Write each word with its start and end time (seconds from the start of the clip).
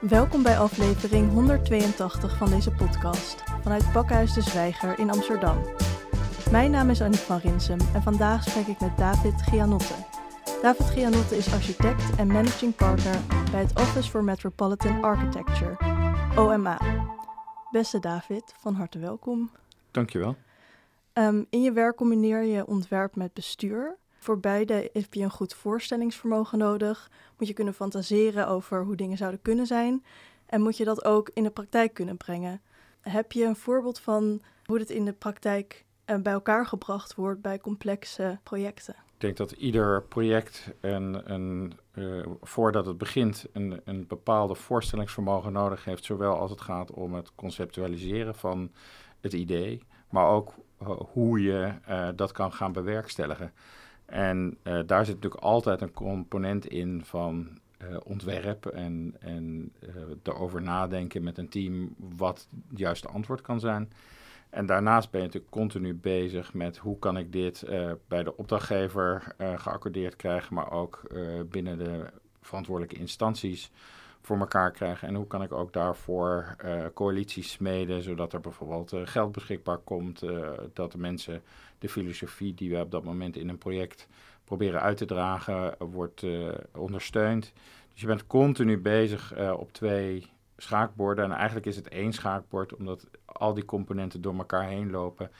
Welkom 0.00 0.42
bij 0.42 0.58
aflevering 0.58 1.32
182 1.32 2.36
van 2.36 2.50
deze 2.50 2.70
podcast 2.70 3.42
vanuit 3.62 3.92
Pakhuis 3.92 4.32
de 4.32 4.40
Zwijger 4.40 4.98
in 4.98 5.10
Amsterdam. 5.10 5.64
Mijn 6.50 6.70
naam 6.70 6.90
is 6.90 7.02
Annie 7.02 7.18
van 7.18 7.38
Rinsum 7.38 7.78
en 7.94 8.02
vandaag 8.02 8.42
spreek 8.42 8.66
ik 8.66 8.80
met 8.80 8.96
David 8.96 9.42
Gianotte. 9.42 9.94
David 10.62 10.86
Gianotte 10.86 11.36
is 11.36 11.52
architect 11.52 12.16
en 12.16 12.26
managing 12.26 12.74
partner 12.74 13.16
bij 13.50 13.60
het 13.60 13.78
Office 13.80 14.10
for 14.10 14.24
Metropolitan 14.24 15.02
Architecture, 15.02 15.76
OMA. 16.36 16.78
Beste 17.70 17.98
David, 17.98 18.54
van 18.56 18.74
harte 18.74 18.98
welkom. 18.98 19.50
Dankjewel. 19.90 20.36
Um, 21.12 21.46
in 21.50 21.62
je 21.62 21.72
werk 21.72 21.96
combineer 21.96 22.42
je 22.42 22.66
ontwerp 22.66 23.16
met 23.16 23.32
bestuur. 23.32 23.96
Voor 24.26 24.40
beide 24.40 24.90
heb 24.92 25.14
je 25.14 25.22
een 25.22 25.30
goed 25.30 25.54
voorstellingsvermogen 25.54 26.58
nodig. 26.58 27.10
Moet 27.38 27.48
je 27.48 27.54
kunnen 27.54 27.74
fantaseren 27.74 28.48
over 28.48 28.84
hoe 28.84 28.96
dingen 28.96 29.16
zouden 29.16 29.42
kunnen 29.42 29.66
zijn. 29.66 30.04
En 30.46 30.60
moet 30.60 30.76
je 30.76 30.84
dat 30.84 31.04
ook 31.04 31.30
in 31.34 31.42
de 31.42 31.50
praktijk 31.50 31.94
kunnen 31.94 32.16
brengen. 32.16 32.60
Heb 33.00 33.32
je 33.32 33.44
een 33.44 33.56
voorbeeld 33.56 33.98
van 34.00 34.42
hoe 34.64 34.78
dit 34.78 34.90
in 34.90 35.04
de 35.04 35.12
praktijk 35.12 35.84
uh, 36.06 36.16
bij 36.16 36.32
elkaar 36.32 36.66
gebracht 36.66 37.14
wordt 37.14 37.40
bij 37.40 37.58
complexe 37.58 38.38
projecten? 38.42 38.94
Ik 38.94 39.20
denk 39.20 39.36
dat 39.36 39.50
ieder 39.50 40.02
project, 40.02 40.74
een, 40.80 41.32
een, 41.32 41.72
uh, 41.94 42.26
voordat 42.42 42.86
het 42.86 42.98
begint, 42.98 43.46
een, 43.52 43.80
een 43.84 44.06
bepaalde 44.06 44.54
voorstellingsvermogen 44.54 45.52
nodig 45.52 45.84
heeft. 45.84 46.04
Zowel 46.04 46.38
als 46.38 46.50
het 46.50 46.60
gaat 46.60 46.90
om 46.90 47.14
het 47.14 47.34
conceptualiseren 47.34 48.34
van 48.34 48.72
het 49.20 49.32
idee, 49.32 49.82
maar 50.10 50.26
ook 50.26 50.54
uh, 50.82 50.88
hoe 50.88 51.42
je 51.42 51.72
dat 52.16 52.32
kan 52.32 52.52
gaan 52.52 52.72
bewerkstelligen. 52.72 53.52
En 54.06 54.58
uh, 54.62 54.80
daar 54.86 55.04
zit 55.04 55.14
natuurlijk 55.14 55.42
altijd 55.42 55.80
een 55.80 55.92
component 55.92 56.66
in 56.66 57.04
van 57.04 57.58
uh, 57.82 57.96
ontwerp 58.04 58.66
en, 58.66 59.14
en 59.20 59.72
uh, 59.80 59.90
erover 60.22 60.62
nadenken 60.62 61.22
met 61.22 61.38
een 61.38 61.48
team 61.48 61.94
wat 62.16 62.48
het 62.68 62.78
juiste 62.78 63.08
antwoord 63.08 63.40
kan 63.40 63.60
zijn. 63.60 63.92
En 64.50 64.66
daarnaast 64.66 65.10
ben 65.10 65.20
je 65.20 65.26
natuurlijk 65.26 65.52
continu 65.52 65.94
bezig 65.94 66.54
met 66.54 66.76
hoe 66.76 66.98
kan 66.98 67.16
ik 67.16 67.32
dit 67.32 67.64
bij 68.08 68.22
de 68.22 68.36
opdrachtgever 68.36 69.34
geaccordeerd 69.38 70.16
krijgen, 70.16 70.54
maar 70.54 70.70
ook 70.70 71.02
binnen 71.50 71.78
de 71.78 72.06
verantwoordelijke 72.40 73.00
instanties 73.00 73.70
voor 74.26 74.38
elkaar 74.38 74.70
krijgen. 74.70 75.08
En 75.08 75.14
hoe 75.14 75.26
kan 75.26 75.42
ik 75.42 75.52
ook 75.52 75.72
daarvoor 75.72 76.56
uh, 76.64 76.84
coalities 76.94 77.50
smeden, 77.50 78.02
zodat 78.02 78.32
er 78.32 78.40
bijvoorbeeld 78.40 78.92
uh, 78.92 79.00
geld 79.04 79.32
beschikbaar 79.32 79.78
komt, 79.78 80.22
uh, 80.22 80.48
dat 80.72 80.92
de 80.92 80.98
mensen 80.98 81.42
de 81.78 81.88
filosofie 81.88 82.54
die 82.54 82.70
we 82.70 82.80
op 82.80 82.90
dat 82.90 83.04
moment 83.04 83.36
in 83.36 83.48
een 83.48 83.58
project 83.58 84.08
proberen 84.44 84.80
uit 84.80 84.96
te 84.96 85.04
dragen, 85.04 85.74
wordt 85.78 86.26
ondersteund. 86.72 87.52
Dus 87.92 88.00
je 88.00 88.06
bent 88.06 88.26
continu 88.26 88.78
bezig 88.78 89.50
op 89.56 89.72
twee 89.72 90.30
schaakborden. 90.56 91.24
En 91.24 91.32
eigenlijk 91.32 91.66
is 91.66 91.76
het 91.76 91.88
één 91.88 92.12
schaakbord, 92.12 92.76
omdat 92.76 93.06
al 93.24 93.54
die 93.54 93.64
componenten 93.64 94.20
door 94.20 94.34
elkaar 94.34 94.68
heen 94.68 94.90
lopen. 94.90 95.30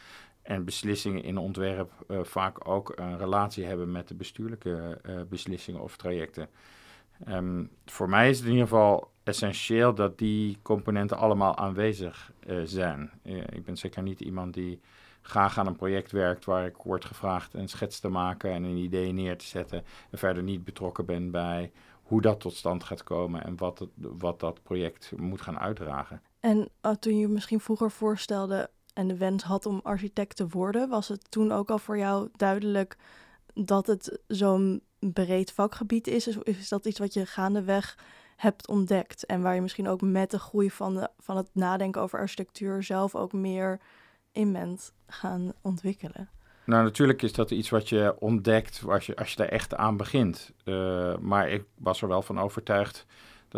En 0.42 0.64
beslissingen 0.64 1.22
in 1.22 1.38
ontwerp 1.38 1.92
vaak 2.08 2.68
ook 2.68 2.92
een 2.96 3.18
relatie 3.18 3.64
hebben 3.64 3.92
met 3.92 4.08
de 4.08 4.14
bestuurlijke 4.14 5.00
beslissingen 5.28 5.80
of 5.80 5.96
trajecten. 5.96 6.48
Um, 7.28 7.70
voor 7.86 8.08
mij 8.08 8.30
is 8.30 8.36
het 8.36 8.46
in 8.46 8.52
ieder 8.52 8.68
geval 8.68 9.10
essentieel 9.22 9.94
dat 9.94 10.18
die 10.18 10.58
componenten 10.62 11.16
allemaal 11.16 11.56
aanwezig 11.56 12.32
uh, 12.46 12.60
zijn. 12.64 13.10
Uh, 13.22 13.36
ik 13.36 13.64
ben 13.64 13.76
zeker 13.76 14.02
niet 14.02 14.20
iemand 14.20 14.54
die 14.54 14.80
graag 15.22 15.58
aan 15.58 15.66
een 15.66 15.76
project 15.76 16.12
werkt 16.12 16.44
waar 16.44 16.66
ik 16.66 16.76
word 16.76 17.04
gevraagd 17.04 17.54
een 17.54 17.68
schets 17.68 18.00
te 18.00 18.08
maken 18.08 18.50
en 18.50 18.64
een 18.64 18.76
idee 18.76 19.12
neer 19.12 19.38
te 19.38 19.44
zetten 19.44 19.84
en 20.10 20.18
verder 20.18 20.42
niet 20.42 20.64
betrokken 20.64 21.04
ben 21.04 21.30
bij 21.30 21.72
hoe 22.02 22.20
dat 22.20 22.40
tot 22.40 22.54
stand 22.54 22.84
gaat 22.84 23.02
komen 23.02 23.44
en 23.44 23.56
wat, 23.56 23.86
wat 23.94 24.40
dat 24.40 24.62
project 24.62 25.12
moet 25.16 25.40
gaan 25.40 25.58
uitdragen. 25.58 26.22
En 26.40 26.68
uh, 26.82 26.92
toen 26.92 27.18
je 27.18 27.28
misschien 27.28 27.60
vroeger 27.60 27.90
voorstelde 27.90 28.70
en 28.94 29.08
de 29.08 29.16
wens 29.16 29.42
had 29.42 29.66
om 29.66 29.80
architect 29.82 30.36
te 30.36 30.48
worden, 30.48 30.88
was 30.88 31.08
het 31.08 31.30
toen 31.30 31.52
ook 31.52 31.70
al 31.70 31.78
voor 31.78 31.98
jou 31.98 32.28
duidelijk 32.36 32.96
dat 33.54 33.86
het 33.86 34.20
zo'n 34.26 34.82
breed 35.12 35.52
vakgebied 35.52 36.06
is? 36.06 36.26
Is, 36.26 36.68
dat 36.68 36.86
iets 36.86 36.98
wat 36.98 37.14
je 37.14 37.26
gaandeweg 37.26 37.98
hebt 38.36 38.68
ontdekt 38.68 39.26
en 39.26 39.42
waar 39.42 39.54
je 39.54 39.60
misschien 39.60 39.88
ook 39.88 40.00
met 40.00 40.30
de 40.30 40.38
groei 40.38 40.70
van, 40.70 40.94
de, 40.94 41.08
van 41.18 41.36
het 41.36 41.48
nadenken 41.52 42.00
over 42.00 42.18
architectuur 42.18 42.82
zelf 42.82 43.14
ook 43.14 43.32
meer 43.32 43.80
in 44.32 44.52
bent 44.52 44.92
gaan 45.06 45.52
ontwikkelen? 45.62 46.28
Nou, 46.64 46.84
natuurlijk 46.84 47.22
is 47.22 47.32
dat 47.32 47.50
iets 47.50 47.68
wat 47.68 47.88
je 47.88 48.16
ontdekt 48.18 48.82
als 48.86 49.06
je, 49.06 49.16
als 49.16 49.30
je 49.30 49.36
daar 49.36 49.48
echt 49.48 49.74
aan 49.74 49.96
begint. 49.96 50.52
Uh, 50.64 51.16
maar 51.16 51.48
ik 51.48 51.64
was 51.78 52.02
er 52.02 52.08
wel 52.08 52.22
van 52.22 52.38
overtuigd 52.38 53.06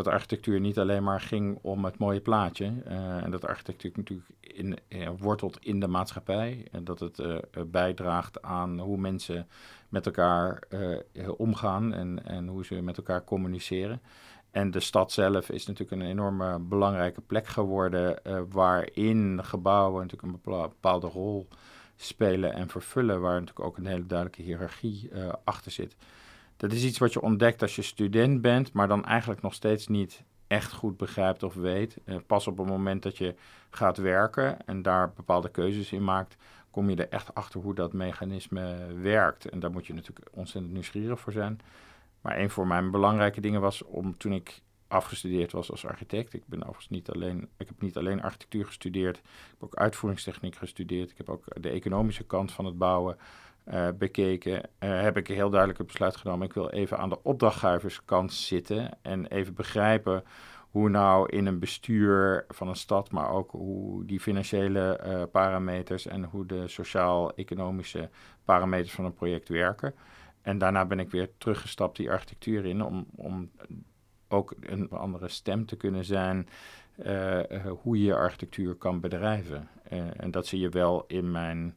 dat 0.04 0.09
architectuur 0.09 0.60
niet 0.60 0.78
alleen 0.78 1.03
maar 1.03 1.20
ging 1.20 1.59
om 1.62 1.84
het 1.84 1.98
mooie 1.98 2.20
plaatje. 2.20 2.72
Uh, 2.86 3.22
en 3.25 3.31
dat 3.31 3.47
architectuur 3.47 3.92
natuurlijk 3.94 4.28
in, 4.41 4.78
uh, 4.88 5.09
wortelt 5.19 5.59
in 5.60 5.81
de 5.81 5.88
maatschappij. 5.88 6.66
En 6.70 6.84
dat 6.84 7.00
het 7.00 7.19
uh, 7.19 7.38
bijdraagt 7.66 8.42
aan 8.42 8.78
hoe 8.78 8.97
mensen 8.97 9.48
met 9.88 10.06
elkaar 10.06 10.62
omgaan 11.37 11.94
en, 11.94 12.25
en 12.26 12.48
hoe 12.48 12.64
ze 12.64 12.82
met 12.82 12.97
elkaar 12.97 13.25
communiceren. 13.25 14.00
En 14.50 14.70
de 14.70 14.81
stad 14.81 15.12
zelf 15.12 15.50
is 15.50 15.66
natuurlijk 15.66 16.03
een 16.03 16.08
enorme 16.08 16.58
belangrijke 16.58 17.20
plek 17.20 17.47
geworden, 17.47 18.19
waarin 18.50 19.41
gebouwen 19.44 20.03
natuurlijk 20.03 20.32
een 20.32 20.41
bepaalde 20.44 21.06
rol 21.06 21.48
spelen 21.97 22.53
en 22.53 22.69
vervullen, 22.69 23.20
waar 23.20 23.41
natuurlijk 23.41 23.66
ook 23.66 23.76
een 23.76 23.87
hele 23.87 24.06
duidelijke 24.06 24.42
hiërarchie 24.42 25.10
achter 25.44 25.70
zit. 25.72 25.97
Dat 26.58 26.72
is 26.72 26.84
iets 26.84 26.98
wat 26.98 27.12
je 27.12 27.20
ontdekt 27.20 27.62
als 27.62 27.76
je 27.76 27.82
student 27.82 28.41
bent, 28.41 28.72
maar 28.72 28.88
dan 28.88 29.04
eigenlijk 29.04 29.42
nog 29.42 29.54
steeds 29.54 29.86
niet 29.86 30.22
echt 30.46 30.72
goed 30.72 30.96
begrijpt 30.96 31.42
of 31.42 31.54
weet. 31.54 31.98
Uh, 32.04 32.16
pas 32.26 32.46
op 32.46 32.58
het 32.58 32.66
moment 32.66 33.02
dat 33.02 33.19
je 33.19 33.34
gaat 33.70 33.96
werken 33.96 34.66
en 34.66 34.82
daar 34.82 35.12
bepaalde 35.12 35.50
keuzes 35.50 35.92
in 35.92 36.04
maakt, 36.04 36.36
kom 36.70 36.91
je 36.91 36.96
er 36.96 37.08
echt 37.08 37.34
achter 37.34 37.60
hoe 37.60 37.74
dat 37.74 37.92
mechanisme 37.92 38.94
werkt. 39.00 39.48
En 39.48 39.60
daar 39.60 39.70
moet 39.70 39.86
je 39.86 39.94
natuurlijk 39.94 40.28
ontzettend 40.32 40.72
nieuwsgierig 40.72 41.20
voor 41.20 41.32
zijn. 41.32 41.60
Maar 42.20 42.38
een 42.38 42.50
van 42.50 42.66
mijn 42.66 42.90
belangrijke 42.90 43.40
dingen 43.40 43.60
was 43.60 43.82
om 43.82 44.16
toen 44.16 44.32
ik 44.32 44.62
afgestudeerd 44.88 45.52
was 45.52 45.70
als 45.70 45.86
architect. 45.86 46.34
Ik 46.34 46.46
ben 46.46 46.60
overigens 46.60 46.88
niet 46.88 47.10
alleen, 47.10 47.48
ik 47.56 47.69
heb 47.69 47.80
niet 47.80 47.96
alleen 47.96 48.22
architectuur 48.22 48.66
gestudeerd, 48.66 49.16
ik 49.16 49.25
heb 49.50 49.62
ook 49.62 49.76
uitvoeringstechniek 49.76 50.56
gestudeerd. 50.56 51.10
Ik 51.10 51.16
heb 51.16 51.28
ook 51.28 51.44
de 51.62 51.69
economische 51.69 52.25
kant 52.25 52.52
van 52.52 52.64
het 52.64 52.78
bouwen 52.78 53.16
uh, 53.72 53.88
bekeken, 53.98 54.54
uh, 54.54 55.00
heb 55.00 55.16
ik 55.16 55.26
heel 55.26 55.50
duidelijk 55.50 55.86
besluit 55.86 56.16
genomen. 56.16 56.46
Ik 56.46 56.52
wil 56.52 56.70
even 56.70 56.98
aan 56.98 57.08
de 57.08 57.22
opdrachtgeverskant 57.22 58.32
zitten 58.32 58.90
en 59.02 59.26
even 59.26 59.54
begrijpen 59.54 60.24
hoe 60.70 60.88
nou 60.88 61.28
in 61.28 61.46
een 61.46 61.58
bestuur 61.58 62.44
van 62.48 62.68
een 62.68 62.76
stad, 62.76 63.10
maar 63.10 63.30
ook 63.30 63.50
hoe 63.50 64.04
die 64.04 64.20
financiële 64.20 65.00
uh, 65.06 65.22
parameters 65.32 66.06
en 66.06 66.24
hoe 66.24 66.46
de 66.46 66.68
sociaal-economische 66.68 68.10
parameters 68.44 68.92
van 68.92 69.04
een 69.04 69.14
project 69.14 69.48
werken. 69.48 69.94
En 70.42 70.58
daarna 70.58 70.86
ben 70.86 71.00
ik 71.00 71.10
weer 71.10 71.30
teruggestapt 71.38 71.96
die 71.96 72.10
architectuur 72.10 72.64
in 72.64 72.82
om, 72.82 73.06
om 73.14 73.50
ook 74.28 74.54
een 74.60 74.90
andere 74.90 75.28
stem 75.28 75.66
te 75.66 75.76
kunnen 75.76 76.04
zijn 76.04 76.48
hoe 77.82 78.02
je 78.02 78.14
architectuur 78.14 78.74
kan 78.74 79.00
bedrijven. 79.00 79.68
en 80.16 80.30
dat 80.30 80.46
zie 80.46 80.60
je 80.60 80.68
wel 80.68 81.04
in 81.06 81.30
mijn 81.30 81.76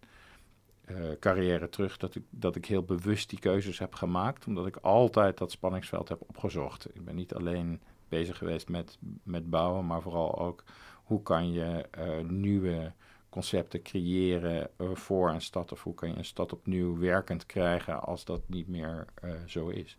carrière 1.19 1.69
terug 1.69 1.97
dat 1.97 2.15
ik, 2.15 2.23
dat 2.29 2.55
ik 2.55 2.65
heel 2.65 2.83
bewust 2.83 3.29
die 3.29 3.39
keuzes 3.39 3.79
heb 3.79 3.95
gemaakt, 3.95 4.47
omdat 4.47 4.67
ik 4.67 4.75
altijd 4.75 5.37
dat 5.37 5.51
spanningsveld 5.51 6.09
heb 6.09 6.21
opgezocht. 6.27 6.95
Ik 6.95 7.05
ben 7.05 7.15
niet 7.15 7.33
alleen 7.33 7.81
bezig 8.09 8.37
geweest 8.37 8.69
met, 8.69 8.97
met 9.23 9.49
bouwen, 9.49 9.85
maar 9.85 10.01
vooral 10.01 10.39
ook 10.39 10.63
hoe 11.03 11.21
kan 11.21 11.51
je 11.51 11.85
uh, 11.97 12.29
nieuwe 12.29 12.91
concepten 13.29 13.81
creëren 13.81 14.69
uh, 14.77 14.89
voor 14.93 15.29
een 15.29 15.41
stad 15.41 15.71
of 15.71 15.83
hoe 15.83 15.93
kan 15.93 16.09
je 16.09 16.15
een 16.15 16.25
stad 16.25 16.53
opnieuw 16.53 16.97
werkend 16.97 17.45
krijgen 17.45 18.03
als 18.03 18.25
dat 18.25 18.41
niet 18.47 18.67
meer 18.67 19.05
zo 19.45 19.67
is. 19.67 19.97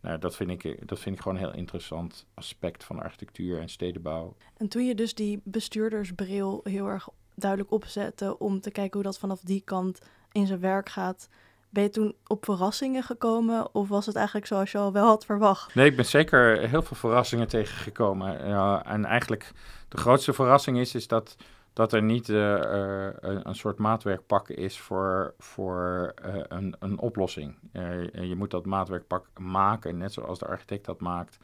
Nou, 0.00 0.18
dat 0.18 0.36
vind, 0.36 0.50
ik, 0.50 0.88
dat 0.88 0.98
vind 0.98 1.16
ik 1.16 1.22
gewoon 1.22 1.38
een 1.38 1.44
heel 1.44 1.54
interessant 1.54 2.26
aspect 2.34 2.84
van 2.84 3.02
architectuur 3.02 3.60
en 3.60 3.68
stedenbouw. 3.68 4.36
En 4.56 4.68
toen 4.68 4.86
je 4.86 4.94
dus 4.94 5.14
die 5.14 5.40
bestuurdersbril 5.44 6.60
heel 6.64 6.86
erg 6.86 7.08
duidelijk 7.34 7.70
opzette 7.70 8.38
om 8.38 8.60
te 8.60 8.70
kijken 8.70 8.92
hoe 8.92 9.02
dat 9.02 9.18
vanaf 9.18 9.40
die 9.40 9.60
kant 9.60 10.00
in 10.32 10.46
zijn 10.46 10.60
werk 10.60 10.88
gaat. 10.88 11.28
Ben 11.72 11.82
je 11.82 11.88
toen 11.88 12.14
op 12.26 12.44
verrassingen 12.44 13.02
gekomen 13.02 13.74
of 13.74 13.88
was 13.88 14.06
het 14.06 14.16
eigenlijk 14.16 14.46
zoals 14.46 14.72
je 14.72 14.78
al 14.78 14.92
wel 14.92 15.06
had 15.06 15.24
verwacht? 15.24 15.74
Nee, 15.74 15.86
ik 15.86 15.96
ben 15.96 16.04
zeker 16.04 16.68
heel 16.68 16.82
veel 16.82 16.96
verrassingen 16.96 17.48
tegengekomen. 17.48 18.48
Ja, 18.48 18.84
en 18.84 19.04
eigenlijk 19.04 19.52
de 19.88 19.96
grootste 19.96 20.32
verrassing 20.32 20.78
is, 20.78 20.94
is 20.94 21.08
dat, 21.08 21.36
dat 21.72 21.92
er 21.92 22.02
niet 22.02 22.28
uh, 22.28 22.36
uh, 22.38 23.08
een 23.20 23.54
soort 23.54 23.78
maatwerkpak 23.78 24.48
is 24.48 24.78
voor, 24.78 25.34
voor 25.38 26.14
uh, 26.26 26.34
een, 26.48 26.76
een 26.78 26.98
oplossing. 26.98 27.58
je 28.12 28.34
moet 28.36 28.50
dat 28.50 28.66
maatwerkpak 28.66 29.26
maken, 29.38 29.98
net 29.98 30.12
zoals 30.12 30.38
de 30.38 30.46
architect 30.46 30.84
dat 30.84 31.00
maakt, 31.00 31.38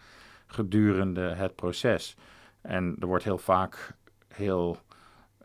gedurende 0.47 1.21
het 1.21 1.55
proces. 1.55 2.17
En 2.61 2.97
er 3.01 3.07
wordt 3.07 3.25
heel 3.25 3.39
vaak 3.39 3.95
heel... 4.29 4.77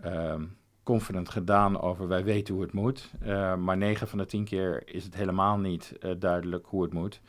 Ehm, 0.01 0.43
confident 0.83 1.29
gedaan 1.29 1.81
over 1.81 2.07
wij 2.07 2.23
weten 2.23 2.53
hoe 2.53 2.63
het 2.63 2.73
moet. 2.73 3.11
Uh, 3.25 3.55
maar 3.55 3.77
9 3.77 4.07
van 4.07 4.17
de 4.17 4.25
10 4.25 4.43
keer 4.43 4.81
is 4.85 5.03
het 5.03 5.15
helemaal 5.15 5.57
niet 5.57 5.93
uh, 5.99 6.11
duidelijk 6.19 6.65
hoe 6.65 6.83
het 6.83 6.93
moet. 6.93 7.21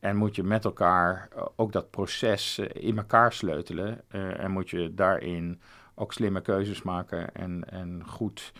En 0.00 0.16
moet 0.16 0.36
je 0.36 0.42
met 0.42 0.64
elkaar 0.64 1.28
ook 1.56 1.72
dat 1.72 1.90
proces 1.90 2.58
in 2.58 2.96
elkaar 2.96 3.32
sleutelen. 3.32 4.10
en 4.10 4.50
moet 4.50 4.70
je 4.70 4.94
daarin 4.94 5.60
ook 5.94 6.12
slimme 6.12 6.40
keuzes 6.40 6.82
maken 6.82 7.34
en, 7.34 7.70
en 7.70 8.02
goed 8.06 8.52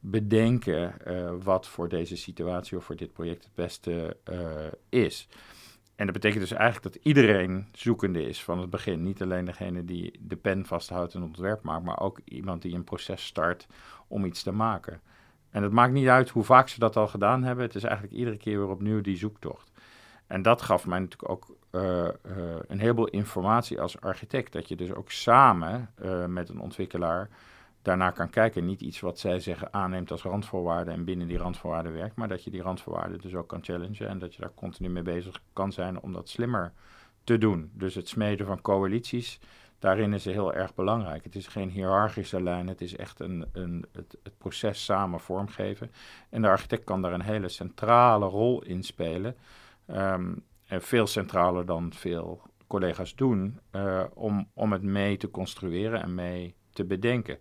bedenken 0.00 0.94
wat 1.42 1.68
voor 1.68 1.88
deze 1.88 2.16
situatie 2.16 2.76
of 2.76 2.84
voor 2.84 2.96
dit 2.96 3.12
project 3.12 3.44
het 3.44 3.54
beste 3.54 4.16
is. 4.88 5.28
En 6.00 6.06
dat 6.06 6.14
betekent 6.14 6.40
dus 6.40 6.58
eigenlijk 6.58 6.94
dat 6.94 7.04
iedereen 7.04 7.68
zoekende 7.72 8.28
is 8.28 8.44
van 8.44 8.58
het 8.58 8.70
begin. 8.70 9.02
Niet 9.02 9.22
alleen 9.22 9.44
degene 9.44 9.84
die 9.84 10.18
de 10.20 10.36
pen 10.36 10.66
vasthoudt 10.66 11.14
en 11.14 11.22
ontwerp 11.22 11.62
maakt, 11.62 11.84
maar 11.84 12.00
ook 12.00 12.20
iemand 12.24 12.62
die 12.62 12.74
een 12.74 12.84
proces 12.84 13.24
start 13.24 13.66
om 14.08 14.24
iets 14.24 14.42
te 14.42 14.52
maken. 14.52 15.00
En 15.50 15.62
het 15.62 15.72
maakt 15.72 15.92
niet 15.92 16.08
uit 16.08 16.30
hoe 16.30 16.44
vaak 16.44 16.68
ze 16.68 16.78
dat 16.78 16.96
al 16.96 17.08
gedaan 17.08 17.42
hebben. 17.42 17.64
Het 17.64 17.74
is 17.74 17.82
eigenlijk 17.82 18.14
iedere 18.14 18.36
keer 18.36 18.58
weer 18.58 18.68
opnieuw 18.68 19.00
die 19.00 19.16
zoektocht. 19.16 19.70
En 20.26 20.42
dat 20.42 20.62
gaf 20.62 20.86
mij 20.86 20.98
natuurlijk 20.98 21.30
ook 21.30 21.56
uh, 21.70 21.82
uh, 21.82 22.10
een 22.66 22.80
heleboel 22.80 23.08
informatie 23.08 23.80
als 23.80 24.00
architect. 24.00 24.52
Dat 24.52 24.68
je 24.68 24.76
dus 24.76 24.92
ook 24.92 25.10
samen 25.10 25.90
uh, 26.02 26.26
met 26.26 26.48
een 26.48 26.60
ontwikkelaar 26.60 27.28
daarnaar 27.82 28.12
kan 28.12 28.30
kijken. 28.30 28.64
Niet 28.64 28.80
iets 28.80 29.00
wat 29.00 29.18
zij 29.18 29.40
zeggen 29.40 29.72
aanneemt 29.72 30.10
als 30.10 30.22
randvoorwaarden 30.22 30.94
en 30.94 31.04
binnen 31.04 31.28
die 31.28 31.38
randvoorwaarden 31.38 31.92
werkt, 31.92 32.16
maar 32.16 32.28
dat 32.28 32.44
je 32.44 32.50
die 32.50 32.62
randvoorwaarden 32.62 33.20
dus 33.20 33.34
ook 33.34 33.48
kan 33.48 33.64
challengen 33.64 34.08
en 34.08 34.18
dat 34.18 34.34
je 34.34 34.40
daar 34.40 34.54
continu 34.54 34.88
mee 34.88 35.02
bezig 35.02 35.42
kan 35.52 35.72
zijn 35.72 36.00
om 36.00 36.12
dat 36.12 36.28
slimmer 36.28 36.72
te 37.24 37.38
doen. 37.38 37.70
Dus 37.74 37.94
het 37.94 38.08
smeden 38.08 38.46
van 38.46 38.60
coalities, 38.60 39.40
daarin 39.78 40.12
is 40.12 40.24
het 40.24 40.34
heel 40.34 40.54
erg 40.54 40.74
belangrijk. 40.74 41.24
Het 41.24 41.34
is 41.34 41.46
geen 41.46 41.70
hiërarchische 41.70 42.42
lijn, 42.42 42.68
het 42.68 42.80
is 42.80 42.96
echt 42.96 43.20
een, 43.20 43.46
een, 43.52 43.84
het, 43.92 44.18
proces 44.38 44.84
samen 44.84 45.20
vormgeven. 45.20 45.90
En 46.30 46.42
de 46.42 46.48
architect 46.48 46.84
kan 46.84 47.02
daar 47.02 47.12
een 47.12 47.22
hele 47.22 47.48
centrale 47.48 48.26
rol 48.26 48.62
in 48.62 48.82
spelen. 48.82 49.36
Um, 49.86 50.44
en 50.66 50.82
veel 50.82 51.06
centraler 51.06 51.66
dan 51.66 51.92
veel 51.92 52.42
collega's 52.66 53.14
doen, 53.14 53.60
uh, 53.72 54.04
om, 54.14 54.48
om 54.54 54.72
het 54.72 54.82
mee 54.82 55.16
te 55.16 55.30
construeren 55.30 56.02
en 56.02 56.14
mee 56.14 56.54
te 56.72 56.84
bedenken. 56.84 57.38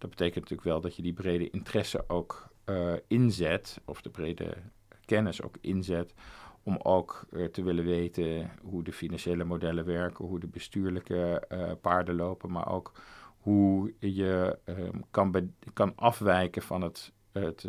Dat 0.00 0.10
betekent 0.10 0.40
natuurlijk 0.40 0.68
wel 0.68 0.80
dat 0.80 0.96
je 0.96 1.02
die 1.02 1.12
brede 1.12 1.50
interesse 1.50 2.04
ook 2.08 2.48
uh, 2.66 2.92
inzet, 3.06 3.80
of 3.84 4.02
de 4.02 4.10
brede 4.10 4.56
kennis 5.04 5.42
ook 5.42 5.56
inzet, 5.60 6.14
om 6.62 6.78
ook 6.82 7.26
uh, 7.30 7.46
te 7.46 7.62
willen 7.62 7.84
weten 7.84 8.50
hoe 8.62 8.82
de 8.82 8.92
financiële 8.92 9.44
modellen 9.44 9.84
werken, 9.84 10.24
hoe 10.24 10.40
de 10.40 10.46
bestuurlijke 10.46 11.42
uh, 11.52 11.70
paarden 11.80 12.14
lopen, 12.14 12.50
maar 12.50 12.68
ook 12.68 12.92
hoe 13.38 13.94
je 13.98 14.58
um, 14.64 15.04
kan, 15.10 15.52
kan 15.72 15.92
afwijken 15.96 16.62
van 16.62 16.82
het, 16.82 17.12
het 17.32 17.66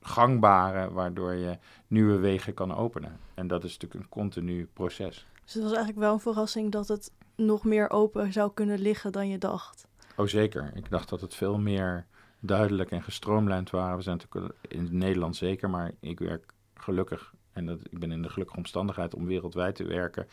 gangbare, 0.00 0.92
waardoor 0.92 1.34
je 1.34 1.58
nieuwe 1.86 2.16
wegen 2.16 2.54
kan 2.54 2.74
openen. 2.74 3.18
En 3.34 3.46
dat 3.46 3.64
is 3.64 3.72
natuurlijk 3.72 4.04
een 4.04 4.10
continu 4.10 4.68
proces. 4.72 5.26
Dus 5.44 5.54
het 5.54 5.62
was 5.62 5.72
eigenlijk 5.72 6.02
wel 6.04 6.12
een 6.12 6.20
verrassing 6.20 6.72
dat 6.72 6.88
het 6.88 7.12
nog 7.36 7.64
meer 7.64 7.90
open 7.90 8.32
zou 8.32 8.50
kunnen 8.54 8.78
liggen 8.78 9.12
dan 9.12 9.28
je 9.28 9.38
dacht. 9.38 9.86
Oh 10.16 10.26
zeker. 10.26 10.70
Ik 10.74 10.90
dacht 10.90 11.08
dat 11.08 11.20
het 11.20 11.34
veel 11.34 11.58
meer 11.58 12.06
duidelijk 12.40 12.90
en 12.90 13.02
gestroomlijnd 13.02 13.70
waren. 13.70 13.96
We 13.96 14.02
zijn 14.02 14.16
natuurlijk 14.16 14.54
in 14.68 14.88
Nederland 14.90 15.36
zeker, 15.36 15.70
maar 15.70 15.92
ik 16.00 16.18
werk 16.18 16.52
gelukkig 16.74 17.34
en 17.52 17.66
dat, 17.66 17.78
ik 17.90 17.98
ben 17.98 18.12
in 18.12 18.22
de 18.22 18.28
gelukkige 18.28 18.58
omstandigheid 18.58 19.14
om 19.14 19.26
wereldwijd 19.26 19.74
te 19.74 19.84
werken. 19.84 20.28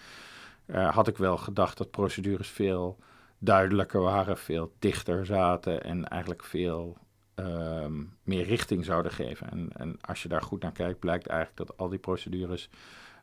Uh, 0.65 0.89
had 0.93 1.07
ik 1.07 1.17
wel 1.17 1.37
gedacht 1.37 1.77
dat 1.77 1.91
procedures 1.91 2.49
veel 2.49 2.97
duidelijker 3.37 4.01
waren, 4.01 4.37
veel 4.37 4.73
dichter 4.79 5.25
zaten 5.25 5.83
en 5.83 6.07
eigenlijk 6.07 6.43
veel 6.43 6.97
um, 7.35 8.17
meer 8.23 8.43
richting 8.43 8.85
zouden 8.85 9.11
geven. 9.11 9.51
En, 9.51 9.69
en 9.73 9.97
als 10.01 10.23
je 10.23 10.29
daar 10.29 10.41
goed 10.41 10.61
naar 10.61 10.71
kijkt, 10.71 10.99
blijkt 10.99 11.27
eigenlijk 11.27 11.67
dat 11.67 11.77
al 11.77 11.89
die 11.89 11.99
procedures 11.99 12.69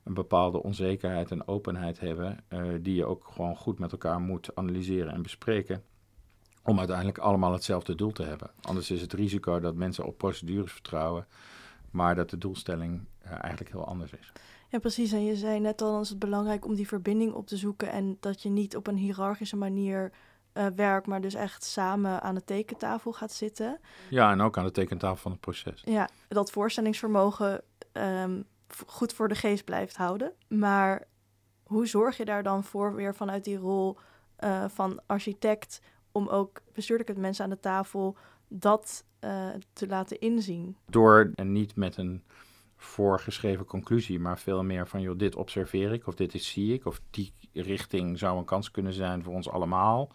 een 0.04 0.14
bepaalde 0.14 0.62
onzekerheid 0.62 1.30
en 1.30 1.48
openheid 1.48 2.00
hebben, 2.00 2.38
uh, 2.48 2.62
die 2.80 2.94
je 2.94 3.04
ook 3.04 3.28
gewoon 3.32 3.56
goed 3.56 3.78
met 3.78 3.92
elkaar 3.92 4.20
moet 4.20 4.50
analyseren 4.54 5.12
en 5.12 5.22
bespreken 5.22 5.82
om 6.68 6.78
uiteindelijk 6.78 7.18
allemaal 7.18 7.52
hetzelfde 7.52 7.94
doel 7.94 8.12
te 8.12 8.22
hebben. 8.22 8.50
Anders 8.60 8.90
is 8.90 9.00
het 9.00 9.12
risico 9.12 9.60
dat 9.60 9.74
mensen 9.74 10.04
op 10.04 10.18
procedures 10.18 10.72
vertrouwen, 10.72 11.26
maar 11.90 12.14
dat 12.14 12.30
de 12.30 12.38
doelstelling 12.38 13.06
uh, 13.24 13.30
eigenlijk 13.30 13.72
heel 13.72 13.86
anders 13.86 14.12
is. 14.12 14.32
Ja, 14.68 14.78
precies. 14.78 15.12
En 15.12 15.24
je 15.24 15.36
zei 15.36 15.60
net 15.60 15.82
al, 15.82 16.00
is 16.00 16.08
het 16.08 16.18
belangrijk 16.18 16.64
om 16.64 16.74
die 16.74 16.88
verbinding 16.88 17.32
op 17.32 17.46
te 17.46 17.56
zoeken 17.56 17.90
en 17.90 18.16
dat 18.20 18.42
je 18.42 18.48
niet 18.48 18.76
op 18.76 18.86
een 18.86 18.96
hiërarchische 18.96 19.56
manier 19.56 20.12
uh, 20.54 20.66
werkt, 20.66 21.06
maar 21.06 21.20
dus 21.20 21.34
echt 21.34 21.64
samen 21.64 22.22
aan 22.22 22.34
de 22.34 22.44
tekentafel 22.44 23.12
gaat 23.12 23.32
zitten. 23.32 23.80
Ja, 24.10 24.30
en 24.30 24.40
ook 24.40 24.58
aan 24.58 24.64
de 24.64 24.70
tekentafel 24.70 25.16
van 25.16 25.30
het 25.30 25.40
proces. 25.40 25.82
Ja, 25.84 26.08
dat 26.28 26.50
voorstellingsvermogen 26.50 27.62
um, 27.92 28.44
goed 28.86 29.12
voor 29.12 29.28
de 29.28 29.34
geest 29.34 29.64
blijft 29.64 29.96
houden. 29.96 30.32
Maar 30.48 31.06
hoe 31.64 31.86
zorg 31.86 32.16
je 32.16 32.24
daar 32.24 32.42
dan 32.42 32.64
voor 32.64 32.94
weer 32.94 33.14
vanuit 33.14 33.44
die 33.44 33.56
rol 33.56 33.98
uh, 34.44 34.64
van 34.68 35.00
architect 35.06 35.80
om 36.12 36.28
ook 36.28 36.60
bestuurlijk 36.74 37.08
met 37.08 37.18
mensen 37.18 37.44
aan 37.44 37.50
de 37.50 37.60
tafel 37.60 38.16
dat 38.48 39.04
uh, 39.20 39.48
te 39.72 39.86
laten 39.86 40.18
inzien. 40.18 40.76
Door 40.86 41.30
en 41.34 41.52
niet 41.52 41.76
met 41.76 41.96
een 41.96 42.22
voorgeschreven 42.76 43.64
conclusie, 43.64 44.18
maar 44.18 44.38
veel 44.38 44.64
meer 44.64 44.88
van, 44.88 45.00
joh, 45.00 45.18
dit 45.18 45.36
observeer 45.36 45.92
ik, 45.92 46.06
of 46.06 46.14
dit 46.14 46.34
is, 46.34 46.50
zie 46.50 46.72
ik, 46.72 46.86
of 46.86 47.00
die 47.10 47.32
richting 47.52 48.18
zou 48.18 48.38
een 48.38 48.44
kans 48.44 48.70
kunnen 48.70 48.92
zijn 48.92 49.22
voor 49.22 49.34
ons 49.34 49.48
allemaal. 49.48 50.12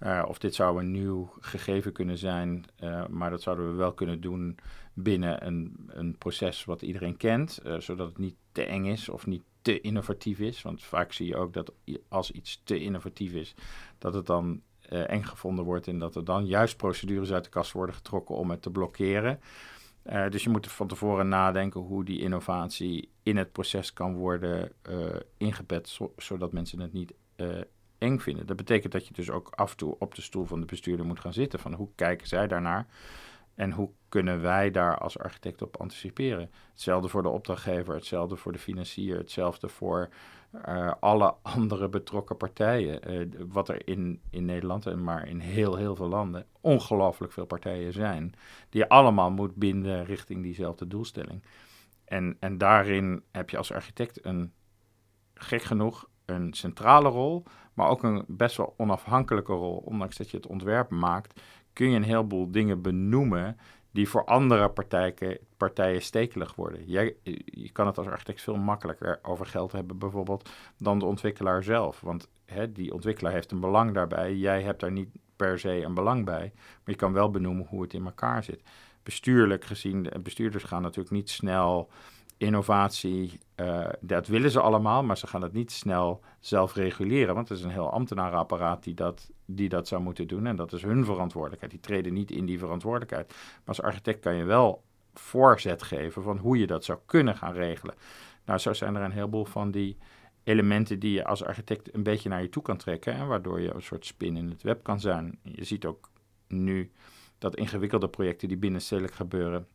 Uh, 0.00 0.24
of 0.28 0.38
dit 0.38 0.54
zou 0.54 0.78
een 0.80 0.90
nieuw 0.90 1.32
gegeven 1.40 1.92
kunnen 1.92 2.18
zijn, 2.18 2.64
uh, 2.80 3.06
maar 3.06 3.30
dat 3.30 3.42
zouden 3.42 3.70
we 3.70 3.76
wel 3.76 3.92
kunnen 3.92 4.20
doen 4.20 4.58
binnen 4.94 5.46
een, 5.46 5.76
een 5.86 6.18
proces 6.18 6.64
wat 6.64 6.82
iedereen 6.82 7.16
kent, 7.16 7.60
zodat 7.78 8.08
het 8.08 8.18
niet 8.18 8.36
te 8.52 8.64
eng 8.64 8.84
is 8.84 9.08
of 9.08 9.26
niet 9.26 9.42
te 9.62 9.80
innovatief 9.80 10.38
is. 10.38 10.62
Want 10.62 10.84
vaak 10.84 11.12
zie 11.12 11.26
je 11.26 11.36
ook 11.36 11.52
dat 11.52 11.72
als 12.08 12.30
iets 12.30 12.60
te 12.64 12.80
innovatief 12.80 13.32
is, 13.32 13.54
dat 13.98 14.14
het 14.14 14.26
dan 14.26 14.62
uh, 14.92 15.10
eng 15.10 15.22
gevonden 15.22 15.64
wordt 15.64 15.86
en 15.86 15.98
dat 15.98 16.16
er 16.16 16.24
dan 16.24 16.46
juist 16.46 16.76
procedures 16.76 17.32
uit 17.32 17.44
de 17.44 17.50
kast 17.50 17.72
worden 17.72 17.94
getrokken 17.94 18.34
om 18.34 18.50
het 18.50 18.62
te 18.62 18.70
blokkeren. 18.70 19.40
Uh, 20.06 20.28
dus 20.30 20.42
je 20.42 20.50
moet 20.50 20.66
van 20.72 20.86
tevoren 20.88 21.28
nadenken 21.28 21.80
hoe 21.80 22.04
die 22.04 22.20
innovatie 22.20 23.10
in 23.22 23.36
het 23.36 23.52
proces 23.52 23.92
kan 23.92 24.14
worden 24.14 24.72
uh, 24.90 25.06
ingebed, 25.36 25.88
zo, 25.88 26.12
zodat 26.16 26.52
mensen 26.52 26.80
het 26.80 26.92
niet 26.92 27.14
eng 27.98 28.18
vinden. 28.18 28.46
Dat 28.46 28.56
betekent 28.56 28.92
dat 28.92 29.06
je 29.06 29.14
dus 29.14 29.30
ook 29.30 29.50
af 29.54 29.70
en 29.70 29.76
toe 29.76 29.96
op 29.98 30.14
de 30.14 30.22
stoel 30.22 30.44
van 30.44 30.60
de 30.60 30.66
bestuurder 30.66 31.06
moet 31.06 31.20
gaan 31.20 31.32
zitten. 31.32 31.58
Van 31.58 31.72
hoe 31.72 31.88
kijken 31.94 32.26
zij 32.26 32.46
daarnaar? 32.46 32.86
En 33.54 33.72
hoe 33.72 33.90
kunnen 34.08 34.42
wij 34.42 34.70
daar 34.70 34.98
als 34.98 35.18
architect 35.18 35.62
op 35.62 35.76
anticiperen? 35.76 36.50
Hetzelfde 36.72 37.08
voor 37.08 37.22
de 37.22 37.28
opdrachtgever, 37.28 37.94
hetzelfde 37.94 38.36
voor 38.36 38.52
de 38.52 38.58
financier, 38.58 39.16
hetzelfde 39.16 39.68
voor 39.68 40.08
uh, 40.68 40.92
alle 41.00 41.34
andere 41.56 41.88
betrokken 41.88 42.36
partijen. 42.36 43.12
Uh, 43.12 43.44
wat 43.48 43.68
er 43.68 43.88
in, 43.88 44.20
in 44.30 44.44
Nederland 44.44 44.86
en 44.86 45.04
maar 45.04 45.28
in 45.28 45.38
heel, 45.38 45.76
heel 45.76 45.96
veel 45.96 46.08
landen 46.08 46.46
ongelooflijk 46.60 47.32
veel 47.32 47.46
partijen 47.46 47.92
zijn. 47.92 48.34
Die 48.68 48.80
je 48.80 48.88
allemaal 48.88 49.30
moet 49.30 49.54
binden 49.54 50.04
richting 50.04 50.42
diezelfde 50.42 50.86
doelstelling. 50.86 51.42
En, 52.04 52.36
en 52.40 52.58
daarin 52.58 53.22
heb 53.32 53.50
je 53.50 53.56
als 53.56 53.72
architect 53.72 54.24
een, 54.24 54.52
gek 55.34 55.62
genoeg, 55.62 56.08
een 56.24 56.54
centrale 56.54 57.08
rol, 57.08 57.42
maar 57.74 57.88
ook 57.88 58.02
een 58.02 58.24
best 58.26 58.56
wel 58.56 58.74
onafhankelijke 58.76 59.52
rol. 59.52 59.76
Ondanks 59.76 60.16
dat 60.16 60.30
je 60.30 60.36
het 60.36 60.46
ontwerp 60.46 60.90
maakt, 60.90 61.40
kun 61.72 61.90
je 61.90 61.96
een 61.96 62.02
heleboel 62.02 62.50
dingen 62.50 62.82
benoemen 62.82 63.56
die 63.96 64.08
voor 64.08 64.24
andere 64.24 64.68
partijen, 64.68 65.38
partijen 65.56 66.02
stekelig 66.02 66.54
worden. 66.54 66.84
Jij, 66.84 67.16
je 67.44 67.70
kan 67.72 67.86
het 67.86 67.98
als 67.98 68.06
architect 68.06 68.42
veel 68.42 68.56
makkelijker 68.56 69.18
over 69.22 69.46
geld 69.46 69.72
hebben 69.72 69.98
bijvoorbeeld 69.98 70.50
dan 70.78 70.98
de 70.98 71.04
ontwikkelaar 71.04 71.62
zelf. 71.62 72.00
Want 72.00 72.28
hè, 72.44 72.72
die 72.72 72.92
ontwikkelaar 72.92 73.32
heeft 73.32 73.52
een 73.52 73.60
belang 73.60 73.94
daarbij. 73.94 74.34
Jij 74.34 74.62
hebt 74.62 74.80
daar 74.80 74.92
niet 74.92 75.08
per 75.36 75.58
se 75.58 75.82
een 75.82 75.94
belang 75.94 76.24
bij. 76.24 76.52
Maar 76.54 76.94
je 76.94 76.94
kan 76.94 77.12
wel 77.12 77.30
benoemen 77.30 77.66
hoe 77.68 77.82
het 77.82 77.94
in 77.94 78.04
elkaar 78.04 78.44
zit. 78.44 78.62
Bestuurlijk 79.02 79.64
gezien, 79.64 80.08
bestuurders 80.22 80.64
gaan 80.64 80.82
natuurlijk 80.82 81.14
niet 81.14 81.30
snel 81.30 81.90
innovatie, 82.36 83.40
uh, 83.56 83.88
dat 84.00 84.26
willen 84.26 84.50
ze 84.50 84.60
allemaal, 84.60 85.02
maar 85.02 85.18
ze 85.18 85.26
gaan 85.26 85.42
het 85.42 85.52
niet 85.52 85.72
snel 85.72 86.20
zelf 86.40 86.74
reguleren, 86.74 87.34
want 87.34 87.48
het 87.48 87.58
is 87.58 87.64
een 87.64 87.70
heel 87.70 87.90
ambtenarenapparaat 87.90 88.82
die 88.82 88.94
dat, 88.94 89.30
die 89.44 89.68
dat 89.68 89.88
zou 89.88 90.02
moeten 90.02 90.28
doen 90.28 90.46
en 90.46 90.56
dat 90.56 90.72
is 90.72 90.82
hun 90.82 91.04
verantwoordelijkheid. 91.04 91.72
Die 91.72 91.80
treden 91.80 92.12
niet 92.12 92.30
in 92.30 92.46
die 92.46 92.58
verantwoordelijkheid. 92.58 93.28
Maar 93.28 93.62
als 93.64 93.82
architect 93.82 94.20
kan 94.20 94.34
je 94.34 94.44
wel 94.44 94.82
voorzet 95.14 95.82
geven 95.82 96.22
van 96.22 96.38
hoe 96.38 96.58
je 96.58 96.66
dat 96.66 96.84
zou 96.84 96.98
kunnen 97.06 97.36
gaan 97.36 97.52
regelen. 97.52 97.94
Nou, 98.44 98.58
zo 98.58 98.72
zijn 98.72 98.96
er 98.96 99.02
een 99.02 99.10
heleboel 99.10 99.44
van 99.44 99.70
die 99.70 99.96
elementen 100.44 100.98
die 100.98 101.12
je 101.12 101.24
als 101.24 101.44
architect 101.44 101.94
een 101.94 102.02
beetje 102.02 102.28
naar 102.28 102.42
je 102.42 102.48
toe 102.48 102.62
kan 102.62 102.76
trekken 102.76 103.14
en 103.14 103.26
waardoor 103.26 103.60
je 103.60 103.74
een 103.74 103.82
soort 103.82 104.06
spin 104.06 104.36
in 104.36 104.50
het 104.50 104.62
web 104.62 104.82
kan 104.82 105.00
zijn. 105.00 105.38
Je 105.42 105.64
ziet 105.64 105.84
ook 105.84 106.10
nu 106.48 106.90
dat 107.38 107.56
ingewikkelde 107.56 108.08
projecten 108.08 108.48
die 108.48 108.56
binnenstedelijk 108.56 109.14
gebeuren, 109.14 109.66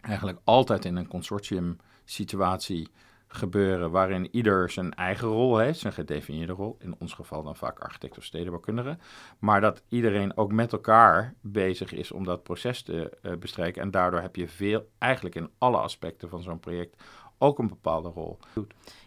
eigenlijk 0.00 0.38
altijd 0.44 0.84
in 0.84 0.96
een 0.96 1.08
consortium 1.08 1.76
situatie 2.10 2.88
gebeuren 3.28 3.90
waarin 3.90 4.28
ieder 4.30 4.70
zijn 4.70 4.94
eigen 4.94 5.28
rol 5.28 5.58
heeft, 5.58 5.78
zijn 5.78 5.92
gedefinieerde 5.92 6.52
rol, 6.52 6.76
in 6.78 6.94
ons 6.98 7.12
geval 7.12 7.42
dan 7.42 7.56
vaak 7.56 7.78
architect 7.78 8.18
of 8.18 8.24
stedenbouwkundige, 8.24 8.98
maar 9.38 9.60
dat 9.60 9.82
iedereen 9.88 10.36
ook 10.36 10.52
met 10.52 10.72
elkaar 10.72 11.34
bezig 11.40 11.92
is 11.92 12.12
om 12.12 12.24
dat 12.24 12.42
proces 12.42 12.82
te 12.82 13.18
uh, 13.22 13.36
bestrijken 13.36 13.82
en 13.82 13.90
daardoor 13.90 14.20
heb 14.20 14.36
je 14.36 14.48
veel, 14.48 14.88
eigenlijk 14.98 15.34
in 15.34 15.50
alle 15.58 15.76
aspecten 15.76 16.28
van 16.28 16.42
zo'n 16.42 16.60
project 16.60 17.02
ook 17.38 17.58
een 17.58 17.68
bepaalde 17.68 18.08
rol. 18.08 18.38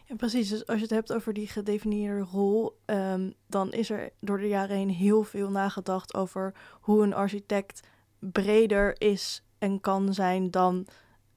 Ja, 0.06 0.16
precies, 0.16 0.50
dus 0.50 0.68
als 0.68 0.76
je 0.76 0.84
het 0.84 0.94
hebt 0.94 1.14
over 1.14 1.34
die 1.34 1.48
gedefinieerde 1.48 2.26
rol, 2.32 2.78
um, 2.86 3.34
dan 3.48 3.72
is 3.72 3.90
er 3.90 4.10
door 4.20 4.38
de 4.38 4.48
jaren 4.48 4.76
heen 4.76 4.90
heel 4.90 5.24
veel 5.24 5.50
nagedacht 5.50 6.14
over 6.14 6.54
hoe 6.82 7.04
een 7.04 7.14
architect 7.14 7.88
breder 8.20 9.02
is 9.02 9.44
en 9.58 9.82
kan 9.82 10.14
zijn 10.14 10.52
dan 10.52 10.88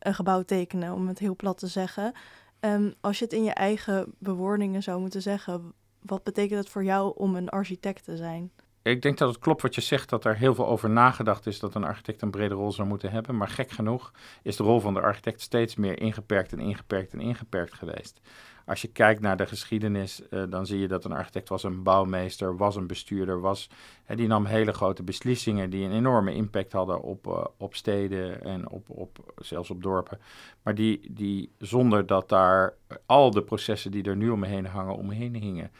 een 0.04 0.14
gebouw 0.14 0.42
tekenen, 0.42 0.92
om 0.92 1.08
het 1.08 1.18
heel 1.18 1.36
plat 1.36 1.58
te 1.58 1.66
zeggen. 1.66 2.12
Um, 2.60 2.94
als 3.00 3.18
je 3.18 3.24
het 3.24 3.34
in 3.34 3.44
je 3.44 3.52
eigen 3.52 4.14
bewoordingen 4.18 4.82
zou 4.82 5.00
moeten 5.00 5.22
zeggen, 5.22 5.72
wat 6.00 6.22
betekent 6.22 6.58
het 6.58 6.68
voor 6.68 6.84
jou 6.84 7.12
om 7.16 7.36
een 7.36 7.48
architect 7.48 8.04
te 8.04 8.16
zijn? 8.16 8.52
Ik 8.84 9.02
denk 9.02 9.18
dat 9.18 9.28
het 9.28 9.38
klopt 9.38 9.62
wat 9.62 9.74
je 9.74 9.80
zegt, 9.80 10.08
dat 10.08 10.24
er 10.24 10.36
heel 10.36 10.54
veel 10.54 10.66
over 10.66 10.90
nagedacht 10.90 11.46
is 11.46 11.58
dat 11.58 11.74
een 11.74 11.84
architect 11.84 12.22
een 12.22 12.30
brede 12.30 12.54
rol 12.54 12.72
zou 12.72 12.88
moeten 12.88 13.10
hebben. 13.10 13.36
Maar 13.36 13.48
gek 13.48 13.70
genoeg 13.70 14.12
is 14.42 14.56
de 14.56 14.62
rol 14.62 14.80
van 14.80 14.94
de 14.94 15.00
architect 15.00 15.40
steeds 15.40 15.76
meer 15.76 16.00
ingeperkt 16.00 16.52
en 16.52 16.58
ingeperkt 16.58 17.12
en 17.12 17.20
ingeperkt 17.20 17.74
geweest. 17.74 18.20
Als 18.66 18.82
je 18.82 18.88
kijkt 18.88 19.20
naar 19.20 19.36
de 19.36 19.46
geschiedenis, 19.46 20.22
uh, 20.30 20.42
dan 20.48 20.66
zie 20.66 20.78
je 20.78 20.88
dat 20.88 21.04
een 21.04 21.12
architect 21.12 21.48
was 21.48 21.62
een 21.62 21.82
bouwmeester, 21.82 22.56
was 22.56 22.76
een 22.76 22.86
bestuurder, 22.86 23.40
was, 23.40 23.70
uh, 24.08 24.16
die 24.16 24.26
nam 24.26 24.44
hele 24.44 24.72
grote 24.72 25.02
beslissingen 25.02 25.70
die 25.70 25.84
een 25.84 25.92
enorme 25.92 26.34
impact 26.34 26.72
hadden 26.72 27.02
op, 27.02 27.26
uh, 27.26 27.44
op 27.56 27.74
steden 27.74 28.42
en 28.42 28.68
op, 28.68 28.90
op, 28.90 29.34
zelfs 29.36 29.70
op 29.70 29.82
dorpen. 29.82 30.18
Maar 30.62 30.74
die, 30.74 31.00
die 31.10 31.50
zonder 31.58 32.06
dat 32.06 32.28
daar 32.28 32.74
al 33.06 33.30
de 33.30 33.42
processen 33.42 33.90
die 33.90 34.02
er 34.02 34.16
nu 34.16 34.30
omheen 34.30 34.66
hangen, 34.66 34.96
omheen 34.96 35.34
hingen. 35.34 35.70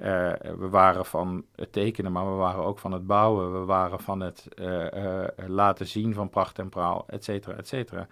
Uh, 0.00 0.32
we 0.58 0.68
waren 0.70 1.04
van 1.04 1.44
het 1.54 1.72
tekenen, 1.72 2.12
maar 2.12 2.30
we 2.30 2.36
waren 2.36 2.64
ook 2.64 2.78
van 2.78 2.92
het 2.92 3.06
bouwen. 3.06 3.60
We 3.60 3.64
waren 3.64 4.00
van 4.00 4.20
het 4.20 4.48
uh, 4.54 4.84
uh, 4.92 5.24
laten 5.46 5.86
zien 5.86 6.14
van 6.14 6.28
pracht 6.28 6.58
en 6.58 6.68
praal, 6.68 7.04
et 7.06 7.24
cetera, 7.24 7.56
et 7.56 7.68
cetera. 7.68 8.06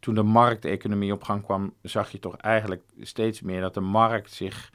Toen 0.00 0.14
de 0.14 0.22
markteconomie 0.22 1.12
op 1.12 1.22
gang 1.22 1.42
kwam, 1.42 1.74
zag 1.82 2.10
je 2.10 2.18
toch 2.18 2.36
eigenlijk 2.36 2.82
steeds 3.00 3.40
meer 3.40 3.60
dat 3.60 3.74
de 3.74 3.80
markt 3.80 4.32
zich 4.32 4.72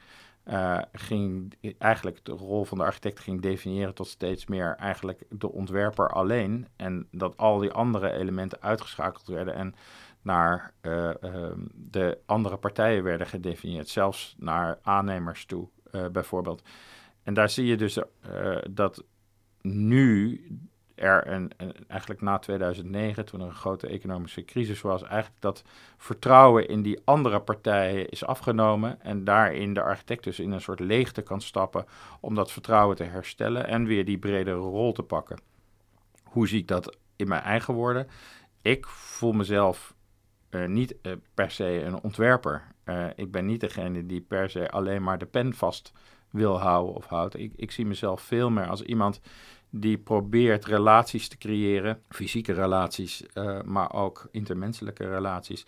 ging, 0.92 1.54
eigenlijk 1.78 2.24
de 2.24 2.32
rol 2.32 2.64
van 2.64 2.78
de 2.78 2.84
architect 2.84 3.20
ging 3.20 3.40
definiëren 3.40 3.94
tot 3.94 4.06
steeds 4.06 4.46
meer 4.46 4.76
eigenlijk 4.78 5.22
de 5.28 5.52
ontwerper 5.52 6.08
alleen. 6.08 6.68
En 6.76 7.08
dat 7.10 7.36
al 7.36 7.58
die 7.58 7.72
andere 7.72 8.12
elementen 8.12 8.62
uitgeschakeld 8.62 9.26
werden 9.26 9.54
en 9.54 9.74
naar 10.22 10.72
de 11.72 12.18
andere 12.26 12.56
partijen 12.56 13.02
werden 13.02 13.26
gedefinieerd, 13.26 13.88
zelfs 13.88 14.34
naar 14.38 14.78
aannemers 14.82 15.46
toe. 15.46 15.68
Uh, 15.92 16.06
bijvoorbeeld. 16.06 16.62
En 17.22 17.34
daar 17.34 17.48
zie 17.48 17.66
je 17.66 17.76
dus 17.76 17.96
uh, 17.96 18.56
dat 18.70 19.04
nu 19.60 20.40
er 21.00 21.26
een, 21.26 21.50
een, 21.56 21.74
eigenlijk 21.88 22.20
na 22.20 22.38
2009, 22.38 23.24
toen 23.24 23.40
er 23.40 23.46
een 23.46 23.54
grote 23.54 23.86
economische 23.86 24.44
crisis 24.44 24.80
was, 24.80 25.02
eigenlijk 25.02 25.40
dat 25.40 25.64
vertrouwen 25.96 26.68
in 26.68 26.82
die 26.82 27.00
andere 27.04 27.40
partijen 27.40 28.08
is 28.08 28.24
afgenomen 28.24 29.00
en 29.02 29.24
daarin 29.24 29.74
de 29.74 29.82
architect 29.82 30.24
dus 30.24 30.40
in 30.40 30.50
een 30.50 30.60
soort 30.60 30.80
leegte 30.80 31.22
kan 31.22 31.40
stappen 31.40 31.86
om 32.20 32.34
dat 32.34 32.52
vertrouwen 32.52 32.96
te 32.96 33.04
herstellen 33.04 33.66
en 33.66 33.84
weer 33.84 34.04
die 34.04 34.18
bredere 34.18 34.56
rol 34.56 34.92
te 34.92 35.02
pakken. 35.02 35.38
Hoe 36.22 36.48
zie 36.48 36.60
ik 36.60 36.68
dat 36.68 36.96
in 37.16 37.28
mijn 37.28 37.42
eigen 37.42 37.74
woorden? 37.74 38.08
Ik 38.62 38.86
voel 38.86 39.32
mezelf 39.32 39.94
uh, 40.50 40.66
niet 40.66 40.94
uh, 41.02 41.12
per 41.34 41.50
se 41.50 41.82
een 41.82 42.02
ontwerper. 42.02 42.62
Uh, 42.84 43.06
ik 43.14 43.30
ben 43.30 43.46
niet 43.46 43.60
degene 43.60 44.06
die 44.06 44.20
per 44.20 44.50
se 44.50 44.70
alleen 44.70 45.02
maar 45.02 45.18
de 45.18 45.26
pen 45.26 45.54
vast 45.54 45.92
wil 46.30 46.60
houden 46.60 46.94
of 46.94 47.06
houdt. 47.06 47.38
Ik, 47.38 47.52
ik 47.56 47.70
zie 47.70 47.86
mezelf 47.86 48.22
veel 48.22 48.50
meer 48.50 48.66
als 48.66 48.82
iemand 48.82 49.20
die 49.70 49.98
probeert 49.98 50.64
relaties 50.64 51.28
te 51.28 51.38
creëren, 51.38 52.02
fysieke 52.08 52.52
relaties, 52.52 53.24
maar 53.64 53.92
ook 53.92 54.28
intermenselijke 54.30 55.08
relaties. 55.08 55.64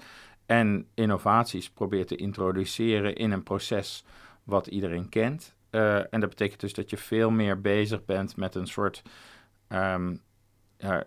En 0.47 0.87
innovaties 0.95 1.71
probeert 1.71 2.09
te 2.09 2.17
introduceren 2.17 3.15
in 3.15 3.33
een 3.33 3.43
proces 3.43 4.05
wat 4.43 4.67
iedereen 4.67 5.09
kent. 5.09 5.55
en 5.71 6.21
dat 6.21 6.29
betekent 6.29 6.61
dus 6.61 6.73
dat 6.73 6.91
je 6.91 6.97
veel 6.97 7.31
meer 7.31 7.61
bezig 7.61 8.05
bent 8.05 8.37
met 8.37 8.55
een 8.55 8.67
soort 8.67 9.03
um, 9.69 10.21
ja, 10.83 11.05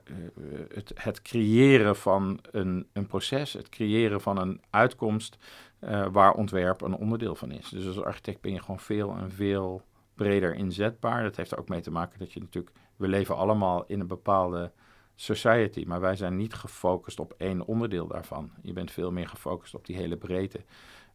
het, 0.73 0.91
het, 0.95 1.21
creëren 1.21 1.95
van 1.95 2.39
een, 2.51 2.87
een, 2.93 3.07
proces, 3.07 3.53
het 3.53 3.69
creëren 3.69 4.21
van 4.21 4.37
een 4.37 4.61
uitkomst 4.69 5.37
uh, 5.81 6.07
waar 6.11 6.33
ontwerp 6.33 6.81
een 6.81 6.95
onderdeel 6.95 7.35
van 7.35 7.51
is. 7.51 7.69
Dus 7.69 7.87
als 7.87 8.01
architect 8.01 8.41
ben 8.41 8.51
je 8.51 8.59
gewoon 8.59 8.79
veel 8.79 9.15
en 9.15 9.31
veel 9.31 9.81
breder 10.13 10.55
inzetbaar. 10.55 11.23
Dat 11.23 11.35
heeft 11.35 11.51
er 11.51 11.59
ook 11.59 11.69
mee 11.69 11.81
te 11.81 11.91
maken 11.91 12.19
dat 12.19 12.33
je 12.33 12.39
natuurlijk, 12.39 12.75
we 12.95 13.07
leven 13.07 13.35
allemaal 13.35 13.85
in 13.87 13.99
een 13.99 14.07
bepaalde 14.07 14.71
society, 15.15 15.83
maar 15.87 16.01
wij 16.01 16.15
zijn 16.15 16.35
niet 16.35 16.53
gefocust 16.53 17.19
op 17.19 17.33
één 17.37 17.65
onderdeel 17.65 18.07
daarvan. 18.07 18.51
Je 18.61 18.73
bent 18.73 18.91
veel 18.91 19.11
meer 19.11 19.27
gefocust 19.27 19.75
op 19.75 19.85
die 19.85 19.95
hele 19.95 20.17
breedte. 20.17 20.63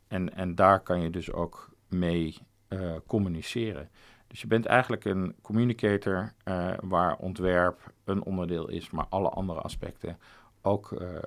En, 0.08 0.34
en 0.34 0.54
daar 0.54 0.80
kan 0.80 1.00
je 1.00 1.10
dus 1.10 1.32
ook 1.32 1.70
mee 1.88 2.36
uh, 2.68 2.96
communiceren. 3.06 3.90
Dus 4.30 4.40
je 4.40 4.46
bent 4.46 4.66
eigenlijk 4.66 5.04
een 5.04 5.34
communicator 5.42 6.32
uh, 6.44 6.72
waar 6.80 7.16
ontwerp 7.16 7.92
een 8.04 8.24
onderdeel 8.24 8.68
is, 8.68 8.90
maar 8.90 9.06
alle 9.08 9.28
andere 9.28 9.60
aspecten 9.60 10.18
ook 10.62 10.90
uh, 10.90 11.18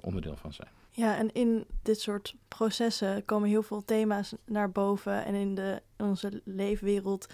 onderdeel 0.00 0.36
van 0.36 0.52
zijn. 0.52 0.68
Ja, 0.90 1.16
en 1.16 1.32
in 1.32 1.64
dit 1.82 2.00
soort 2.00 2.36
processen 2.48 3.24
komen 3.24 3.48
heel 3.48 3.62
veel 3.62 3.84
thema's 3.84 4.34
naar 4.44 4.70
boven. 4.70 5.24
En 5.24 5.34
in, 5.34 5.54
de, 5.54 5.82
onze 5.96 6.40
leefwereld, 6.44 7.26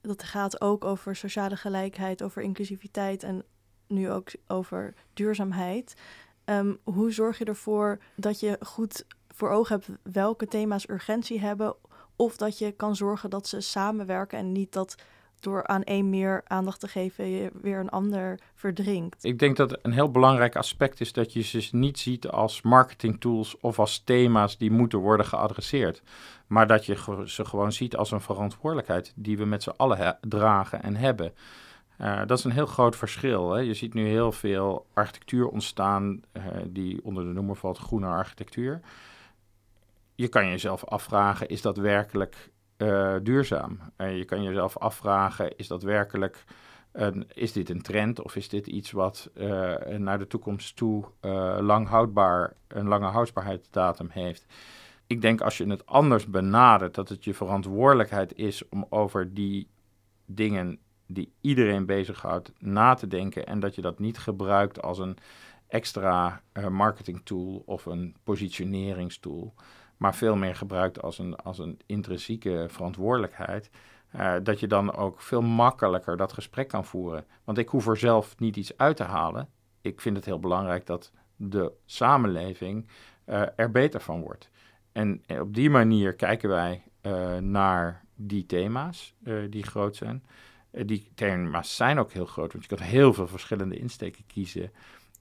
dat 0.00 0.22
gaat 0.22 0.60
ook 0.60 0.84
over 0.84 1.16
sociale 1.16 1.56
gelijkheid, 1.56 2.22
over 2.22 2.42
inclusiviteit 2.42 3.22
en 3.22 3.44
nu 3.86 4.10
ook 4.10 4.28
over 4.46 4.94
duurzaamheid. 5.12 5.94
Um, 6.44 6.78
hoe 6.84 7.12
zorg 7.12 7.38
je 7.38 7.44
ervoor 7.44 7.98
dat 8.16 8.40
je 8.40 8.56
goed 8.60 9.06
voor 9.28 9.50
ogen 9.50 9.76
hebt 9.76 9.98
welke 10.02 10.46
thema's 10.46 10.88
urgentie 10.88 11.40
hebben 11.40 11.74
of 12.20 12.36
dat 12.36 12.58
je 12.58 12.72
kan 12.72 12.96
zorgen 12.96 13.30
dat 13.30 13.46
ze 13.46 13.60
samenwerken 13.60 14.38
en 14.38 14.52
niet 14.52 14.72
dat 14.72 14.94
door 15.40 15.66
aan 15.66 15.82
één 15.82 16.10
meer 16.10 16.42
aandacht 16.46 16.80
te 16.80 16.88
geven 16.88 17.26
je 17.26 17.50
weer 17.62 17.78
een 17.78 17.90
ander 17.90 18.38
verdringt. 18.54 19.24
Ik 19.24 19.38
denk 19.38 19.56
dat 19.56 19.78
een 19.82 19.92
heel 19.92 20.10
belangrijk 20.10 20.56
aspect 20.56 21.00
is 21.00 21.12
dat 21.12 21.32
je 21.32 21.42
ze 21.42 21.68
niet 21.70 21.98
ziet 21.98 22.28
als 22.28 22.62
marketingtools 22.62 23.56
of 23.60 23.78
als 23.78 24.02
thema's 24.04 24.58
die 24.58 24.70
moeten 24.70 24.98
worden 24.98 25.26
geadresseerd. 25.26 26.02
Maar 26.46 26.66
dat 26.66 26.86
je 26.86 27.22
ze 27.24 27.44
gewoon 27.44 27.72
ziet 27.72 27.96
als 27.96 28.10
een 28.10 28.20
verantwoordelijkheid 28.20 29.12
die 29.16 29.38
we 29.38 29.44
met 29.44 29.62
z'n 29.62 29.74
allen 29.76 30.18
dragen 30.20 30.82
en 30.82 30.96
hebben. 30.96 31.32
Uh, 32.00 32.20
dat 32.26 32.38
is 32.38 32.44
een 32.44 32.50
heel 32.50 32.66
groot 32.66 32.96
verschil. 32.96 33.50
Hè? 33.50 33.60
Je 33.60 33.74
ziet 33.74 33.94
nu 33.94 34.06
heel 34.06 34.32
veel 34.32 34.86
architectuur 34.94 35.48
ontstaan 35.48 36.20
uh, 36.32 36.42
die 36.66 37.04
onder 37.04 37.24
de 37.24 37.32
noemer 37.32 37.56
valt 37.56 37.78
groene 37.78 38.06
architectuur 38.06 38.80
je 40.20 40.28
kan 40.28 40.48
jezelf 40.48 40.84
afvragen, 40.84 41.48
is 41.48 41.62
dat 41.62 41.76
werkelijk 41.76 42.50
uh, 42.78 43.14
duurzaam? 43.22 43.78
En 43.96 44.16
je 44.16 44.24
kan 44.24 44.42
jezelf 44.42 44.78
afvragen, 44.78 45.56
is 45.56 45.66
dat 45.66 45.82
werkelijk 45.82 46.44
een, 46.92 47.28
is 47.34 47.52
dit 47.52 47.70
een 47.70 47.82
trend 47.82 48.22
of 48.22 48.36
is 48.36 48.48
dit 48.48 48.66
iets 48.66 48.90
wat 48.90 49.30
uh, 49.34 49.76
naar 49.96 50.18
de 50.18 50.26
toekomst 50.26 50.76
toe 50.76 51.04
uh, 51.20 51.58
lang 51.60 51.88
houdbaar, 51.88 52.52
een 52.68 52.88
lange 52.88 53.06
houdbaarheidsdatum 53.06 54.08
heeft? 54.10 54.46
Ik 55.06 55.20
denk 55.20 55.40
als 55.40 55.58
je 55.58 55.66
het 55.66 55.86
anders 55.86 56.26
benadert, 56.26 56.94
dat 56.94 57.08
het 57.08 57.24
je 57.24 57.34
verantwoordelijkheid 57.34 58.36
is 58.36 58.68
om 58.68 58.86
over 58.88 59.34
die 59.34 59.68
dingen 60.26 60.78
die 61.06 61.32
iedereen 61.40 61.86
bezighoudt 61.86 62.52
na 62.58 62.94
te 62.94 63.06
denken 63.06 63.46
en 63.46 63.60
dat 63.60 63.74
je 63.74 63.82
dat 63.82 63.98
niet 63.98 64.18
gebruikt 64.18 64.82
als 64.82 64.98
een 64.98 65.16
extra 65.68 66.42
uh, 66.52 66.68
marketing 66.68 67.20
tool 67.24 67.62
of 67.66 67.86
een 67.86 68.16
positioneringstool 68.24 69.54
maar 70.00 70.14
veel 70.14 70.36
meer 70.36 70.56
gebruikt 70.56 71.02
als 71.02 71.18
een, 71.18 71.36
als 71.36 71.58
een 71.58 71.80
intrinsieke 71.86 72.66
verantwoordelijkheid. 72.68 73.70
Uh, 74.16 74.34
dat 74.42 74.60
je 74.60 74.66
dan 74.66 74.94
ook 74.94 75.20
veel 75.20 75.42
makkelijker 75.42 76.16
dat 76.16 76.32
gesprek 76.32 76.68
kan 76.68 76.84
voeren. 76.84 77.24
Want 77.44 77.58
ik 77.58 77.68
hoef 77.68 77.86
er 77.86 77.96
zelf 77.96 78.38
niet 78.38 78.56
iets 78.56 78.76
uit 78.76 78.96
te 78.96 79.02
halen. 79.02 79.48
Ik 79.80 80.00
vind 80.00 80.16
het 80.16 80.24
heel 80.24 80.38
belangrijk 80.38 80.86
dat 80.86 81.12
de 81.36 81.72
samenleving 81.84 82.88
uh, 83.26 83.42
er 83.56 83.70
beter 83.70 84.00
van 84.00 84.20
wordt. 84.20 84.50
En 84.92 85.22
op 85.40 85.54
die 85.54 85.70
manier 85.70 86.14
kijken 86.14 86.48
wij 86.48 86.82
uh, 87.02 87.36
naar 87.36 88.04
die 88.14 88.46
thema's 88.46 89.14
die 89.50 89.62
groot 89.62 89.96
zijn. 89.96 90.24
die 90.70 91.10
thema's 91.14 91.76
zijn 91.76 91.98
ook 91.98 92.12
heel 92.12 92.26
groot, 92.26 92.52
want 92.52 92.64
je 92.64 92.76
kan 92.76 92.86
heel 92.86 93.12
veel 93.12 93.28
verschillende 93.28 93.78
insteken 93.78 94.26
kiezen. 94.26 94.72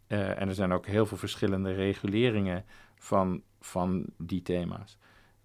en 0.07 0.47
er 0.47 0.53
zijn 0.53 0.71
ook 0.71 0.85
heel 0.85 1.05
veel 1.05 1.17
verschillende 1.17 1.73
reguleringen 1.73 2.65
van 2.95 3.43
van 3.59 4.05
die 4.17 4.41
thema's. 4.41 4.97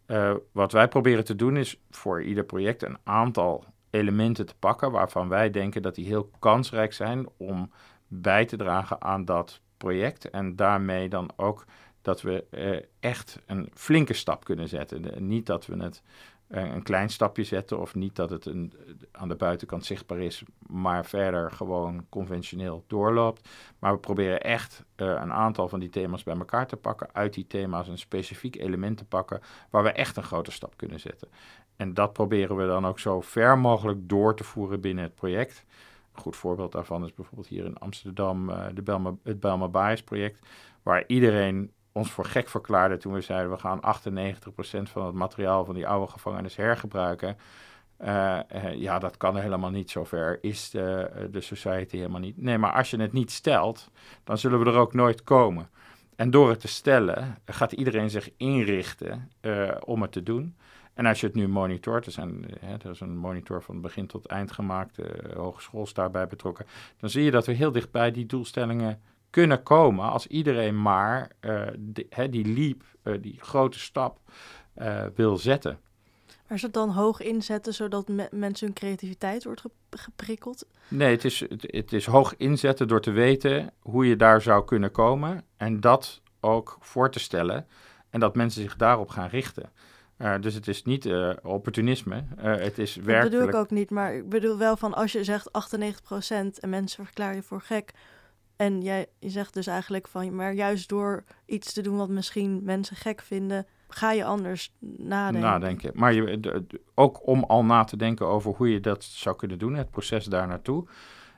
Uh, 0.07 0.35
wat 0.53 0.73
wij 0.73 0.89
proberen 0.89 1.25
te 1.25 1.37
doen 1.37 1.57
is 1.57 1.81
voor 1.91 2.23
ieder 2.23 2.45
project 2.45 2.83
een 2.83 2.99
aantal 3.05 3.65
elementen 3.91 4.47
te 4.47 4.55
pakken 4.59 4.91
waarvan 4.91 5.29
wij 5.29 5.51
denken 5.51 5.83
dat 5.83 5.95
die 5.95 6.07
heel 6.07 6.31
kansrijk 6.39 6.93
zijn 6.93 7.29
om 7.37 7.71
bij 8.09 8.45
te 8.45 8.57
dragen 8.57 9.03
aan 9.03 9.25
dat 9.25 9.61
project. 9.77 10.31
En 10.31 10.57
daarmee 10.57 11.09
dan 11.09 11.31
ook 11.37 11.65
dat 12.03 12.23
we 12.23 12.45
uh, 12.51 12.81
echt 13.01 13.39
een 13.47 13.69
flinke 13.75 14.15
stap 14.15 14.45
kunnen 14.45 14.69
zetten. 14.69 15.27
niet 15.27 15.47
dat 15.47 15.67
we 15.67 15.83
het 15.83 16.03
een 16.49 16.83
klein 16.83 17.09
stapje 17.09 17.45
zetten. 17.45 17.81
Of 17.81 17.95
niet 17.95 18.17
dat 18.17 18.31
het 18.31 18.47
een, 18.47 18.73
aan 19.13 19.29
de 19.29 19.35
buitenkant 19.35 19.85
zichtbaar 19.85 20.19
is, 20.19 20.43
maar 20.67 21.07
verder 21.07 21.51
gewoon 21.51 22.07
conventioneel 22.09 22.85
doorloopt. 22.87 23.49
Maar 23.79 23.93
we 23.93 23.99
proberen 23.99 24.41
echt 24.41 24.85
een 24.97 25.33
aantal 25.33 25.69
van 25.69 25.81
die 25.81 25.89
thema's 25.89 26.23
bij 26.23 26.37
elkaar 26.37 26.67
te 26.67 26.77
pakken. 26.77 27.09
Uit 27.13 27.35
die 27.35 27.47
thema's 27.47 27.89
een 27.89 27.99
specifiek 27.99 28.57
element 28.57 28.97
te 28.97 29.05
pakken 29.05 29.41
waar 29.71 29.83
we 29.83 29.93
echt 29.93 30.17
een 30.17 30.23
grote 30.23 30.51
stap 30.51 30.77
kunnen 30.77 31.01
zetten. 31.01 31.29
En 31.77 31.95
dat 31.95 32.13
proberen 32.13 32.57
we 32.57 32.67
dan 32.67 32.87
ook 32.87 32.99
zo 32.99 33.21
ver 33.21 33.59
mogelijk 33.59 34.09
door 34.09 34.37
te 34.37 34.45
voeren 34.45 34.81
binnen 34.81 35.05
het 35.05 35.15
project. 35.15 35.65
Een 36.15 36.21
goed 36.21 36.37
voorbeeld 36.37 36.73
daarvan 36.73 37.05
is 37.05 37.15
bijvoorbeeld 37.15 37.49
hier 37.49 37.65
in 37.65 37.79
Amsterdam 37.79 38.51
uh, 38.51 38.67
de 38.75 39.17
het 39.23 39.41
Belma 39.41 39.69
Bias 39.69 40.03
project, 40.03 40.47
waar 40.83 41.05
iedereen 41.07 41.73
ons 41.95 42.11
voor 42.11 42.25
gek 42.25 42.49
verklaarde 42.49 42.97
toen 42.97 43.13
we 43.13 43.21
zeiden 43.21 43.51
we 43.51 43.59
gaan 43.59 43.81
98% 43.81 44.83
van 44.83 45.07
het 45.07 45.15
materiaal 45.15 45.65
van 45.65 45.75
die 45.75 45.87
oude 45.87 46.13
gevangenis 46.13 46.57
hergebruiken. 46.57 47.37
Uh, 48.01 48.39
uh, 48.55 48.75
ja, 48.75 48.99
dat 48.99 49.17
kan 49.17 49.37
helemaal 49.37 49.71
niet. 49.71 49.91
Zover 49.91 50.39
is 50.41 50.71
de, 50.71 51.11
de 51.31 51.41
society 51.41 51.97
helemaal 51.97 52.21
niet. 52.21 52.43
Nee, 52.43 52.59
maar 52.59 52.73
als 52.73 52.91
je 52.91 53.01
het 53.01 53.13
niet 53.13 53.31
stelt, 53.31 53.91
dan 54.25 54.39
zullen 54.39 54.59
we 54.59 54.71
er 54.71 54.77
ook 54.77 54.95
nooit 54.95 55.23
komen. 55.23 55.71
En 56.17 56.31
door 56.31 56.49
het 56.49 56.61
te 56.61 56.69
stellen, 56.69 57.39
gaat 57.45 57.73
iedereen 57.73 58.11
zich 58.11 58.31
inrichten 58.37 59.31
om 59.85 60.03
het 60.03 60.13
te 60.13 60.23
doen. 60.23 60.57
En 60.95 61.07
als 61.07 61.21
je 61.21 61.27
het 61.27 61.37
nu 61.37 61.49
monitort, 61.49 62.07
er, 62.07 62.13
zijn, 62.13 62.45
hè, 62.61 62.73
er 62.73 62.91
is 62.91 63.01
een 63.01 63.17
monitor 63.17 63.63
van 63.63 63.81
begin 63.81 64.07
tot 64.07 64.27
eind 64.27 64.53
gemaakt, 64.53 64.97
de 64.97 65.33
hogeschool 65.37 65.83
is 65.83 65.95
daarbij 65.95 66.27
betrokken, 66.27 66.67
dan 66.99 67.11
zie 67.11 67.25
je 67.25 67.31
dat 67.31 67.47
we 67.47 67.53
heel 67.53 67.73
dichtbij 67.73 68.11
die 68.11 68.27
doelstellingen 68.27 69.01
kunnen 69.35 69.63
komen 69.63 70.11
als 70.11 70.27
iedereen 70.27 70.83
maar 70.83 71.31
uh, 71.41 71.67
die, 71.79 72.07
hè, 72.11 72.29
die 72.29 72.47
leap, 72.47 72.83
uh, 73.05 73.23
die 73.23 73.39
grote 73.41 73.79
stap 73.79 74.19
uh, 74.77 75.05
wil 75.15 75.37
zetten. 75.37 75.79
Maar 76.27 76.57
is 76.57 76.63
het 76.63 76.73
dan 76.73 76.91
hoog 76.91 77.21
inzetten 77.21 77.75
zodat 77.75 78.09
me 78.09 78.29
mensen 78.31 78.67
hun 78.67 78.75
creativiteit 78.75 79.45
wordt 79.45 79.63
geprikkeld? 79.91 80.67
Nee, 80.89 81.11
het 81.11 81.25
is, 81.25 81.41
het, 81.41 81.65
het 81.67 81.93
is 81.93 82.07
hoog 82.07 82.37
inzetten 82.37 82.89
door 82.89 83.01
te 83.01 83.11
weten 83.11 83.73
hoe 83.81 84.07
je 84.07 84.17
daar 84.17 84.43
zou 84.43 84.65
kunnen 84.65 84.91
komen 84.91 85.45
en 85.57 85.81
dat 85.81 86.23
ook 86.41 86.77
voor 86.81 87.11
te 87.11 87.19
stellen 87.19 87.67
en 88.11 88.21
dat 88.21 88.35
mensen 88.35 88.63
zich 88.63 88.77
daarop 88.77 89.09
gaan 89.09 89.29
richten. 89.29 89.71
Uh, 90.19 90.35
dus 90.41 90.55
het 90.55 90.69
is 90.69 90.83
niet 90.83 91.05
uh, 91.07 91.31
opportunisme. 91.43 92.25
Uh, 92.39 92.57
het 92.57 92.79
is 92.79 92.95
werkelijk... 92.95 93.23
Dat 93.23 93.31
bedoel 93.31 93.49
ik 93.49 93.55
ook 93.55 93.71
niet, 93.71 93.91
maar 93.91 94.15
ik 94.15 94.29
bedoel 94.29 94.59
wel 94.59 94.77
van 94.77 94.95
als 94.95 95.13
je 95.13 95.25
zegt 95.25 95.49
98% 95.49 95.51
en 96.61 96.69
mensen 96.69 97.05
verklaren 97.05 97.37
je 97.37 97.43
voor 97.43 97.61
gek. 97.61 97.93
En 98.57 98.83
jij 98.83 99.07
je 99.19 99.31
zegt 99.31 99.55
dus 99.55 99.67
eigenlijk 99.67 100.09
van, 100.09 100.35
maar 100.35 100.53
juist 100.53 100.89
door 100.89 101.25
iets 101.47 101.73
te 101.73 101.83
doen 101.83 101.97
wat 101.97 102.09
misschien 102.09 102.61
mensen 102.63 102.97
gek 102.97 103.23
vinden, 103.23 103.67
ga 103.89 104.13
je 104.13 104.25
anders 104.25 104.75
nadenken. 104.97 105.41
Nadenken. 105.41 105.91
Maar 105.95 106.13
je, 106.13 106.65
ook 106.95 107.27
om 107.27 107.45
al 107.45 107.65
na 107.65 107.85
te 107.85 107.97
denken 107.97 108.27
over 108.27 108.55
hoe 108.55 108.71
je 108.71 108.81
dat 108.81 109.05
zou 109.05 109.37
kunnen 109.37 109.59
doen, 109.59 109.75
het 109.75 109.91
proces 109.91 110.25
daar 110.25 110.47
naartoe. 110.47 110.87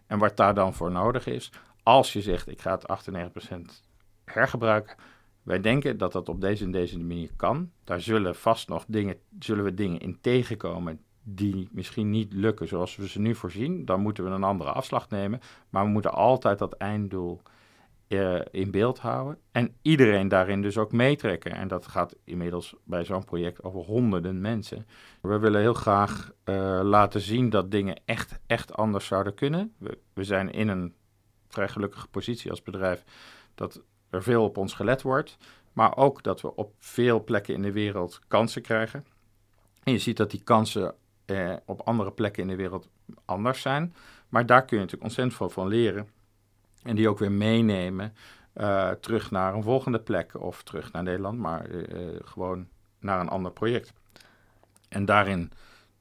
En 0.06 0.18
wat 0.18 0.36
daar 0.36 0.54
dan 0.54 0.74
voor 0.74 0.90
nodig 0.90 1.26
is. 1.26 1.52
Als 1.82 2.12
je 2.12 2.22
zegt, 2.22 2.48
ik 2.48 2.60
ga 2.60 2.78
het 2.78 3.08
98% 3.46 3.56
hergebruiken 4.24 4.96
wij 5.46 5.60
denken 5.60 5.98
dat 5.98 6.12
dat 6.12 6.28
op 6.28 6.40
deze 6.40 6.64
en 6.64 6.70
deze 6.70 6.98
manier 6.98 7.30
kan. 7.36 7.70
Daar 7.84 8.00
zullen 8.00 8.34
vast 8.34 8.68
nog 8.68 8.84
dingen, 8.88 9.16
zullen 9.38 9.64
we 9.64 9.74
dingen 9.74 10.00
in 10.00 10.20
tegenkomen 10.20 11.00
die 11.28 11.68
misschien 11.72 12.10
niet 12.10 12.32
lukken 12.32 12.68
zoals 12.68 12.96
we 12.96 13.08
ze 13.08 13.20
nu 13.20 13.34
voorzien. 13.34 13.84
Dan 13.84 14.00
moeten 14.00 14.24
we 14.24 14.30
een 14.30 14.44
andere 14.44 14.70
afslag 14.70 15.08
nemen. 15.08 15.40
Maar 15.70 15.84
we 15.84 15.90
moeten 15.90 16.12
altijd 16.12 16.58
dat 16.58 16.72
einddoel 16.72 17.40
uh, 18.08 18.40
in 18.50 18.70
beeld 18.70 18.98
houden. 18.98 19.38
En 19.52 19.74
iedereen 19.82 20.28
daarin 20.28 20.62
dus 20.62 20.78
ook 20.78 20.92
meetrekken. 20.92 21.52
En 21.52 21.68
dat 21.68 21.86
gaat 21.86 22.16
inmiddels 22.24 22.74
bij 22.84 23.04
zo'n 23.04 23.24
project 23.24 23.62
over 23.62 23.80
honderden 23.80 24.40
mensen. 24.40 24.86
We 25.20 25.38
willen 25.38 25.60
heel 25.60 25.74
graag 25.74 26.32
uh, 26.44 26.80
laten 26.82 27.20
zien 27.20 27.50
dat 27.50 27.70
dingen 27.70 28.00
echt, 28.04 28.38
echt 28.46 28.76
anders 28.76 29.06
zouden 29.06 29.34
kunnen. 29.34 29.74
We 30.12 30.24
zijn 30.24 30.50
in 30.52 30.68
een 30.68 30.94
vrij 31.48 31.68
gelukkige 31.68 32.08
positie 32.08 32.50
als 32.50 32.62
bedrijf 32.62 33.04
dat 33.54 33.82
er 34.10 34.22
veel 34.22 34.44
op 34.44 34.56
ons 34.56 34.74
gelet 34.74 35.02
wordt, 35.02 35.36
maar 35.72 35.96
ook 35.96 36.22
dat 36.22 36.40
we 36.40 36.54
op 36.54 36.74
veel 36.78 37.24
plekken 37.24 37.54
in 37.54 37.62
de 37.62 37.72
wereld 37.72 38.20
kansen 38.28 38.62
krijgen. 38.62 39.04
En 39.82 39.92
je 39.92 39.98
ziet 39.98 40.16
dat 40.16 40.30
die 40.30 40.42
kansen 40.42 40.94
eh, 41.26 41.54
op 41.64 41.80
andere 41.80 42.10
plekken 42.10 42.42
in 42.42 42.48
de 42.48 42.56
wereld 42.56 42.88
anders 43.24 43.60
zijn, 43.60 43.94
maar 44.28 44.46
daar 44.46 44.64
kun 44.64 44.76
je 44.76 44.82
natuurlijk 44.82 45.02
ontzettend 45.02 45.36
veel 45.36 45.50
van 45.50 45.68
leren 45.68 46.08
en 46.82 46.96
die 46.96 47.08
ook 47.08 47.18
weer 47.18 47.32
meenemen 47.32 48.14
uh, 48.54 48.90
terug 48.90 49.30
naar 49.30 49.54
een 49.54 49.62
volgende 49.62 50.00
plek 50.00 50.40
of 50.40 50.62
terug 50.62 50.92
naar 50.92 51.02
Nederland, 51.02 51.38
maar 51.38 51.70
uh, 51.70 52.16
gewoon 52.24 52.68
naar 53.00 53.20
een 53.20 53.28
ander 53.28 53.52
project. 53.52 53.92
En 54.88 55.04
daarin 55.04 55.52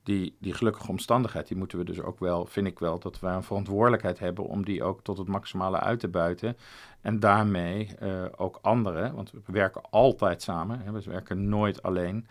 die, 0.03 0.35
die 0.39 0.53
gelukkige 0.53 0.89
omstandigheid, 0.89 1.47
die 1.47 1.57
moeten 1.57 1.77
we 1.77 1.83
dus 1.83 2.01
ook 2.01 2.19
wel, 2.19 2.45
vind 2.45 2.67
ik 2.67 2.79
wel, 2.79 2.99
dat 2.99 3.19
we 3.19 3.27
een 3.27 3.43
verantwoordelijkheid 3.43 4.19
hebben 4.19 4.45
om 4.45 4.65
die 4.65 4.83
ook 4.83 5.03
tot 5.03 5.17
het 5.17 5.27
maximale 5.27 5.79
uit 5.79 5.99
te 5.99 6.07
buiten. 6.07 6.57
En 7.01 7.19
daarmee 7.19 7.89
ook 8.35 8.59
anderen, 8.61 9.15
want 9.15 9.31
we 9.31 9.41
werken 9.45 9.81
altijd 9.89 10.41
samen, 10.41 10.79
hè, 10.79 10.91
we 10.91 11.01
werken 11.05 11.49
nooit 11.49 11.83
alleen, 11.83 12.27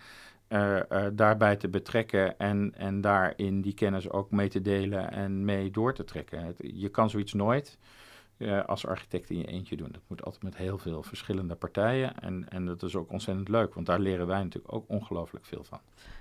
uh, 0.54 0.76
uh, 0.92 1.06
daarbij 1.12 1.56
te 1.56 1.68
betrekken 1.68 2.38
en, 2.38 2.74
en 2.76 3.00
daarin 3.00 3.60
die 3.60 3.74
kennis 3.74 4.10
ook 4.10 4.30
mee 4.30 4.48
te 4.48 4.62
delen 4.62 5.10
en 5.10 5.44
mee 5.44 5.70
door 5.70 5.94
te 5.94 6.04
trekken. 6.04 6.54
Je 6.58 6.88
kan 6.88 7.10
zoiets 7.10 7.32
nooit 7.32 7.78
als 8.66 8.86
architect 8.86 9.30
in 9.30 9.38
je 9.38 9.46
eentje 9.46 9.76
doen. 9.76 9.88
Dat 9.92 10.02
moet 10.06 10.24
altijd 10.24 10.42
met 10.42 10.56
heel 10.56 10.78
veel 10.78 11.02
verschillende 11.02 11.54
partijen 11.54 12.18
en, 12.18 12.48
en 12.48 12.66
dat 12.66 12.82
is 12.82 12.96
ook 12.96 13.10
ontzettend 13.10 13.48
leuk, 13.48 13.74
want 13.74 13.86
daar 13.86 14.00
leren 14.00 14.26
wij 14.26 14.42
natuurlijk 14.42 14.74
ook 14.74 14.84
ongelooflijk 14.88 15.44
veel 15.44 15.64
van. 15.64 15.80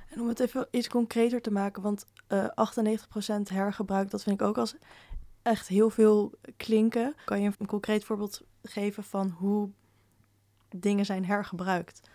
En 0.10 0.22
om 0.22 0.28
het 0.28 0.40
even 0.40 0.68
iets 0.72 0.88
concreter 0.88 1.42
te 1.42 1.52
maken, 1.52 1.82
want 1.82 2.06
uh, 2.30 2.46
98% 2.46 2.50
hergebruik, 3.44 4.10
dat 4.10 4.24
vind 4.24 4.42
ik 4.42 4.48
ook 4.48 4.58
als 4.58 4.76
echt 5.42 5.68
heel 5.68 5.90
veel 5.90 6.32
klinken. 6.58 7.16
Kan 7.26 7.42
je 7.42 7.52
een 7.58 7.66
concreet 7.66 8.04
voorbeeld 8.04 8.42
geven 8.64 9.04
van 9.04 9.30
hoe 9.30 9.70
dingen 10.76 11.06
zijn 11.06 11.26
hergebruikt? 11.26 12.10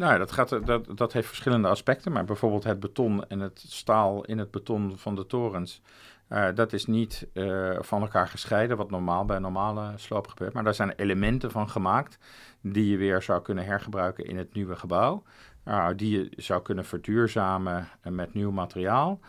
Nou, 0.00 0.18
dat, 0.18 0.32
gaat, 0.32 0.66
dat, 0.66 0.86
dat 0.94 1.12
heeft 1.12 1.26
verschillende 1.26 1.68
aspecten, 1.68 2.12
maar 2.12 2.24
bijvoorbeeld 2.24 2.64
het 2.64 2.80
beton 2.80 3.24
en 3.28 3.40
het 3.40 3.64
staal 3.66 4.24
in 4.24 4.38
het 4.38 4.50
beton 4.50 4.98
van 4.98 5.14
de 5.14 5.26
torens. 5.26 5.82
Uh, 6.28 6.48
dat 6.54 6.72
is 6.72 6.86
niet 6.86 7.28
uh, 7.34 7.76
van 7.80 8.00
elkaar 8.00 8.28
gescheiden, 8.28 8.76
wat 8.76 8.90
normaal 8.90 9.24
bij 9.24 9.38
normale 9.38 9.92
sloop 9.96 10.26
gebeurt. 10.26 10.52
Maar 10.52 10.64
daar 10.64 10.74
zijn 10.74 10.92
elementen 10.96 11.50
van 11.50 11.68
gemaakt 11.68 12.18
die 12.60 12.90
je 12.90 12.96
weer 12.96 13.22
zou 13.22 13.42
kunnen 13.42 13.64
hergebruiken 13.64 14.24
in 14.24 14.36
het 14.36 14.54
nieuwe 14.54 14.76
gebouw. 14.76 15.22
Uh, 15.64 15.88
die 15.96 16.18
je 16.18 16.42
zou 16.42 16.62
kunnen 16.62 16.84
verduurzamen 16.84 17.88
met 18.02 18.34
nieuw 18.34 18.50
materiaal. 18.50 19.20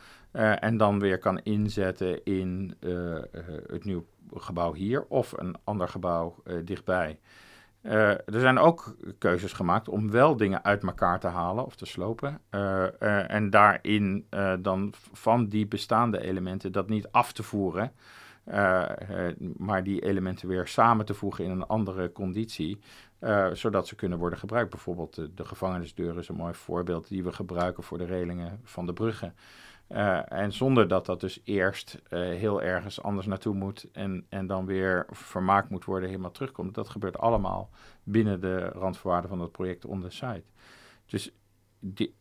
En 0.59 0.77
dan 0.77 0.99
weer 0.99 1.17
kan 1.17 1.39
inzetten 1.39 2.23
in 2.23 2.75
het 3.67 3.85
nieuwe 3.85 4.03
gebouw 4.33 4.73
hier 4.73 5.03
of 5.03 5.31
een 5.37 5.55
ander 5.63 5.87
gebouw 5.87 6.35
dichtbij. 6.63 7.19
Er 7.81 8.39
zijn 8.39 8.57
ook 8.57 8.95
keuzes 9.17 9.53
gemaakt 9.53 9.89
om 9.89 10.11
wel 10.11 10.37
dingen 10.37 10.63
uit 10.63 10.83
elkaar 10.83 11.19
te 11.19 11.27
halen 11.27 11.65
of 11.65 11.75
te 11.75 11.85
slopen. 11.85 12.41
en 13.27 13.49
daarin 13.49 14.27
dan 14.59 14.93
van 15.11 15.47
die 15.47 15.67
bestaande 15.67 16.21
elementen 16.21 16.71
dat 16.71 16.89
niet 16.89 17.07
af 17.11 17.33
te 17.33 17.43
voeren. 17.43 17.91
maar 19.57 19.83
die 19.83 20.01
elementen 20.01 20.47
weer 20.47 20.67
samen 20.67 21.05
te 21.05 21.13
voegen 21.13 21.45
in 21.45 21.51
een 21.51 21.67
andere 21.67 22.11
conditie. 22.11 22.79
Zodat 23.53 23.87
ze 23.87 23.95
kunnen 23.95 24.17
worden 24.17 24.39
gebruikt. 24.39 24.69
Bijvoorbeeld 24.69 25.15
de, 25.15 25.33
de, 25.33 25.45
gevangenisdeur 25.45 26.17
is 26.17 26.27
een 26.27 26.35
mooi 26.35 26.53
voorbeeld 26.53 27.07
die 27.07 27.23
we 27.23 27.31
gebruiken 27.31 27.83
voor 27.83 27.97
de 27.97 28.05
relingen 28.05 28.59
van 28.63 28.85
de 28.85 28.93
bruggen. 28.93 29.35
Uh, 29.91 30.31
en 30.31 30.53
zonder 30.53 30.87
dat 30.87 31.05
dat 31.05 31.19
dus 31.19 31.41
eerst 31.43 32.01
uh, 32.09 32.19
heel 32.19 32.61
ergens 32.61 33.01
anders 33.01 33.27
naartoe 33.27 33.55
moet 33.55 33.87
en, 33.91 34.25
en 34.29 34.47
dan 34.47 34.65
weer 34.65 35.05
vermaakt 35.09 35.69
moet 35.69 35.85
worden, 35.85 36.09
helemaal 36.09 36.31
terugkomt. 36.31 36.73
Dat 36.73 36.89
gebeurt 36.89 37.17
allemaal 37.17 37.69
binnen 38.03 38.41
de 38.41 38.59
randvoorwaarden 38.59 39.29
van 39.29 39.39
het 39.39 39.51
project 39.51 39.85
on 39.85 40.01
the 40.01 40.09
site. 40.09 40.43
Dus 41.05 41.31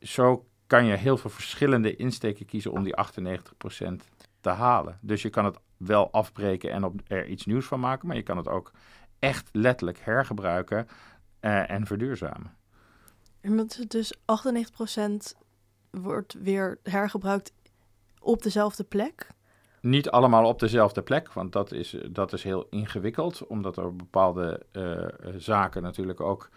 zo 0.00 0.46
kan 0.66 0.84
je 0.84 0.96
heel 0.96 1.16
veel 1.16 1.30
verschillende 1.30 1.96
insteken 1.96 2.46
kiezen 2.46 2.72
om 2.72 2.82
die 2.82 2.94
98% 2.96 3.92
te 4.40 4.50
halen. 4.50 4.98
Dus 5.00 5.22
je 5.22 5.30
kan 5.30 5.44
het 5.44 5.58
wel 5.76 6.12
afbreken 6.12 6.72
en 6.72 6.84
op, 6.84 7.00
er 7.06 7.26
iets 7.26 7.46
nieuws 7.46 7.66
van 7.66 7.80
maken, 7.80 8.06
maar 8.06 8.16
je 8.16 8.22
kan 8.22 8.36
het 8.36 8.48
ook 8.48 8.72
echt 9.18 9.48
letterlijk 9.52 9.98
hergebruiken 9.98 10.86
uh, 11.40 11.70
en 11.70 11.86
verduurzamen. 11.86 12.56
En 13.40 13.56
dat 13.56 13.78
is 13.78 13.86
dus 13.88 14.14
98% 15.34 15.38
wordt 15.90 16.32
weer 16.32 16.78
hergebruikt 16.82 17.52
op 18.20 18.42
dezelfde 18.42 18.84
plek? 18.84 19.28
Niet 19.80 20.10
allemaal 20.10 20.46
op 20.46 20.58
dezelfde 20.58 21.02
plek, 21.02 21.32
want 21.32 21.52
dat 21.52 21.72
is, 21.72 21.96
dat 22.10 22.32
is 22.32 22.42
heel 22.42 22.66
ingewikkeld, 22.70 23.46
omdat 23.46 23.76
er 23.76 23.96
bepaalde 23.96 24.62
uh, 24.72 25.06
zaken 25.36 25.82
natuurlijk 25.82 26.20
ook 26.20 26.50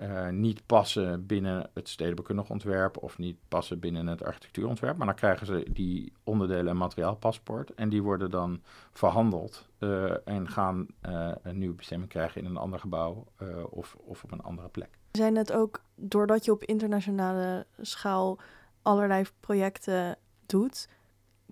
uh, 0.00 0.28
niet 0.28 0.66
passen 0.66 1.26
binnen 1.26 1.70
het 1.74 1.88
stedenbouwkundig 1.88 2.50
ontwerp 2.50 2.96
of 2.96 3.18
niet 3.18 3.36
passen 3.48 3.78
binnen 3.78 4.06
het 4.06 4.24
architectuurontwerp. 4.24 4.96
Maar 4.96 5.06
dan 5.06 5.16
krijgen 5.16 5.46
ze 5.46 5.66
die 5.72 6.12
onderdelen 6.24 6.68
en 6.68 6.76
materiaalpaspoort 6.76 7.74
en 7.74 7.88
die 7.88 8.02
worden 8.02 8.30
dan 8.30 8.62
verhandeld 8.92 9.68
uh, 9.78 10.28
en 10.28 10.48
gaan 10.48 10.86
uh, 11.08 11.30
een 11.42 11.58
nieuwe 11.58 11.74
bestemming 11.74 12.10
krijgen 12.10 12.40
in 12.40 12.46
een 12.46 12.56
ander 12.56 12.78
gebouw 12.78 13.26
of, 13.70 13.96
of 14.00 14.24
op 14.24 14.32
een 14.32 14.42
andere 14.42 14.68
plek. 14.68 14.98
Zijn 15.12 15.36
het 15.36 15.52
ook, 15.52 15.80
doordat 15.94 16.44
je 16.44 16.52
op 16.52 16.64
internationale 16.64 17.66
schaal 17.80 18.38
allerlei 18.82 19.24
projecten 19.40 20.18
doet, 20.46 20.88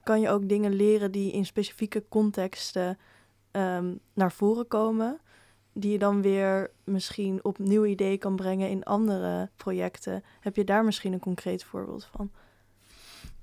kan 0.05 0.21
je 0.21 0.29
ook 0.29 0.49
dingen 0.49 0.73
leren 0.73 1.12
die 1.12 1.33
in 1.33 1.47
specifieke 1.47 2.05
contexten 2.09 2.99
ehm, 3.51 3.95
naar 4.14 4.33
voren 4.33 4.69
komen. 4.69 5.21
Die 5.73 5.93
je 5.93 5.99
dan 5.99 6.23
weer 6.23 6.71
misschien 6.85 7.45
op 7.45 7.59
nieuwe 7.59 7.88
ideeën 7.88 8.19
kan 8.19 8.37
brengen 8.37 8.69
in 8.69 8.85
andere 8.85 9.51
projecten. 9.57 10.25
Heb 10.40 10.57
je 10.57 10.64
daar 10.64 10.85
misschien 10.85 11.12
een 11.12 11.21
concreet 11.21 11.64
voorbeeld 11.64 12.09
van? 12.17 12.31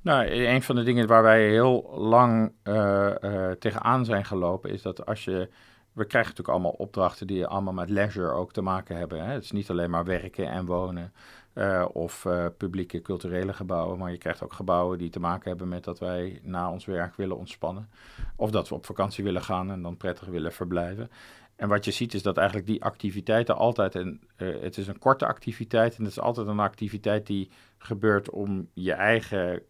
Nou, 0.02 0.26
een 0.30 0.62
van 0.62 0.76
de 0.76 0.84
dingen 0.84 1.08
waar 1.08 1.24
wij 1.24 1.50
heel 1.50 1.94
lang 1.98 2.52
uh, 2.64 3.12
uh, 3.22 3.52
tegenaan 3.52 4.06
zijn 4.06 4.26
gelopen, 4.26 4.70
is 4.70 4.82
dat 4.82 5.06
als 5.06 5.24
je. 5.24 5.50
We 5.94 6.06
krijgen 6.06 6.32
natuurlijk 6.32 6.58
allemaal 6.58 6.86
opdrachten 6.86 7.28
die 7.28 7.46
allemaal 7.46 7.74
met 7.74 7.90
leisure 7.90 8.32
ook 8.32 8.54
te 8.54 8.62
maken 8.62 8.98
hebben. 8.98 9.26
Hè? 9.26 9.32
Het 9.32 9.44
is 9.44 9.52
niet 9.52 9.70
alleen 9.70 9.90
maar 9.90 10.06
werken 10.06 10.48
en 10.48 10.66
wonen. 10.66 11.14
Uh, 11.54 11.86
of 11.92 12.28
publieke 12.58 13.02
culturele 13.02 13.54
gebouwen, 13.54 13.98
maar 13.98 14.12
je 14.12 14.18
krijgt 14.18 14.44
ook 14.44 14.54
gebouwen 14.54 14.98
die 14.98 15.10
te 15.10 15.20
maken 15.20 15.50
hebben 15.50 15.68
met 15.68 15.84
dat 15.84 16.00
wij 16.00 16.40
na 16.44 16.72
ons 16.72 16.86
werk 16.86 17.16
willen 17.16 17.38
ontspannen. 17.38 17.90
Of 18.36 18.52
dat 18.52 18.70
we 18.70 18.76
op 18.76 18.86
vakantie 18.86 19.24
willen 19.24 19.42
gaan 19.42 19.72
en 19.72 19.82
dan 19.82 19.98
prettig 19.98 20.28
willen 20.28 20.52
verblijven. 20.52 21.10
En 21.56 21.68
wat 21.68 21.86
je 21.86 21.92
ziet 21.92 22.14
is 22.14 22.24
dat 22.24 22.38
eigenlijk 22.38 22.68
die 22.68 22.84
activiteiten 22.84 23.56
altijd, 23.56 23.96
een, 23.96 24.22
het 24.36 24.78
is 24.78 24.88
een 24.88 25.00
korte 25.00 25.26
activiteit 25.26 25.96
en 25.96 26.04
het 26.04 26.12
is 26.12 26.20
altijd 26.20 26.48
een 26.48 26.60
activiteit 26.60 27.28
die 27.28 27.50
gebeurt 27.78 28.30
om 28.30 28.70
je 28.74 28.94
eigen 28.94 29.62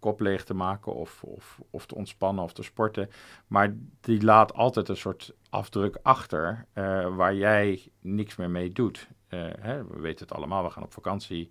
kop 0.00 0.20
leeg 0.20 0.44
te 0.44 0.54
maken 0.54 0.94
of, 0.94 1.22
of, 1.24 1.60
of 1.70 1.86
te 1.86 1.94
ontspannen 1.94 2.44
of 2.44 2.52
te 2.52 2.62
sporten. 2.62 3.10
Maar 3.46 3.74
die 4.00 4.22
laat 4.22 4.54
altijd 4.54 4.88
een 4.88 4.96
soort 4.96 5.34
afdruk 5.50 5.98
achter 6.02 6.66
uh, 6.74 7.16
waar 7.16 7.34
jij 7.34 7.90
niks 8.00 8.36
meer 8.36 8.50
mee 8.50 8.70
doet. 8.70 9.08
Uh, 9.28 9.40
hè, 9.60 9.86
we 9.86 10.00
weten 10.00 10.26
het 10.26 10.36
allemaal, 10.36 10.64
we 10.64 10.70
gaan 10.70 10.82
op 10.82 10.92
vakantie, 10.92 11.50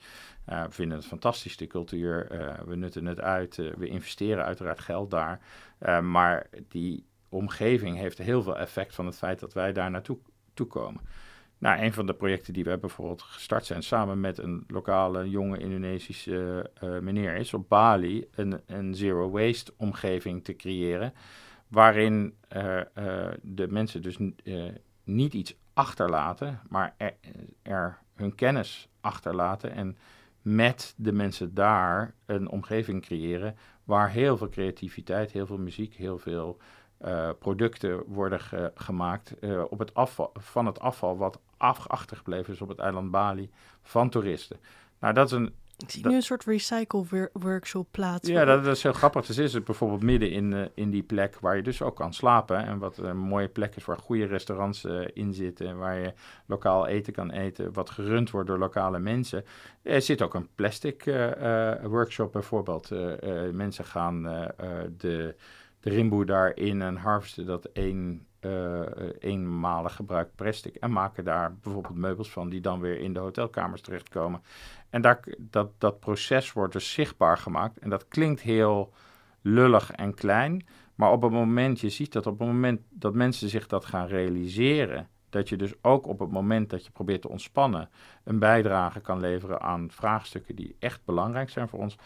uh, 0.50 0.64
we 0.64 0.72
vinden 0.72 0.98
het 0.98 1.08
fantastisch, 1.08 1.58
de 1.58 1.68
cultuur, 1.68 2.28
we 2.66 2.76
nutten 2.76 3.06
het 3.06 3.22
uit, 3.22 3.56
we 3.56 3.88
investeren 3.88 4.46
uiteraard 4.46 4.80
geld 4.80 5.12
daar. 5.12 5.42
maar 6.04 6.50
die 6.68 7.06
omgeving 7.30 7.98
heeft 7.98 8.18
heel 8.18 8.44
veel 8.44 8.58
effect 8.58 8.96
van 8.96 9.06
het 9.06 9.16
feit 9.18 9.40
dat 9.40 9.54
wij 9.54 9.74
daar 9.74 9.92
naartoe 9.92 10.18
komen. 10.68 11.02
Nou, 11.60 11.82
een 11.82 11.94
van 11.94 12.06
de 12.06 12.14
projecten 12.14 12.54
die 12.54 12.64
we 12.64 12.78
bijvoorbeeld 12.78 13.22
gestart 13.22 13.66
zijn 13.66 13.84
samen 13.84 14.20
met 14.20 14.38
een 14.38 14.64
lokale 14.68 15.30
jonge 15.30 15.58
Indonesische 15.58 16.72
uh, 16.84 17.00
meneer 17.00 17.36
is 17.36 17.54
op 17.54 17.70
Bali 17.70 18.28
een, 18.36 18.62
een 18.66 18.96
zero 18.96 19.30
waste 19.30 19.74
omgeving 19.78 20.44
te 20.44 20.56
creëren. 20.56 21.14
Waarin 21.68 22.36
uh, 22.56 22.76
uh, 22.76 23.28
de 23.42 23.68
mensen 23.68 24.02
dus 24.02 24.18
niet 25.04 25.34
iets 25.34 25.56
achterlaten, 25.74 26.60
maar 26.70 26.96
er, 27.62 27.98
hun 28.16 28.36
kennis 28.36 28.90
achterlaten. 29.02 29.72
En 29.72 29.98
met 30.42 30.94
de 30.98 31.12
mensen 31.12 31.54
daar 31.54 32.14
een 32.26 32.50
omgeving 32.50 33.02
creëren 33.02 33.56
waar 33.84 34.10
heel 34.10 34.38
veel 34.38 34.50
creativiteit, 34.50 35.32
heel 35.32 35.46
veel 35.46 35.58
muziek, 35.58 35.94
heel 35.94 36.18
veel 36.18 36.58
producten 37.40 38.04
worden 38.06 38.40
ge 38.40 38.72
gemaakt 38.76 39.36
uh, 39.42 39.64
op 39.70 39.80
het 39.80 39.94
afval, 39.94 40.32
van 40.34 40.66
het 40.66 40.80
afval 40.80 41.18
wat 41.18 41.40
achtergebleven 41.60 42.54
is 42.54 42.62
op 42.62 42.68
het 42.68 42.80
eiland 42.80 43.12
Bali 43.12 43.50
van 43.82 44.10
toeristen. 44.10 44.58
Nou, 45.00 45.14
dat 45.14 45.26
is 45.26 45.32
een. 45.32 45.54
Ik 45.78 45.90
zie 45.90 46.08
nu 46.08 46.16
een 46.16 46.22
soort 46.22 46.44
recycle 46.44 47.30
workshop 47.34 47.88
plaats. 47.92 48.28
Ja, 48.28 48.46
dat, 48.46 48.64
dat, 48.64 48.76
is 48.76 48.84
heel 48.84 48.94
grappig. 48.94 49.28
Het 49.28 49.38
is 49.38 49.64
bijvoorbeeld 49.64 50.04
midden 50.04 50.32
in, 50.32 50.52
uh, 50.52 50.66
in 50.74 50.90
die 50.90 51.04
plek 51.04 51.40
waar 51.40 51.56
je 51.56 51.64
dus 51.64 51.82
ook 51.82 51.96
kan 51.96 52.14
slapen. 52.14 52.66
En 52.66 52.78
wat 52.80 52.98
een 52.98 53.18
mooie 53.18 53.48
plek 53.48 53.76
is 53.76 53.86
waar 53.86 53.98
goede 53.98 54.26
restaurants 54.26 54.86
uh, 54.86 55.08
in 55.14 55.34
zitten. 55.34 55.78
Waar 55.78 56.00
je 56.00 56.14
lokaal 56.46 56.88
eten 56.88 57.14
kan 57.14 57.32
eten. 57.32 57.74
Wat 57.74 57.90
gerund 57.90 58.30
wordt 58.30 58.48
door 58.48 58.58
lokale 58.58 59.00
mensen. 59.00 59.46
Er 59.82 60.02
zit 60.02 60.22
ook 60.22 60.34
een 60.34 60.50
plastic 60.56 61.06
uh, 61.06 61.72
workshop 61.84 62.32
bijvoorbeeld. 62.32 62.90
mensen 63.52 63.86
gaan 63.86 64.24
de 64.98 65.36
de 65.80 65.90
rimboe 65.90 66.26
daarin 66.26 66.82
en 66.82 66.96
harvesten 66.96 67.46
dat 67.46 67.66
één, 67.66 68.28
uh, 68.42 68.82
eenmalig 69.20 69.96
gebruikt 69.96 70.36
plastic 70.36 70.76
en 70.76 70.92
maken 70.92 71.24
daar 71.24 71.56
bijvoorbeeld 71.62 71.96
meubels 71.96 72.32
van 72.32 72.50
die 72.50 72.62
dan 72.62 72.80
weer 72.80 73.00
in 73.00 73.14
de 73.14 73.20
hotelkamers 73.20 73.82
terechtkomen. 73.82 74.42
En 74.90 75.02
daar, 75.02 75.24
dat, 75.38 75.72
dat 75.78 76.00
proces 76.00 76.54
wordt 76.54 76.74
dus 76.74 76.92
zichtbaar 76.92 77.38
gemaakt 77.38 77.78
en 77.78 77.90
dat 77.90 78.08
klinkt 78.08 78.42
heel 78.42 78.94
lullig 79.42 79.92
en 79.92 80.14
klein, 80.14 80.66
maar 80.96 81.12
op 81.12 81.22
het 81.22 81.32
moment, 81.32 81.80
je 81.80 81.90
ziet 81.90 82.14
dat 82.14 82.28
op 82.28 82.40
het 82.40 82.48
moment 82.48 82.82
dat 82.90 83.14
mensen 83.14 83.50
zich 83.50 83.68
dat 83.68 83.86
gaan 83.86 84.08
realiseren, 84.08 85.08
dat 85.30 85.50
je 85.50 85.56
dus 85.56 85.74
ook 85.82 86.08
op 86.08 86.20
het 86.20 86.32
moment 86.32 86.70
dat 86.70 86.86
je 86.86 86.92
probeert 86.92 87.22
te 87.22 87.30
ontspannen 87.30 87.90
een 88.24 88.40
bijdrage 88.40 89.00
kan 89.00 89.20
leveren 89.20 89.62
aan 89.62 89.92
vraagstukken 89.92 90.56
die 90.56 90.76
echt 90.80 91.02
belangrijk 91.06 91.50
zijn 91.50 91.68
voor 91.70 91.80
ons, 91.80 91.98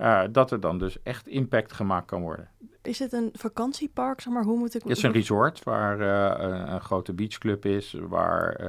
uh, 0.00 0.22
dat 0.30 0.50
er 0.50 0.60
dan 0.60 0.78
dus 0.78 1.02
echt 1.02 1.26
impact 1.28 1.72
gemaakt 1.72 2.06
kan 2.06 2.20
worden. 2.20 2.48
Is 2.82 2.98
het 2.98 3.12
een 3.12 3.30
vakantiepark, 3.32 4.20
zeg 4.20 4.32
maar? 4.32 4.44
Hoe 4.44 4.58
moet 4.58 4.74
ik... 4.74 4.82
Het 4.82 4.96
is 4.96 5.02
een 5.02 5.12
resort 5.12 5.64
waar 5.64 6.00
uh, 6.00 6.48
een, 6.48 6.72
een, 6.72 6.80
grote 6.80 7.12
beachclub 7.12 7.64
is, 7.64 7.96
waar 8.08 8.60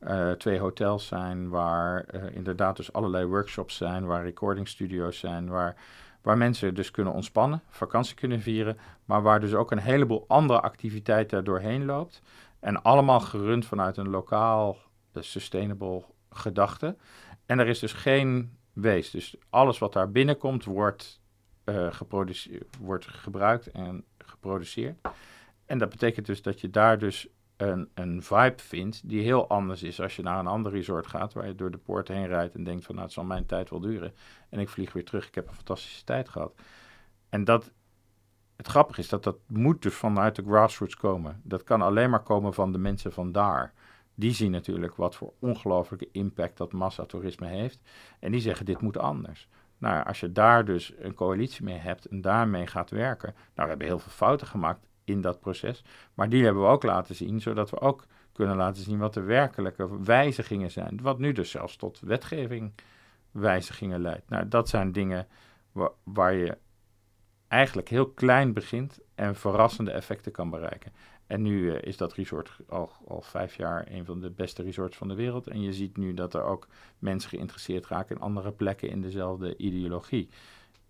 uh, 0.00 0.30
twee 0.30 0.58
hotels 0.58 1.06
zijn, 1.06 1.48
waar 1.48 2.06
inderdaad 2.32 2.76
dus 2.76 2.92
allerlei 2.92 3.24
workshops 3.24 3.76
zijn, 3.76 4.06
waar 4.06 4.22
recording 4.22 4.68
studio's 4.68 5.18
zijn, 5.18 5.48
waar, 5.48 5.76
waar 6.22 6.38
mensen 6.38 6.74
dus 6.74 6.90
kunnen 6.90 7.12
ontspannen, 7.12 7.62
vakantie 7.68 8.14
kunnen 8.14 8.40
vieren, 8.40 8.78
maar 9.04 9.22
waar 9.22 9.40
dus 9.40 9.54
ook 9.54 9.70
een 9.70 9.78
heleboel 9.78 10.24
andere 10.28 10.60
activiteiten 10.60 11.44
doorheen 11.44 11.84
loopt. 11.84 12.22
En 12.60 12.82
allemaal 12.82 13.20
gerund 13.20 13.66
vanuit 13.66 13.96
een 13.96 14.08
lokaal 14.08 14.76
sustainable 15.14 16.04
gedachte. 16.30 16.96
En 17.46 17.58
er 17.58 17.66
is 17.66 17.78
dus 17.78 17.92
geen 17.92 18.56
wees. 18.74 19.10
Dus 19.10 19.36
alles 19.50 19.78
wat 19.78 19.92
daar 19.92 20.10
binnenkomt 20.10 20.64
wordt, 20.64 21.20
uh, 21.64 22.00
wordt 22.80 23.06
gebruikt 23.06 23.70
en 23.70 24.04
geproduceerd. 24.18 24.96
En 25.66 25.78
dat 25.78 25.88
betekent 25.88 26.26
dus 26.26 26.42
dat 26.42 26.60
je 26.60 26.70
daar 26.70 26.98
dus 26.98 27.28
een, 27.56 27.88
een 27.94 28.22
vibe 28.22 28.62
vindt 28.62 29.08
die 29.08 29.22
heel 29.22 29.48
anders 29.48 29.82
is 29.82 30.00
als 30.00 30.16
je 30.16 30.22
naar 30.22 30.38
een 30.38 30.46
ander 30.46 30.72
resort 30.72 31.06
gaat, 31.06 31.32
waar 31.32 31.46
je 31.46 31.54
door 31.54 31.70
de 31.70 31.78
poort 31.78 32.08
heen 32.08 32.26
rijdt 32.26 32.54
en 32.54 32.64
denkt 32.64 32.84
van 32.84 32.94
nou 32.94 33.06
het 33.06 33.14
zal 33.14 33.24
mijn 33.24 33.46
tijd 33.46 33.70
wel 33.70 33.80
duren. 33.80 34.14
En 34.48 34.58
ik 34.58 34.68
vlieg 34.68 34.92
weer 34.92 35.04
terug, 35.04 35.26
ik 35.26 35.34
heb 35.34 35.48
een 35.48 35.54
fantastische 35.54 36.04
tijd 36.04 36.28
gehad. 36.28 36.54
En 37.28 37.44
dat, 37.44 37.72
het 38.56 38.66
grappige 38.66 39.00
is 39.00 39.08
dat 39.08 39.22
dat 39.24 39.36
moet 39.46 39.82
dus 39.82 39.94
vanuit 39.94 40.36
de 40.36 40.42
grassroots 40.42 40.96
komen. 40.96 41.40
Dat 41.42 41.62
kan 41.62 41.82
alleen 41.82 42.10
maar 42.10 42.22
komen 42.22 42.54
van 42.54 42.72
de 42.72 42.78
mensen 42.78 43.12
van 43.12 43.32
daar 43.32 43.72
die 44.14 44.32
zien 44.32 44.50
natuurlijk 44.50 44.96
wat 44.96 45.16
voor 45.16 45.32
ongelofelijke 45.38 46.08
impact 46.12 46.56
dat 46.56 46.72
massatoerisme 46.72 47.46
heeft. 47.46 47.80
En 48.18 48.32
die 48.32 48.40
zeggen, 48.40 48.66
dit 48.66 48.80
moet 48.80 48.98
anders. 48.98 49.48
Nou, 49.78 50.04
als 50.04 50.20
je 50.20 50.32
daar 50.32 50.64
dus 50.64 50.92
een 50.98 51.14
coalitie 51.14 51.64
mee 51.64 51.78
hebt 51.78 52.06
en 52.06 52.20
daarmee 52.20 52.66
gaat 52.66 52.90
werken. 52.90 53.32
Nou, 53.34 53.42
we 53.54 53.68
hebben 53.68 53.86
heel 53.86 53.98
veel 53.98 54.12
fouten 54.12 54.46
gemaakt 54.46 54.86
in 55.04 55.20
dat 55.20 55.40
proces. 55.40 55.84
Maar 56.14 56.28
die 56.28 56.44
hebben 56.44 56.62
we 56.62 56.68
ook 56.68 56.82
laten 56.82 57.14
zien, 57.14 57.40
zodat 57.40 57.70
we 57.70 57.80
ook 57.80 58.06
kunnen 58.32 58.56
laten 58.56 58.82
zien 58.82 58.98
wat 58.98 59.14
de 59.14 59.20
werkelijke 59.20 60.02
wijzigingen 60.02 60.70
zijn. 60.70 60.98
Wat 61.02 61.18
nu 61.18 61.32
dus 61.32 61.50
zelfs 61.50 61.76
tot 61.76 62.00
wetgeving 62.00 62.72
wijzigingen 63.30 64.00
leidt. 64.00 64.28
Nou, 64.28 64.48
dat 64.48 64.68
zijn 64.68 64.92
dingen 64.92 65.26
waar 66.02 66.34
je 66.34 66.58
eigenlijk 67.48 67.88
heel 67.88 68.10
klein 68.10 68.52
begint 68.52 68.98
en 69.14 69.34
verrassende 69.34 69.90
effecten 69.90 70.32
kan 70.32 70.50
bereiken. 70.50 70.92
En 71.26 71.42
nu 71.42 71.72
uh, 71.72 71.82
is 71.82 71.96
dat 71.96 72.12
resort 72.12 72.56
al, 72.68 72.90
al 73.06 73.22
vijf 73.22 73.56
jaar 73.56 73.86
een 73.90 74.04
van 74.04 74.20
de 74.20 74.30
beste 74.30 74.62
resorts 74.62 74.96
van 74.96 75.08
de 75.08 75.14
wereld. 75.14 75.46
En 75.46 75.60
je 75.60 75.72
ziet 75.72 75.96
nu 75.96 76.14
dat 76.14 76.34
er 76.34 76.42
ook 76.42 76.66
mensen 76.98 77.30
geïnteresseerd 77.30 77.86
raken 77.86 78.16
in 78.16 78.22
andere 78.22 78.52
plekken 78.52 78.88
in 78.88 79.00
dezelfde 79.00 79.56
ideologie. 79.56 80.28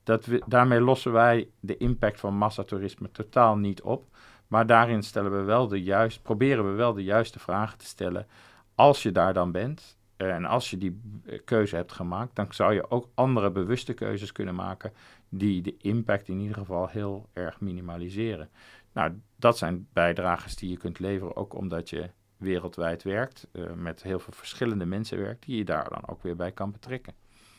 Dat 0.02 0.26
we, 0.26 0.42
daarmee 0.46 0.80
lossen 0.80 1.12
wij 1.12 1.48
de 1.60 1.76
impact 1.76 2.20
van 2.20 2.36
massatoerisme 2.36 3.10
totaal 3.10 3.56
niet 3.56 3.82
op. 3.82 4.06
Maar 4.48 4.66
daarin 4.66 5.02
stellen 5.02 5.36
we 5.36 5.42
wel 5.42 5.68
de 5.68 5.82
juist, 5.82 6.22
proberen 6.22 6.70
we 6.70 6.72
wel 6.72 6.92
de 6.92 7.04
juiste 7.04 7.38
vragen 7.38 7.78
te 7.78 7.86
stellen. 7.86 8.26
Als 8.74 9.02
je 9.02 9.12
daar 9.12 9.34
dan 9.34 9.52
bent 9.52 9.96
en 10.16 10.44
als 10.44 10.70
je 10.70 10.78
die 10.78 11.00
eh, 11.24 11.38
keuze 11.44 11.76
hebt 11.76 11.92
gemaakt, 11.92 12.36
dan 12.36 12.46
zou 12.50 12.74
je 12.74 12.90
ook 12.90 13.08
andere 13.14 13.50
bewuste 13.50 13.92
keuzes 13.92 14.32
kunnen 14.32 14.54
maken 14.54 14.92
die 15.28 15.62
de 15.62 15.76
impact 15.76 16.28
in 16.28 16.38
ieder 16.38 16.56
geval 16.56 16.88
heel 16.88 17.28
erg 17.32 17.60
minimaliseren. 17.60 18.48
Nou, 18.92 19.20
dat 19.44 19.58
zijn 19.58 19.88
bijdrages 19.92 20.56
die 20.56 20.70
je 20.70 20.76
kunt 20.76 20.98
leveren, 20.98 21.36
ook 21.36 21.54
omdat 21.54 21.90
je 21.90 22.10
wereldwijd 22.36 23.02
werkt, 23.02 23.46
uh, 23.52 23.72
met 23.72 24.02
heel 24.02 24.18
veel 24.18 24.32
verschillende 24.32 24.84
mensen 24.84 25.18
werkt, 25.18 25.44
die 25.44 25.56
je 25.56 25.64
daar 25.64 25.88
dan 25.88 26.08
ook 26.08 26.22
weer 26.22 26.36
bij 26.36 26.52
kan 26.52 26.72
betrekken. 26.72 27.14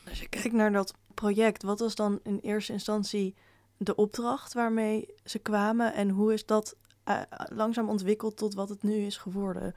Als 0.08 0.20
je 0.20 0.28
kijkt 0.28 0.52
naar 0.52 0.72
dat 0.72 0.94
project, 1.14 1.62
wat 1.62 1.80
was 1.80 1.94
dan 1.94 2.20
in 2.22 2.38
eerste 2.42 2.72
instantie 2.72 3.34
de 3.76 3.94
opdracht 3.94 4.52
waarmee 4.52 5.08
ze 5.24 5.38
kwamen 5.38 5.94
en 5.94 6.08
hoe 6.08 6.32
is 6.32 6.46
dat 6.46 6.76
uh, 7.08 7.20
langzaam 7.54 7.88
ontwikkeld 7.88 8.36
tot 8.36 8.54
wat 8.54 8.68
het 8.68 8.82
nu 8.82 8.94
is 8.94 9.16
geworden? 9.16 9.74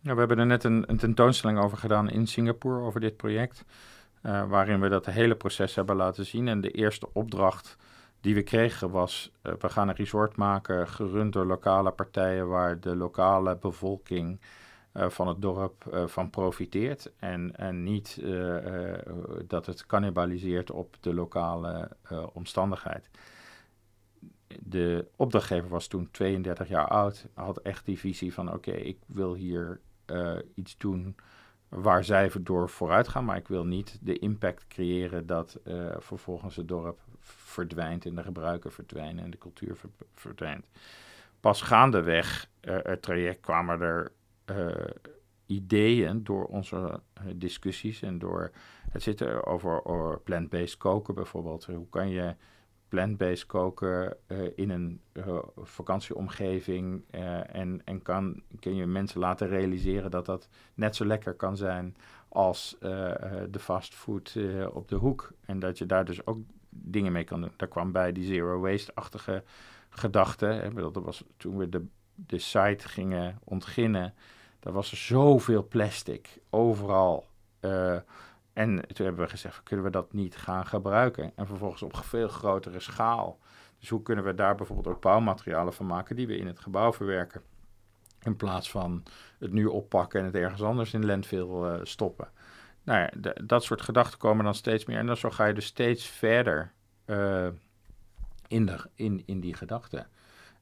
Ja, 0.00 0.12
we 0.12 0.18
hebben 0.18 0.38
er 0.38 0.46
net 0.46 0.64
een, 0.64 0.84
een 0.86 0.98
tentoonstelling 0.98 1.58
over 1.58 1.78
gedaan 1.78 2.10
in 2.10 2.26
Singapore 2.26 2.80
over 2.80 3.00
dit 3.00 3.16
project, 3.16 3.64
uh, 4.22 4.48
waarin 4.48 4.80
we 4.80 4.88
dat 4.88 5.06
hele 5.06 5.36
proces 5.36 5.74
hebben 5.74 5.96
laten 5.96 6.26
zien. 6.26 6.48
En 6.48 6.60
de 6.60 6.70
eerste 6.70 7.08
opdracht 7.12 7.76
die 8.24 8.34
we 8.34 8.42
kregen 8.42 8.90
was, 8.90 9.32
uh, 9.42 9.52
we 9.58 9.68
gaan 9.68 9.88
een 9.88 9.94
resort 9.94 10.36
maken 10.36 10.88
gerund 10.88 11.32
door 11.32 11.46
lokale 11.46 11.90
partijen 11.90 12.48
waar 12.48 12.80
de 12.80 12.96
lokale 12.96 13.56
bevolking 13.56 14.40
van 14.96 15.28
het 15.28 15.42
dorp 15.42 16.04
van 16.06 16.30
profiteert. 16.30 17.12
En, 17.18 17.56
en 17.56 17.82
niet 17.82 18.22
dat 19.46 19.66
het 19.66 19.86
cannibaliseert 19.86 20.70
op 20.70 20.96
de 21.00 21.14
lokale 21.14 21.90
omstandigheid 22.32 23.10
de 24.62 25.06
opdrachtgever 25.16 25.68
was 25.68 25.86
toen 25.86 26.08
32 26.10 26.68
jaar 26.68 26.88
oud, 26.88 27.26
had 27.32 27.58
echt 27.58 27.86
die 27.86 27.98
visie 27.98 28.34
van 28.34 28.52
oké, 28.52 28.70
ik 28.70 28.98
wil 29.06 29.34
hier 29.34 29.80
iets 30.54 30.76
doen 30.76 31.16
waar 31.68 32.04
zij 32.04 32.30
door 32.40 32.68
vooruit 32.68 33.08
gaan, 33.08 33.24
maar 33.24 33.36
ik 33.36 33.48
wil 33.48 33.64
niet 33.64 33.98
de 34.00 34.18
impact 34.18 34.66
creëren 34.66 35.26
dat 35.26 35.60
vervolgens 35.98 36.56
het 36.56 36.68
dorp 36.68 36.98
verdwijnt 37.54 38.04
en 38.04 38.14
de 38.14 38.22
gebruiken 38.22 38.72
verdwijnen 38.72 39.24
en 39.24 39.30
de 39.30 39.38
cultuur 39.38 39.76
verdwijnt. 40.14 40.66
Pas 41.40 41.62
gaandeweg 41.62 42.48
uh, 42.60 42.76
het 42.82 43.02
traject 43.02 43.40
kwamen 43.40 43.80
er 43.80 44.12
uh, 44.50 44.74
ideeën 45.46 46.24
door 46.24 46.44
onze 46.44 47.00
discussies 47.34 48.02
en 48.02 48.18
door 48.18 48.50
het 48.90 49.02
zitten 49.02 49.46
over, 49.46 49.84
over 49.84 50.20
plant-based 50.20 50.76
koken 50.76 51.14
bijvoorbeeld. 51.14 51.64
Hoe 51.64 51.88
kan 51.88 52.08
je 52.08 52.34
plant-based 52.88 53.46
koken 53.46 54.16
in 54.54 54.70
een 54.70 55.00
vakantieomgeving. 55.56 57.04
En 57.10 57.82
en 57.84 58.02
kan, 58.02 58.42
kun 58.60 58.74
je 58.74 58.86
mensen 58.86 59.20
laten 59.20 59.48
realiseren 59.48 60.10
dat 60.10 60.26
dat 60.26 60.48
net 60.74 60.96
zo 60.96 61.04
lekker 61.04 61.34
kan 61.34 61.56
zijn 61.56 61.96
als 62.28 62.76
de 63.50 63.58
fastfood 63.58 64.38
op 64.72 64.88
de 64.88 64.96
hoek. 64.96 65.32
En 65.46 65.58
dat 65.58 65.78
je 65.78 65.86
daar 65.86 66.04
dus 66.04 66.26
ook 66.26 66.38
dingen 66.74 67.12
mee 67.12 67.24
kan 67.24 67.40
doen. 67.40 67.52
Daar 67.56 67.68
kwam 67.68 67.92
bij 67.92 68.12
die 68.12 68.24
zero 68.24 68.60
waste-achtige 68.60 69.42
gedachte. 69.88 70.70
Dat 70.74 71.04
was 71.04 71.24
toen 71.36 71.56
we 71.56 71.68
de, 71.68 71.86
de 72.14 72.38
site 72.38 72.88
gingen 72.88 73.38
ontginnen. 73.44 74.14
Daar 74.60 74.72
was 74.72 74.90
er 74.90 74.96
zoveel 74.96 75.68
plastic 75.68 76.38
overal. 76.50 77.26
En 78.52 78.86
toen 78.86 79.06
hebben 79.06 79.24
we 79.24 79.30
gezegd, 79.30 79.62
kunnen 79.62 79.84
we 79.84 79.90
dat 79.90 80.12
niet 80.12 80.36
gaan 80.36 80.66
gebruiken? 80.66 81.32
En 81.34 81.46
vervolgens 81.46 81.82
op 81.82 81.96
veel 81.96 82.28
grotere 82.28 82.80
schaal. 82.80 83.38
Dus 83.78 83.88
hoe 83.88 84.02
kunnen 84.02 84.24
we 84.24 84.34
daar 84.34 84.54
bijvoorbeeld 84.54 84.94
ook 84.96 85.00
bouwmaterialen 85.00 85.72
van 85.72 85.86
maken 85.86 86.16
die 86.16 86.26
we 86.26 86.36
in 86.36 86.46
het 86.46 86.60
gebouw 86.60 86.92
verwerken? 86.92 87.42
In 88.22 88.36
plaats 88.36 88.70
van 88.70 89.02
het 89.38 89.52
nu 89.52 89.66
oppakken 89.66 90.20
en 90.20 90.26
het 90.26 90.34
ergens 90.34 90.62
anders 90.62 90.94
in 90.94 91.06
landfill 91.06 91.48
uh, 91.48 91.74
stoppen. 91.82 92.28
Nou 92.84 92.98
ja, 93.00 93.32
dat 93.44 93.64
soort 93.64 93.82
gedachten 93.82 94.18
komen 94.18 94.44
dan 94.44 94.54
steeds 94.54 94.84
meer. 94.84 94.98
En 94.98 95.06
dan 95.06 95.16
zo 95.16 95.30
ga 95.30 95.46
je 95.46 95.54
dus 95.54 95.66
steeds 95.66 96.06
verder 96.06 96.72
uh, 97.06 97.48
in, 98.48 98.66
de, 98.66 98.78
in, 98.94 99.22
in 99.26 99.40
die 99.40 99.54
gedachten. 99.54 100.06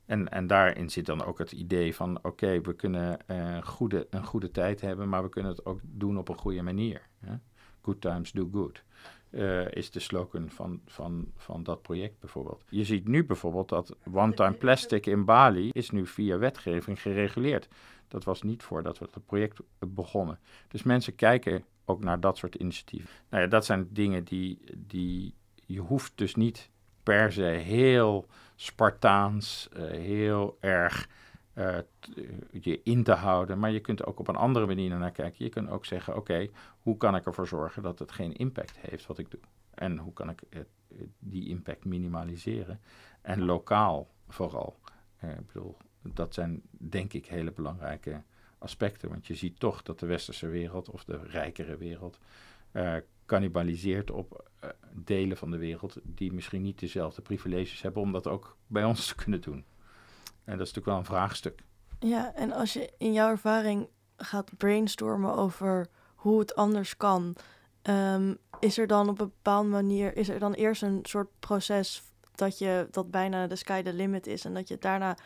En, 0.07 0.29
en 0.29 0.47
daarin 0.47 0.91
zit 0.91 1.07
dan 1.07 1.25
ook 1.25 1.39
het 1.39 1.53
idee 1.53 1.95
van: 1.95 2.19
oké, 2.23 2.61
we 2.61 2.75
kunnen 2.75 3.19
uh, 3.27 3.63
goede, 3.63 4.07
een 4.11 4.25
goede 4.25 4.51
tijd 4.51 4.81
hebben, 4.81 5.09
maar 5.09 5.23
we 5.23 5.29
kunnen 5.29 5.51
het 5.51 5.67
ook 5.67 5.81
doen 5.83 6.19
op 6.19 6.29
een 6.29 6.39
goede 6.39 6.63
manier. 6.63 7.03
Hè? 7.21 7.35
Good 7.83 8.01
times 8.01 8.33
do 8.33 8.49
good. 8.53 8.83
Uh, 9.31 9.71
is 9.71 9.91
de 9.91 10.01
slogan 10.01 10.51
van, 10.51 10.81
van, 10.87 11.33
van 11.37 11.63
dat 11.63 11.83
project 11.83 12.21
bijvoorbeeld. 12.21 12.65
Je 12.69 12.85
ziet 12.85 13.09
nu 13.09 13.25
bijvoorbeeld 13.25 13.69
dat 13.69 13.97
one-time 14.13 14.53
plastic 14.53 15.07
in 15.07 15.25
Bali 15.25 15.71
is 15.73 15.91
nu 15.91 16.07
via 16.07 16.39
wetgeving 16.39 17.03
gereguleerd. 17.03 17.69
Dat 18.09 18.25
was 18.25 18.43
niet 18.43 18.63
voordat 18.63 18.99
we 18.99 19.09
het 19.13 19.27
project 19.27 19.61
begonnen. 19.79 20.39
Dus 20.69 20.83
mensen 20.83 21.15
kijken 21.15 21.65
ook 21.85 22.05
naar 22.05 22.21
dat 22.21 22.37
soort 22.37 22.55
initiatieven. 22.55 23.11
Nou 23.29 23.43
ja, 23.43 23.49
dat 23.49 23.65
zijn 23.65 23.89
dingen 23.91 24.25
die, 24.25 24.59
die 24.77 25.35
je 25.67 25.81
hoeft 25.81 26.13
dus 26.15 26.35
niet 26.35 26.71
per 27.03 27.33
se 27.33 27.43
heel 27.43 28.27
Spartaans, 28.55 29.69
uh, 29.77 29.91
heel 29.91 30.57
erg 30.61 31.09
uh, 31.55 31.79
je 32.51 32.81
in 32.83 33.03
te 33.03 33.13
houden. 33.13 33.59
Maar 33.59 33.71
je 33.71 33.81
kunt 33.81 34.05
ook 34.05 34.19
op 34.19 34.29
een 34.29 34.37
andere 34.37 34.67
manier 34.67 34.99
naar 34.99 35.11
kijken. 35.11 35.45
Je 35.45 35.51
kunt 35.51 35.71
ook 35.71 35.85
zeggen: 35.85 36.17
oké, 36.17 36.49
hoe 36.79 36.97
kan 36.97 37.17
ik 37.17 37.27
ervoor 37.27 37.47
zorgen 37.47 37.83
dat 37.83 37.99
het 37.99 38.13
geen 38.13 38.33
impact 38.33 38.79
heeft 38.79 39.07
wat 39.07 39.19
ik 39.19 39.31
doe? 39.31 39.41
En 39.75 39.99
hoe 39.99 40.13
kan 40.13 40.31
ik 40.31 40.43
die 41.19 41.49
impact 41.49 41.85
minimaliseren? 41.85 42.81
En 43.23 43.45
lokaal 43.45 44.09
vooral. 44.29 44.77
Ik 45.21 45.47
bedoel, 45.47 45.77
dat 46.03 46.35
zijn 46.35 46.63
denk 46.71 47.13
ik 47.13 47.27
hele 47.27 47.53
belangrijke 47.53 48.23
aspecten. 48.63 49.09
Want 49.09 49.27
je 49.27 49.35
ziet 49.35 49.61
toch 49.61 49.83
dat 49.83 49.99
de 49.99 50.07
westerse 50.07 50.47
wereld 50.47 50.91
of 50.91 51.05
de 51.05 51.21
rijkere 51.23 51.77
wereld 51.77 52.19
uh, 52.73 52.95
cannibaliseert 53.27 54.11
op 54.11 54.51
uh, 54.65 54.71
delen 54.93 55.37
van 55.37 55.51
de 55.51 55.57
wereld 55.57 55.97
die 56.03 56.33
misschien 56.33 56.63
niet 56.63 56.79
dezelfde 56.79 57.23
privileges 57.23 57.83
hebben 57.83 58.03
om 58.03 58.13
dat 58.13 58.27
ook 58.27 58.57
bij 58.67 58.85
ons 58.85 59.07
te 59.07 59.15
kunnen 59.15 59.41
doen. 59.41 59.65
En 60.45 60.59
dat 60.59 60.67
is 60.67 60.73
natuurlijk 60.73 60.87
wel 60.87 60.97
een 60.97 61.05
vraagstuk. 61.05 61.63
Ja, 61.99 62.35
en 62.35 62.53
als 62.53 62.73
je 62.73 62.93
in 62.99 63.13
jouw 63.13 63.31
ervaring 63.31 63.89
gaat 64.17 64.57
brainstormen 64.57 65.35
over 65.35 65.87
hoe 66.15 66.39
het 66.39 66.55
anders 66.55 66.97
kan, 66.97 67.37
um, 67.83 68.37
is 68.61 68.79
er 68.79 68.87
dan 68.87 69.09
op 69.09 69.21
een 69.21 69.27
bepaalde 69.27 69.69
manier, 69.69 70.17
is 70.17 70.29
er 70.29 70.39
dan 70.39 70.53
eerst 70.53 70.83
een 70.83 70.99
soort 71.03 71.29
proces 71.39 72.03
dat 72.35 72.59
je 72.59 72.89
dat 72.91 73.11
bijna 73.11 73.47
de 73.47 73.57
sky 73.57 73.83
the 73.83 73.93
limit 73.93 74.27
is 74.27 74.45
en 74.45 74.55
dat 74.55 74.69
je 74.69 74.79
daarna 74.79 75.17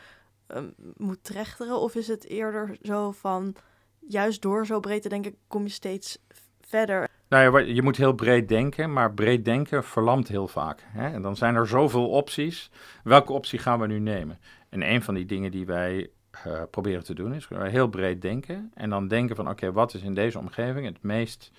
um, 0.55 0.75
moet 0.97 1.25
trechteren? 1.25 1.81
Of 1.81 1.95
is 1.95 2.09
het 2.09 2.27
eerder 2.27 2.77
zo 2.83 3.11
van, 3.11 3.55
juist 4.09 4.43
door 4.43 4.67
zo 4.67 4.81
breed 4.81 5.03
te 5.03 5.09
denken, 5.09 5.37
kom 5.47 5.63
je 5.63 5.69
steeds 5.69 6.19
verder? 6.61 7.09
Nou 7.29 7.59
ja, 7.59 7.73
je 7.75 7.83
moet 7.83 7.97
heel 7.97 8.13
breed 8.13 8.49
denken, 8.49 8.93
maar 8.93 9.15
breed 9.15 9.45
denken 9.45 9.85
verlamt 9.85 10.29
heel 10.29 10.49
vaak. 10.49 10.83
Hè? 10.85 11.13
En 11.13 11.23
dan 11.23 11.37
zijn 11.37 11.55
er 11.55 11.67
zoveel 11.67 12.09
opties. 12.09 12.71
Welke 13.05 13.33
optie 13.33 13.59
gaan 13.59 13.81
we 13.81 13.87
nu 13.87 13.99
nemen? 13.99 14.39
En 14.69 14.91
een 14.91 15.03
van 15.03 15.15
die 15.15 15.27
dingen 15.27 15.51
die 15.51 15.67
wij 15.67 16.11
uh, 16.47 16.63
proberen 16.71 17.05
te 17.05 17.15
doen 17.15 17.35
is 17.35 17.49
heel 17.49 17.89
breed 17.89 18.23
denken. 18.23 18.71
En 18.75 18.91
dan 18.91 19.09
denken 19.09 19.37
van 19.37 19.49
oké, 19.49 19.73
wat 19.73 19.95
is 19.95 20.03
in 20.03 20.15
deze 20.15 20.39
omgeving 20.39 20.87
het 20.87 21.03
meest 21.03 21.51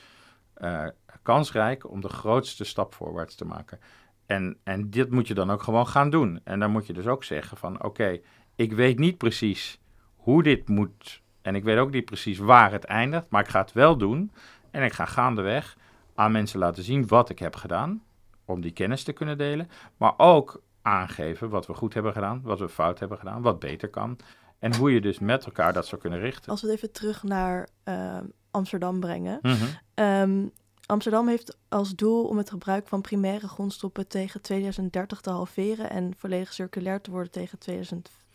uh, 0.58 0.88
kansrijk 1.22 1.90
om 1.90 2.02
de 2.02 2.10
grootste 2.10 2.64
stap 2.64 2.94
voorwaarts 2.94 3.36
te 3.36 3.46
maken. 3.46 3.80
En, 4.26 4.58
en 4.64 4.90
dit 4.90 5.12
moet 5.12 5.28
je 5.28 5.34
dan 5.34 5.52
ook 5.52 5.64
gewoon 5.64 5.88
gaan 5.88 6.10
doen. 6.10 6.40
En 6.44 6.60
dan 6.60 6.72
moet 6.72 6.88
je 6.88 6.94
dus 6.94 7.08
ook 7.08 7.24
zeggen 7.24 7.58
van 7.58 7.84
oké, 7.84 8.20
ik 8.58 8.74
weet 8.74 9.00
niet 9.00 9.18
precies 9.18 9.80
hoe 10.16 10.44
dit 10.44 10.70
moet. 10.70 11.22
En 11.42 11.56
ik 11.56 11.64
weet 11.64 11.78
ook 11.78 11.92
niet 11.92 12.06
precies 12.06 12.38
waar 12.38 12.72
het 12.72 12.84
eindigt, 12.84 13.26
maar 13.30 13.42
ik 13.42 13.50
ga 13.50 13.62
het 13.62 13.72
wel 13.72 13.98
doen. 13.98 14.32
En 14.72 14.84
ik 14.84 14.94
ga 14.94 15.06
gaandeweg 15.06 15.78
aan 16.16 16.32
mensen 16.32 16.60
laten 16.60 16.84
zien 16.84 17.08
wat 17.08 17.30
ik 17.30 17.40
heb 17.40 17.56
gedaan, 17.56 18.04
om 18.46 18.62
die 18.62 18.72
kennis 18.72 19.04
te 19.04 19.14
kunnen 19.14 19.38
delen. 19.38 19.70
Maar 19.98 20.14
ook 20.18 20.62
aangeven 20.82 21.50
wat 21.50 21.68
we 21.68 21.74
goed 21.74 21.94
hebben 21.94 22.14
gedaan, 22.14 22.42
wat 22.44 22.60
we 22.60 22.70
fout 22.70 23.00
hebben 23.00 23.18
gedaan, 23.18 23.42
wat 23.42 23.60
beter 23.60 23.90
kan. 23.90 24.18
En 24.60 24.76
hoe 24.76 24.94
je 24.94 25.02
dus 25.02 25.20
met 25.20 25.46
elkaar 25.46 25.74
dat 25.74 25.88
zou 25.88 26.02
kunnen 26.02 26.20
richten. 26.20 26.52
Als 26.52 26.62
we 26.62 26.68
het 26.68 26.76
even 26.76 26.92
terug 26.92 27.24
naar 27.24 27.68
uh, 27.86 28.18
Amsterdam 28.52 29.00
brengen. 29.00 29.40
Mm 29.42 29.56
-hmm. 29.96 30.52
Amsterdam 30.86 31.28
heeft 31.28 31.58
als 31.70 31.96
doel 31.96 32.28
om 32.28 32.38
het 32.38 32.50
gebruik 32.50 32.88
van 32.88 33.02
primaire 33.02 33.48
grondstoffen 33.48 34.08
tegen 34.08 34.42
2030 34.42 35.22
te 35.22 35.30
halveren 35.30 35.90
en 35.90 36.14
volledig 36.18 36.54
circulair 36.54 37.02
te 37.02 37.12
worden 37.12 37.32
tegen 37.32 37.58
2050. 37.60 38.27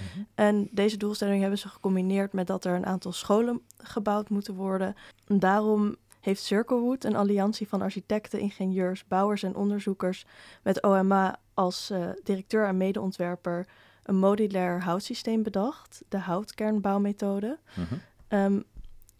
Mm 0.00 0.06
-hmm. 0.14 0.26
En 0.34 0.68
deze 0.70 0.96
doelstelling 0.96 1.40
hebben 1.40 1.58
ze 1.58 1.68
gecombineerd 1.68 2.32
met 2.32 2.46
dat 2.46 2.64
er 2.64 2.74
een 2.74 2.86
aantal 2.86 3.12
scholen 3.12 3.60
gebouwd 3.78 4.28
moeten 4.28 4.54
worden. 4.54 4.94
En 5.26 5.38
daarom 5.38 5.96
heeft 6.20 6.42
Circlewood, 6.42 7.04
een 7.04 7.16
alliantie 7.16 7.68
van 7.68 7.82
architecten, 7.82 8.40
ingenieurs, 8.40 9.06
bouwers 9.06 9.42
en 9.42 9.54
onderzoekers, 9.54 10.26
met 10.62 10.82
OMA 10.82 11.36
als 11.54 11.90
uh, 11.90 12.08
directeur 12.22 12.66
en 12.66 12.76
medeontwerper 12.76 13.66
een 14.02 14.16
modulair 14.16 14.82
houtsysteem 14.82 15.42
bedacht, 15.42 16.02
de 16.08 16.18
houtkernbouwmethode. 16.18 17.58
Mm 17.74 17.84
-hmm. 17.84 18.38
um, 18.38 18.64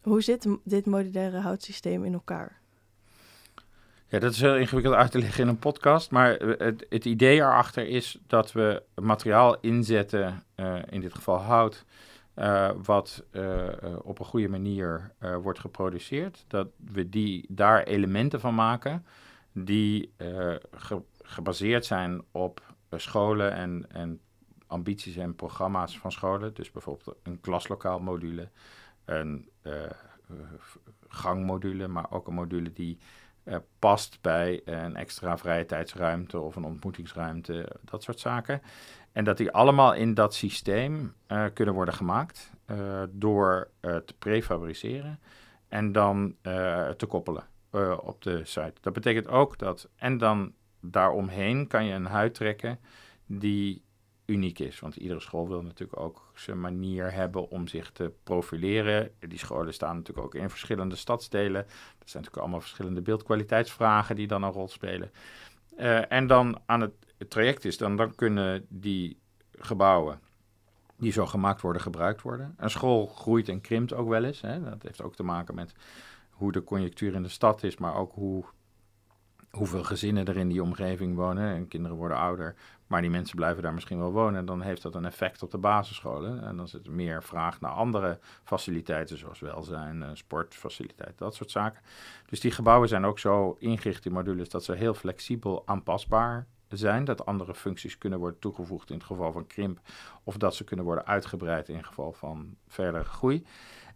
hoe 0.03 0.23
zit 0.23 0.47
dit 0.65 0.87
modulaire 0.87 1.39
houtsysteem 1.39 2.05
in 2.05 2.13
elkaar? 2.13 2.61
Ja, 4.17 4.23
dat 4.23 4.33
is 4.33 4.41
heel 4.41 4.57
ingewikkeld 4.57 4.95
uit 4.95 5.11
te 5.11 5.19
leggen 5.19 5.43
in 5.43 5.49
een 5.49 5.59
podcast. 5.59 6.11
Maar 6.11 6.33
het, 6.33 6.87
het 6.89 7.05
idee 7.05 7.37
erachter 7.37 7.89
is 7.89 8.19
dat 8.27 8.53
we 8.53 8.83
materiaal 8.95 9.61
inzetten, 9.61 10.45
uh, 10.57 10.79
in 10.91 11.01
dit 11.01 11.15
geval 11.15 11.39
hout, 11.39 11.85
uh, 12.37 12.71
wat 12.83 13.25
op 14.03 14.19
een 14.19 14.25
goede 14.25 14.49
manier 14.49 15.13
wordt 15.43 15.59
geproduceerd. 15.59 16.45
Dat 16.49 16.69
we 16.77 17.09
die, 17.09 17.45
daar 17.49 17.83
elementen 17.83 18.41
van 18.41 18.55
maken 18.55 19.07
die 19.53 20.13
ge, 20.71 21.03
gebaseerd 21.23 21.85
zijn 21.85 22.23
op 22.31 22.75
scholen 22.91 23.53
en, 23.53 23.87
en 23.89 24.21
ambities 24.67 25.17
en 25.17 25.35
programma's 25.35 25.99
van 25.99 26.13
scholen. 26.13 26.55
Dus 26.55 26.71
bijvoorbeeld 26.71 27.17
een 27.23 27.41
klaslokaalmodule, 27.41 28.49
een 29.05 29.49
gangmodule, 31.09 31.89
maar 31.89 32.11
ook 32.11 32.27
een 32.27 32.35
module 32.35 32.73
die 32.73 32.99
uh, 33.47 33.57
past 33.79 34.19
bij 34.21 34.61
een 34.65 34.97
extra 34.97 35.39
vrije 35.39 35.65
tijdsruimte 35.65 36.39
of 36.41 36.57
een 36.57 36.65
ontmoetingsruimte, 36.65 37.77
dat 37.85 38.03
soort 38.03 38.21
zaken. 38.21 38.63
En 39.13 39.25
dat 39.25 39.37
die 39.37 39.51
allemaal 39.51 39.95
in 39.95 40.15
dat 40.15 40.35
systeem 40.35 41.15
uh, 41.29 41.45
kunnen 41.55 41.75
worden 41.75 41.95
gemaakt 41.95 42.53
uh, 42.67 43.03
door 43.11 43.71
te 43.81 44.15
prefabriceren 44.19 45.21
en 45.69 45.93
dan 45.93 46.37
te 46.97 47.07
koppelen 47.09 47.45
op 48.01 48.23
de 48.23 48.45
site. 48.45 48.75
Dat 48.81 48.93
betekent 48.93 49.29
ook 49.29 49.59
dat, 49.59 49.89
en 49.97 50.19
dan 50.19 50.53
daaromheen 50.81 51.67
kan 51.67 51.85
je 51.85 51.95
een 51.95 52.07
huid 52.07 52.35
trekken 52.35 52.79
die 53.27 53.85
uniek 54.27 54.59
is. 54.59 54.81
Want 54.81 54.97
iedere 54.97 55.21
school 55.21 55.49
wil 55.49 55.63
natuurlijk 55.63 56.01
ook 56.01 56.31
zijn 56.35 56.61
manier 56.61 57.13
hebben 57.13 57.51
om 57.51 57.69
zich 57.69 57.91
te 57.91 58.13
profileren. 58.23 59.11
Die 59.19 59.39
scholen 59.39 59.75
staan 59.75 59.97
natuurlijk 59.97 60.27
ook 60.27 60.35
in 60.35 60.51
verschillende 60.51 60.97
stadsdelen. 60.97 61.63
Er 61.63 61.69
zijn 61.99 62.23
natuurlijk 62.23 62.37
allemaal 62.37 62.61
verschillende 62.61 63.03
beeldkwaliteitsvragen 63.03 64.17
die 64.17 64.27
dan 64.27 64.43
een 64.43 64.53
rol 64.53 64.69
spelen. 64.69 65.11
Uh, 65.79 66.13
en 66.13 66.27
dan 66.27 66.61
aan 66.67 66.81
het, 66.81 66.93
traject 67.29 67.65
is, 67.65 67.77
dan, 67.77 67.97
dan 67.97 68.15
kunnen 68.15 68.67
die 68.69 69.19
gebouwen 69.59 70.21
die 70.99 71.13
zo 71.13 71.27
gemaakt 71.27 71.61
worden, 71.61 71.83
gebruikt 71.83 72.23
worden. 72.23 72.55
Een 72.57 72.71
school 72.71 73.07
groeit 73.07 73.49
en 73.49 73.61
krimpt 73.61 73.93
ook 73.93 74.09
wel 74.09 74.25
eens. 74.25 74.41
Hè. 74.41 74.63
Dat 74.63 74.83
heeft 74.83 75.03
ook 75.03 75.15
te 75.15 75.23
maken 75.23 75.55
met 75.55 75.75
hoe 76.31 76.53
de 76.53 76.65
conjunctuur 76.65 77.15
in 77.15 77.23
de 77.23 77.29
stad 77.29 77.63
is, 77.63 77.77
maar 77.77 77.95
ook 77.95 78.13
hoe, 78.13 78.45
hoeveel 79.51 79.85
gezinnen 79.85 80.27
er 80.27 80.37
in 80.37 80.49
die 80.49 80.63
omgeving 80.63 81.15
wonen. 81.15 81.55
En 81.55 81.69
kinderen 81.69 81.97
worden 81.97 82.17
ouder, 82.17 82.55
maar 82.87 83.01
die 83.01 83.11
mensen 83.11 83.37
blijven 83.37 83.63
daar 83.63 83.75
misschien 83.75 83.99
wel 83.99 84.13
wonen. 84.13 84.41
En 84.41 84.47
dan 84.47 84.61
heeft 84.61 84.83
dat 84.83 84.95
een 84.95 85.05
effect 85.05 85.43
op 85.43 85.51
de 85.51 85.59
basisscholen. 85.59 86.43
En 86.43 86.57
dan 86.57 86.69
zit 86.69 86.87
er 86.87 86.93
meer 86.93 87.23
vraag 87.23 87.61
naar 87.61 87.71
andere 87.71 88.19
faciliteiten, 88.45 89.19
zoals 89.19 89.41
welzijn, 89.41 90.03
eh, 90.03 90.09
sportfaciliteiten, 90.13 91.17
dat 91.17 91.35
soort 91.35 91.51
zaken. 91.51 91.83
Dus 92.27 92.41
die 92.41 92.51
gebouwen 92.51 92.89
zijn 92.89 93.05
ook 93.05 93.19
zo 93.19 93.57
ingericht 93.59 94.07
in 94.07 94.13
modules 94.13 94.49
dat 94.49 94.65
ze 94.65 94.73
heel 94.73 94.95
flexibel 94.95 95.63
aanpasbaar 95.67 96.47
zijn. 96.69 97.05
Dat 97.05 97.27
andere 97.27 97.55
functies 97.55 97.99
kunnen 97.99 98.19
worden 98.19 98.41
toegevoegd 98.41 98.91
in 98.91 98.97
het 98.97 99.07
geval 99.07 99.33
van 99.33 99.47
krimp. 99.47 99.81
Of 100.25 100.37
dat 100.37 100.55
ze 100.55 100.65
kunnen 100.65 100.85
worden 100.85 101.07
uitgebreid 101.07 101.69
in 101.69 101.85
geval 101.85 102.13
van 102.13 102.57
verdere 102.69 103.05
groei. 103.05 103.47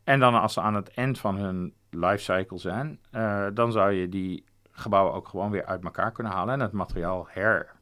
En 0.04 0.20
dan 0.20 0.40
als 0.40 0.52
ze 0.52 0.60
aan 0.60 0.74
het 0.74 0.90
eind 0.90 1.18
van 1.18 1.36
hun 1.36 1.74
lifecycle 1.90 2.58
zijn, 2.58 3.00
uh, 3.12 3.46
dan 3.54 3.72
zou 3.72 3.92
je 3.92 4.08
die 4.08 4.44
gebouwen 4.70 5.14
ook 5.14 5.28
gewoon 5.28 5.50
weer 5.50 5.64
uit 5.64 5.84
elkaar 5.84 6.12
kunnen 6.12 6.32
halen 6.32 6.54
en 6.54 6.60
het 6.60 6.72
materiaal 6.72 7.24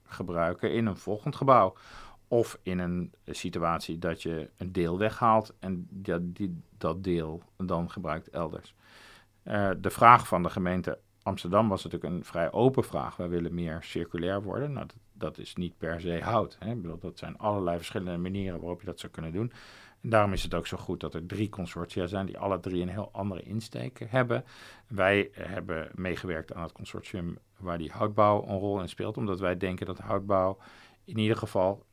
hergebruiken 0.08 0.72
in 0.72 0.86
een 0.86 0.96
volgend 0.96 1.36
gebouw. 1.36 1.74
Of 2.28 2.58
in 2.62 2.78
een 2.78 3.12
situatie 3.26 3.98
dat 3.98 4.22
je 4.22 4.50
een 4.56 4.72
deel 4.72 4.98
weghaalt 4.98 5.54
en 5.58 5.86
dat, 5.90 6.34
die, 6.34 6.60
dat 6.78 7.04
deel 7.04 7.42
dan 7.56 7.90
gebruikt 7.90 8.28
elders. 8.28 8.74
Uh, 9.44 9.70
de 9.78 9.90
vraag 9.90 10.28
van 10.28 10.42
de 10.42 10.50
gemeente 10.50 10.98
Amsterdam 11.22 11.68
was 11.68 11.84
natuurlijk 11.84 12.14
een 12.14 12.24
vrij 12.24 12.52
open 12.52 12.84
vraag. 12.84 13.16
Wij 13.16 13.28
willen 13.28 13.54
meer 13.54 13.82
circulair 13.82 14.42
worden. 14.42 14.72
Nou, 14.72 14.86
dat, 14.86 14.96
dat 15.12 15.38
is 15.38 15.54
niet 15.54 15.78
per 15.78 16.00
se 16.00 16.20
hout. 16.22 16.56
Hè. 16.58 16.70
Ik 16.70 16.82
bedoel, 16.82 16.98
dat 16.98 17.18
zijn 17.18 17.38
allerlei 17.38 17.76
verschillende 17.76 18.18
manieren 18.18 18.60
waarop 18.60 18.80
je 18.80 18.86
dat 18.86 19.00
zou 19.00 19.12
kunnen 19.12 19.32
doen. 19.32 19.52
En 20.00 20.10
daarom 20.10 20.32
is 20.32 20.42
het 20.42 20.54
ook 20.54 20.66
zo 20.66 20.76
goed 20.76 21.00
dat 21.00 21.14
er 21.14 21.26
drie 21.26 21.48
consortia 21.48 22.06
zijn 22.06 22.26
die 22.26 22.38
alle 22.38 22.60
drie 22.60 22.82
een 22.82 22.88
heel 22.88 23.08
andere 23.12 23.42
insteek 23.42 24.06
hebben. 24.08 24.44
Wij 24.86 25.30
hebben 25.32 25.90
meegewerkt 25.94 26.54
aan 26.54 26.62
het 26.62 26.72
consortium 26.72 27.38
waar 27.58 27.78
die 27.78 27.90
houtbouw 27.90 28.44
een 28.48 28.58
rol 28.58 28.80
in 28.80 28.88
speelt, 28.88 29.16
omdat 29.16 29.40
wij 29.40 29.56
denken 29.56 29.86
dat 29.86 29.98
houtbouw 29.98 30.58
in 31.08 31.18
ieder 31.18 31.36
geval, 31.36 31.84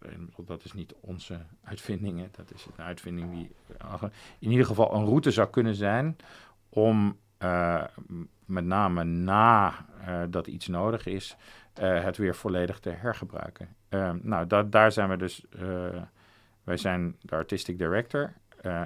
dat 0.45 0.63
is 0.63 0.73
niet 0.73 0.95
onze 0.99 1.39
uitvinding, 1.63 2.31
dat 2.31 2.53
is 2.53 2.65
een 2.75 2.83
uitvinding 2.83 3.31
die 3.31 3.51
in 4.39 4.51
ieder 4.51 4.65
geval 4.65 4.93
een 4.93 5.05
route 5.05 5.31
zou 5.31 5.49
kunnen 5.49 5.75
zijn 5.75 6.17
om 6.69 7.17
uh, 7.39 7.83
met 8.45 8.65
name 8.65 9.03
na 9.03 9.85
uh, 10.07 10.21
dat 10.29 10.47
iets 10.47 10.67
nodig 10.67 11.05
is, 11.05 11.35
uh, 11.81 12.03
het 12.03 12.17
weer 12.17 12.35
volledig 12.35 12.79
te 12.79 12.89
hergebruiken. 12.89 13.75
nou, 14.21 14.47
da 14.47 14.63
daar 14.63 14.91
zijn 14.91 15.09
we 15.09 15.17
dus 15.17 15.45
wij 16.63 16.77
zijn 16.77 17.15
de 17.21 17.35
artistic 17.35 17.77
director, 17.77 18.33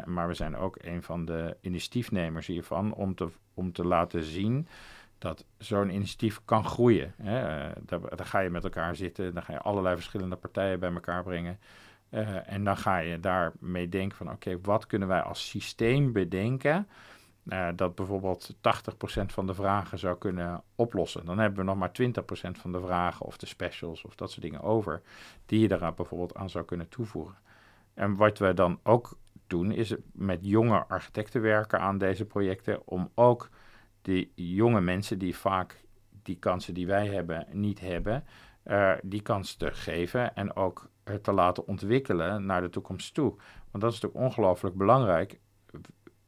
maar 0.06 0.28
we 0.28 0.34
zijn 0.34 0.56
ook 0.56 0.78
een 0.82 1.04
van 1.04 1.26
de 1.26 1.58
initiatiefnemers 1.62 2.48
hiervan 2.48 2.94
om 2.94 3.16
te, 3.16 3.30
om 3.54 3.72
te 3.72 3.86
laten 3.86 4.24
zien 4.24 4.68
dat 5.20 5.46
zo'n 5.58 5.90
initiatief 5.90 6.42
kan 6.46 6.64
groeien. 6.66 7.14
Hè. 7.18 7.68
Uh, 7.68 7.76
daar, 7.86 8.26
ga 8.26 8.40
je 8.40 8.50
met 8.50 8.64
elkaar 8.64 8.96
zitten, 8.96 9.34
dan 9.34 9.44
ga 9.44 9.54
je 9.54 9.60
allerlei 9.60 9.96
verschillende 9.96 10.36
partijen 10.36 10.80
bij 10.80 10.94
elkaar 10.94 11.24
brengen. 11.24 11.60
Uh, 12.10 12.52
en 12.52 12.64
dan 12.64 12.78
ga 12.78 12.98
je 12.98 13.20
daarmee 13.20 13.90
denken 13.90 14.18
van 14.18 14.32
oké, 14.32 14.60
wat 14.62 14.86
kunnen 14.86 15.08
wij 15.08 15.22
als 15.22 15.50
systeem 15.50 16.12
bedenken 16.12 16.88
dat 17.76 17.96
bijvoorbeeld 17.96 18.56
80% 18.56 18.60
van 19.26 19.48
de 19.48 19.54
vragen 19.54 20.00
zou 20.00 20.18
kunnen 20.18 20.64
oplossen. 20.76 21.26
Dan 21.26 21.40
hebben 21.40 21.60
we 21.60 21.66
nog 21.66 21.78
maar 21.78 21.92
20% 22.02 22.60
van 22.60 22.72
de 22.72 22.80
vragen 22.80 23.26
of 23.26 23.38
de 23.38 23.46
specials 23.46 24.04
of 24.04 24.16
dat 24.16 24.32
soort 24.32 24.42
dingen 24.42 24.62
over, 24.62 25.02
die 25.46 25.60
je 25.60 25.68
daar 25.68 25.94
bijvoorbeeld 25.94 26.36
aan 26.36 26.50
zou 26.50 26.66
kunnen 26.66 26.90
toevoegen. 26.90 27.38
En 27.94 28.16
wat 28.16 28.38
we 28.38 28.54
dan 28.54 28.80
ook 28.84 29.18
doen, 29.48 29.72
is 29.72 29.96
met 30.12 30.40
jonge 30.42 30.86
architecten 30.88 31.42
werken 31.42 31.80
aan 31.80 31.98
deze 31.98 32.26
projecten. 32.26 32.88
Om 32.88 33.12
ook 33.16 33.50
die 34.10 34.32
jonge 34.36 34.82
mensen 34.82 35.20
die 35.20 35.36
vaak 35.36 35.84
die 36.24 36.36
kansen 36.36 36.74
die 36.74 36.88
wij 36.88 37.08
hebben 37.08 37.48
niet 37.52 37.80
hebben, 37.80 38.24
uh, 38.66 38.94
die 39.04 39.22
kans 39.22 39.56
te 39.56 39.72
geven 39.72 40.36
en 40.36 40.56
ook 40.56 40.90
te 41.22 41.32
laten 41.32 41.68
ontwikkelen 41.68 42.46
naar 42.46 42.62
de 42.62 42.70
toekomst 42.70 43.14
toe. 43.14 43.36
Want 43.72 43.84
dat 43.84 43.94
is 43.94 44.02
natuurlijk 44.02 44.32
ongelooflijk 44.32 44.76
belangrijk. 44.76 45.40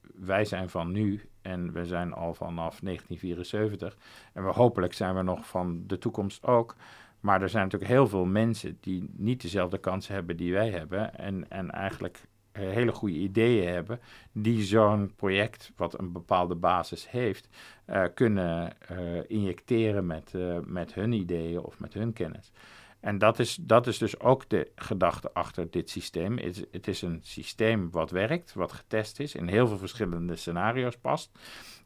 Wij 0.02 0.46
zijn 0.46 0.70
van 0.70 0.92
nu 0.92 1.30
en 1.42 1.72
we 1.72 1.86
zijn 1.86 2.14
al 2.14 2.34
vanaf 2.34 2.80
1974 2.80 3.98
en 4.34 4.46
we 4.46 4.52
hopelijk 4.52 4.94
zijn 4.94 5.16
we 5.16 5.22
nog 5.22 5.48
van 5.48 5.84
de 5.88 5.98
toekomst 5.98 6.46
ook. 6.46 6.76
Maar 7.20 7.42
er 7.42 7.50
zijn 7.50 7.64
natuurlijk 7.64 7.92
heel 7.92 8.08
veel 8.08 8.26
mensen 8.26 8.78
die 8.80 9.10
niet 9.14 9.42
dezelfde 9.42 9.78
kansen 9.78 10.14
hebben 10.14 10.38
die 10.38 10.54
wij 10.54 10.70
hebben. 10.70 11.18
En, 11.18 11.50
en 11.50 11.72
eigenlijk 11.72 12.18
eh, 12.18 12.31
hele 12.52 12.92
goede 12.92 13.16
ideeën 13.16 13.74
hebben, 13.74 14.00
die 14.32 14.64
zo'n 14.64 15.14
project, 15.16 15.72
wat 15.76 16.00
een 16.00 16.12
bepaalde 16.12 16.56
basis 16.56 17.10
heeft, 17.10 17.48
uh, 17.88 18.04
kunnen 18.14 18.74
uh, 18.92 18.98
injecteren 19.28 20.06
met, 20.06 20.34
met 20.66 20.94
hun 20.94 21.12
ideeën 21.12 21.60
of 21.60 21.80
met 21.80 21.94
hun 21.94 22.14
kennis. 22.14 22.52
En 23.00 23.18
dat 23.18 23.40
is, 23.40 23.56
dat 23.62 23.88
is 23.88 23.98
dus 23.98 24.20
ook 24.20 24.50
de 24.50 24.72
gedachte 24.76 25.34
achter 25.34 25.72
dit 25.72 25.90
systeem. 25.90 26.38
Het, 26.38 26.68
het 26.72 26.88
is 26.88 27.02
een 27.02 27.20
systeem 27.24 27.92
wat 27.92 28.12
werkt, 28.12 28.54
wat 28.54 28.72
getest 28.72 29.20
is, 29.20 29.36
in 29.36 29.48
heel 29.48 29.68
veel 29.68 29.78
verschillende 29.78 30.36
scenario's 30.36 30.98
past. 30.98 31.32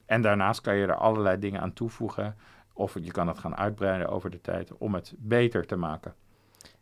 En 0.06 0.22
daarnaast 0.22 0.62
kan 0.62 0.76
je 0.76 0.86
er 0.86 0.96
allerlei 0.96 1.40
dingen 1.40 1.62
aan 1.62 1.74
toevoegen 1.74 2.36
of 2.74 2.94
je 2.94 3.12
kan 3.12 3.28
het 3.28 3.38
gaan 3.38 3.56
uitbreiden 3.56 4.10
over 4.10 4.30
de 4.30 4.42
tijd 4.42 4.78
om 4.78 4.94
het 4.94 5.14
beter 5.18 5.66
te 5.66 5.76
maken. 5.76 6.16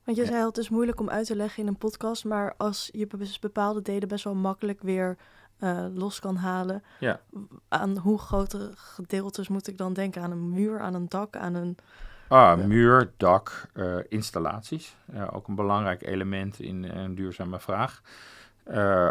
Want 0.03 0.17
je 0.17 0.25
zei 0.25 0.45
het 0.45 0.57
is 0.57 0.69
moeilijk 0.69 0.99
om 0.99 1.09
uit 1.09 1.25
te 1.25 1.35
leggen 1.35 1.63
in 1.63 1.67
een 1.67 1.77
podcast, 1.77 2.25
maar 2.25 2.53
als 2.57 2.89
je 2.91 3.07
bepaalde 3.41 3.81
delen 3.81 4.07
best 4.07 4.23
wel 4.23 4.35
makkelijk 4.35 4.81
weer 4.81 5.17
uh, 5.59 5.85
los 5.93 6.19
kan 6.19 6.35
halen. 6.35 6.83
Ja. 6.99 7.19
Aan 7.67 7.97
hoe 7.97 8.19
grote 8.19 8.71
gedeeltes 8.75 9.47
moet 9.47 9.67
ik 9.67 9.77
dan 9.77 9.93
denken? 9.93 10.21
Aan 10.21 10.31
een 10.31 10.49
muur, 10.49 10.79
aan 10.79 10.93
een 10.93 11.09
dak, 11.09 11.35
aan 11.35 11.53
een. 11.53 11.77
Ah, 12.27 12.57
muur, 12.57 13.11
dak, 13.17 13.69
uh, 13.73 13.95
installaties. 14.09 14.95
Uh, 15.13 15.27
ook 15.35 15.47
een 15.47 15.55
belangrijk 15.55 16.05
element 16.05 16.59
in 16.59 16.83
een 16.83 17.15
duurzame 17.15 17.59
vraag. 17.59 18.01
Uh, 18.67 19.09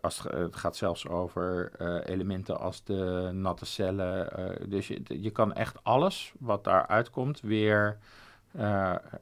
als 0.00 0.22
het, 0.22 0.56
gaat 0.56 0.76
zelfs 0.76 1.08
over 1.08 1.70
elementen 2.04 2.60
als 2.60 2.84
de 2.84 3.30
natte 3.32 3.66
cellen. 3.66 4.30
dus 4.70 4.88
je, 4.88 5.02
je 5.06 5.30
kan 5.30 5.52
echt 5.52 5.78
alles 5.82 6.32
wat 6.38 6.64
daaruit 6.64 7.10
komt 7.10 7.40
weer 7.40 7.98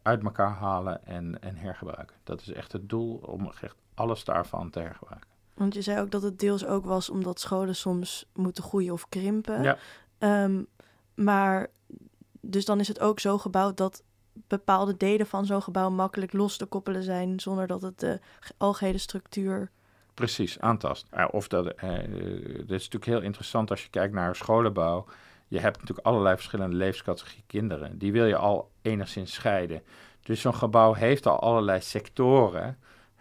uit 0.03 0.23
elkaar 0.23 0.51
halen 0.51 1.07
en, 1.07 1.43
en 1.43 1.57
hergebruiken. 1.57 2.17
Dat 2.25 2.41
is 2.41 2.53
echt 2.53 2.73
het 2.73 2.89
doel 2.89 3.15
om 3.15 3.53
echt 3.61 3.77
alles 3.95 4.25
daarvan 4.25 4.71
te 4.71 4.79
hergebruiken. 4.79 5.29
Want 5.55 5.75
je 5.75 5.83
zei 5.83 6.01
ook 6.01 6.11
dat 6.11 6.23
het 6.23 6.39
deels 6.39 6.67
ook 6.67 6.85
was 6.85 7.11
omdat 7.11 7.41
scholen 7.41 7.77
soms 7.77 8.27
moeten 8.35 8.65
groeien 8.65 8.93
of 8.93 9.09
krimpen. 9.09 9.63
Ja. 9.63 9.77
Um, 10.45 10.67
maar 11.15 11.67
dus 12.41 12.65
dan 12.65 12.81
is 12.81 12.89
het 12.89 13.01
ook 13.01 13.21
zo 13.21 13.39
gebouwd 13.39 13.77
dat 13.77 14.03
bepaalde 14.33 14.97
delen 14.97 15.27
van 15.27 15.47
zo'n 15.47 15.63
gebouw 15.63 15.91
makkelijk 15.91 16.33
los 16.33 16.57
te 16.57 16.67
koppelen 16.67 17.03
zijn 17.03 17.41
zonder 17.41 17.67
dat 17.67 17.83
het 17.83 18.01
de 18.01 18.21
algehele 18.57 18.99
structuur. 18.99 19.71
Precies, 20.15 20.61
aantast. 20.61 21.07
of 21.31 21.49
dat, 21.49 21.67
eh, 21.67 21.91
dat 22.59 22.71
is 22.71 22.89
natuurlijk 22.89 23.05
heel 23.05 23.21
interessant 23.21 23.71
als 23.71 23.83
je 23.83 23.91
kijkt 23.91 24.15
naar 24.15 24.37
scholenbouw. 24.37 25.07
Je 25.49 25.61
hebt 25.61 25.79
natuurlijk 25.81 26.07
allerlei 26.07 26.35
verschillende 26.35 26.77
levenscategorieën 26.77 27.45
kinderen. 27.47 27.99
Die 27.99 28.13
wil 28.13 28.25
je 28.27 28.37
al 28.37 28.71
enigszins 28.83 29.35
scheiden. 29.35 29.83
Dus 30.23 30.41
zo'n 30.41 30.55
gebouw 30.55 30.93
heeft 30.93 31.27
al 31.27 31.41
allerlei 31.41 31.81
sectoren 31.81 32.79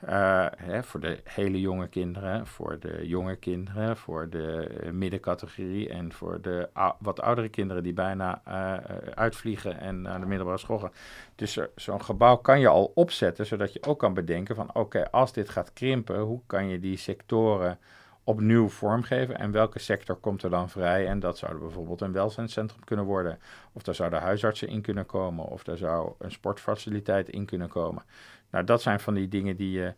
uh, 0.10 0.46
hè, 0.56 0.84
voor 0.84 1.00
de 1.00 1.20
hele 1.24 1.60
jonge 1.60 1.88
kinderen, 1.88 2.48
voor 2.48 2.80
de 2.80 3.08
jonge 3.08 3.36
kinderen, 3.36 3.98
voor 3.98 4.30
de 4.30 4.70
middencategorie 4.92 5.90
en 5.90 6.14
voor 6.14 6.42
de 6.42 6.70
wat 7.00 7.22
oudere 7.22 7.50
kinderen 7.50 7.84
die 7.84 7.94
bijna 7.94 8.42
uh, 8.48 8.74
uitvliegen 9.14 9.80
en 9.80 10.02
naar 10.02 10.20
de 10.20 10.26
middelbare 10.26 10.58
school 10.58 10.80
gaan. 10.80 10.94
Dus 11.36 11.60
zo'n 11.76 12.04
gebouw 12.04 12.36
kan 12.36 12.60
je 12.60 12.68
al 12.68 12.92
opzetten, 12.96 13.46
zodat 13.46 13.74
je 13.74 13.84
ook 13.84 14.00
kan 14.00 14.14
bedenken 14.14 14.56
van 14.56 14.74
oké, 14.74 15.12
als 15.12 15.34
dit 15.34 15.50
gaat 15.50 15.74
krimpen, 15.74 16.20
hoe 16.20 16.42
kan 16.46 16.68
je 16.68 16.80
die 16.80 16.98
sectoren 16.98 17.80
opnieuw 18.26 18.70
vormgeven 18.70 19.38
en 19.38 19.52
welke 19.52 19.80
sector 19.80 20.16
komt 20.16 20.44
er 20.44 20.50
dan 20.50 20.70
vrij? 20.70 21.08
En 21.08 21.20
dat 21.20 21.38
zou 21.38 21.60
bijvoorbeeld 21.60 22.02
een 22.02 22.12
welzijnscentrum 22.12 22.84
kunnen 22.84 23.06
worden, 23.06 23.40
of 23.72 23.84
daar 23.84 23.96
zouden 23.96 24.22
huisartsen 24.22 24.68
in 24.68 24.82
kunnen 24.82 25.06
komen, 25.06 25.46
of 25.46 25.64
daar 25.64 25.78
zou 25.78 26.14
een 26.20 26.32
sportfaciliteit 26.32 27.30
in 27.30 27.46
kunnen 27.46 27.68
komen. 27.70 28.04
Nou, 28.50 28.64
dat 28.64 28.82
zijn 28.82 29.00
van 29.00 29.14
die 29.14 29.28
dingen 29.28 29.56
die 29.56 29.72
je 29.72 29.94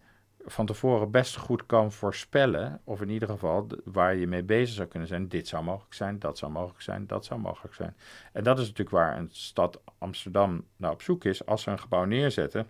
van 0.50 0.66
tevoren 0.66 1.12
best 1.12 1.38
goed 1.38 1.66
kan 1.66 1.92
voorspellen, 1.92 2.82
of 2.84 3.02
in 3.02 3.10
ieder 3.10 3.30
geval 3.30 3.68
waar 3.84 4.16
je 4.16 4.28
mee 4.28 4.44
bezig 4.44 4.76
zou 4.76 4.88
kunnen 4.88 5.08
zijn. 5.08 5.28
Dit 5.28 5.48
zou 5.48 5.64
mogelijk 5.64 5.94
zijn, 5.94 6.20
dat 6.20 6.38
zou 6.38 6.52
mogelijk 6.52 6.82
zijn, 6.82 7.08
dat 7.08 7.26
zou 7.26 7.40
mogelijk 7.40 7.76
zijn. 7.76 7.96
En 8.34 8.44
dat 8.44 8.58
is 8.58 8.64
natuurlijk 8.64 8.96
waar 8.96 9.18
een 9.18 9.30
stad 9.32 9.82
Amsterdam 9.98 10.64
naar 10.76 10.92
op 10.92 11.02
zoek 11.02 11.24
is. 11.24 11.46
Als 11.46 11.62
ze 11.62 11.72
een 11.72 11.80
gebouw 11.80 12.06
neerzetten, 12.06 12.68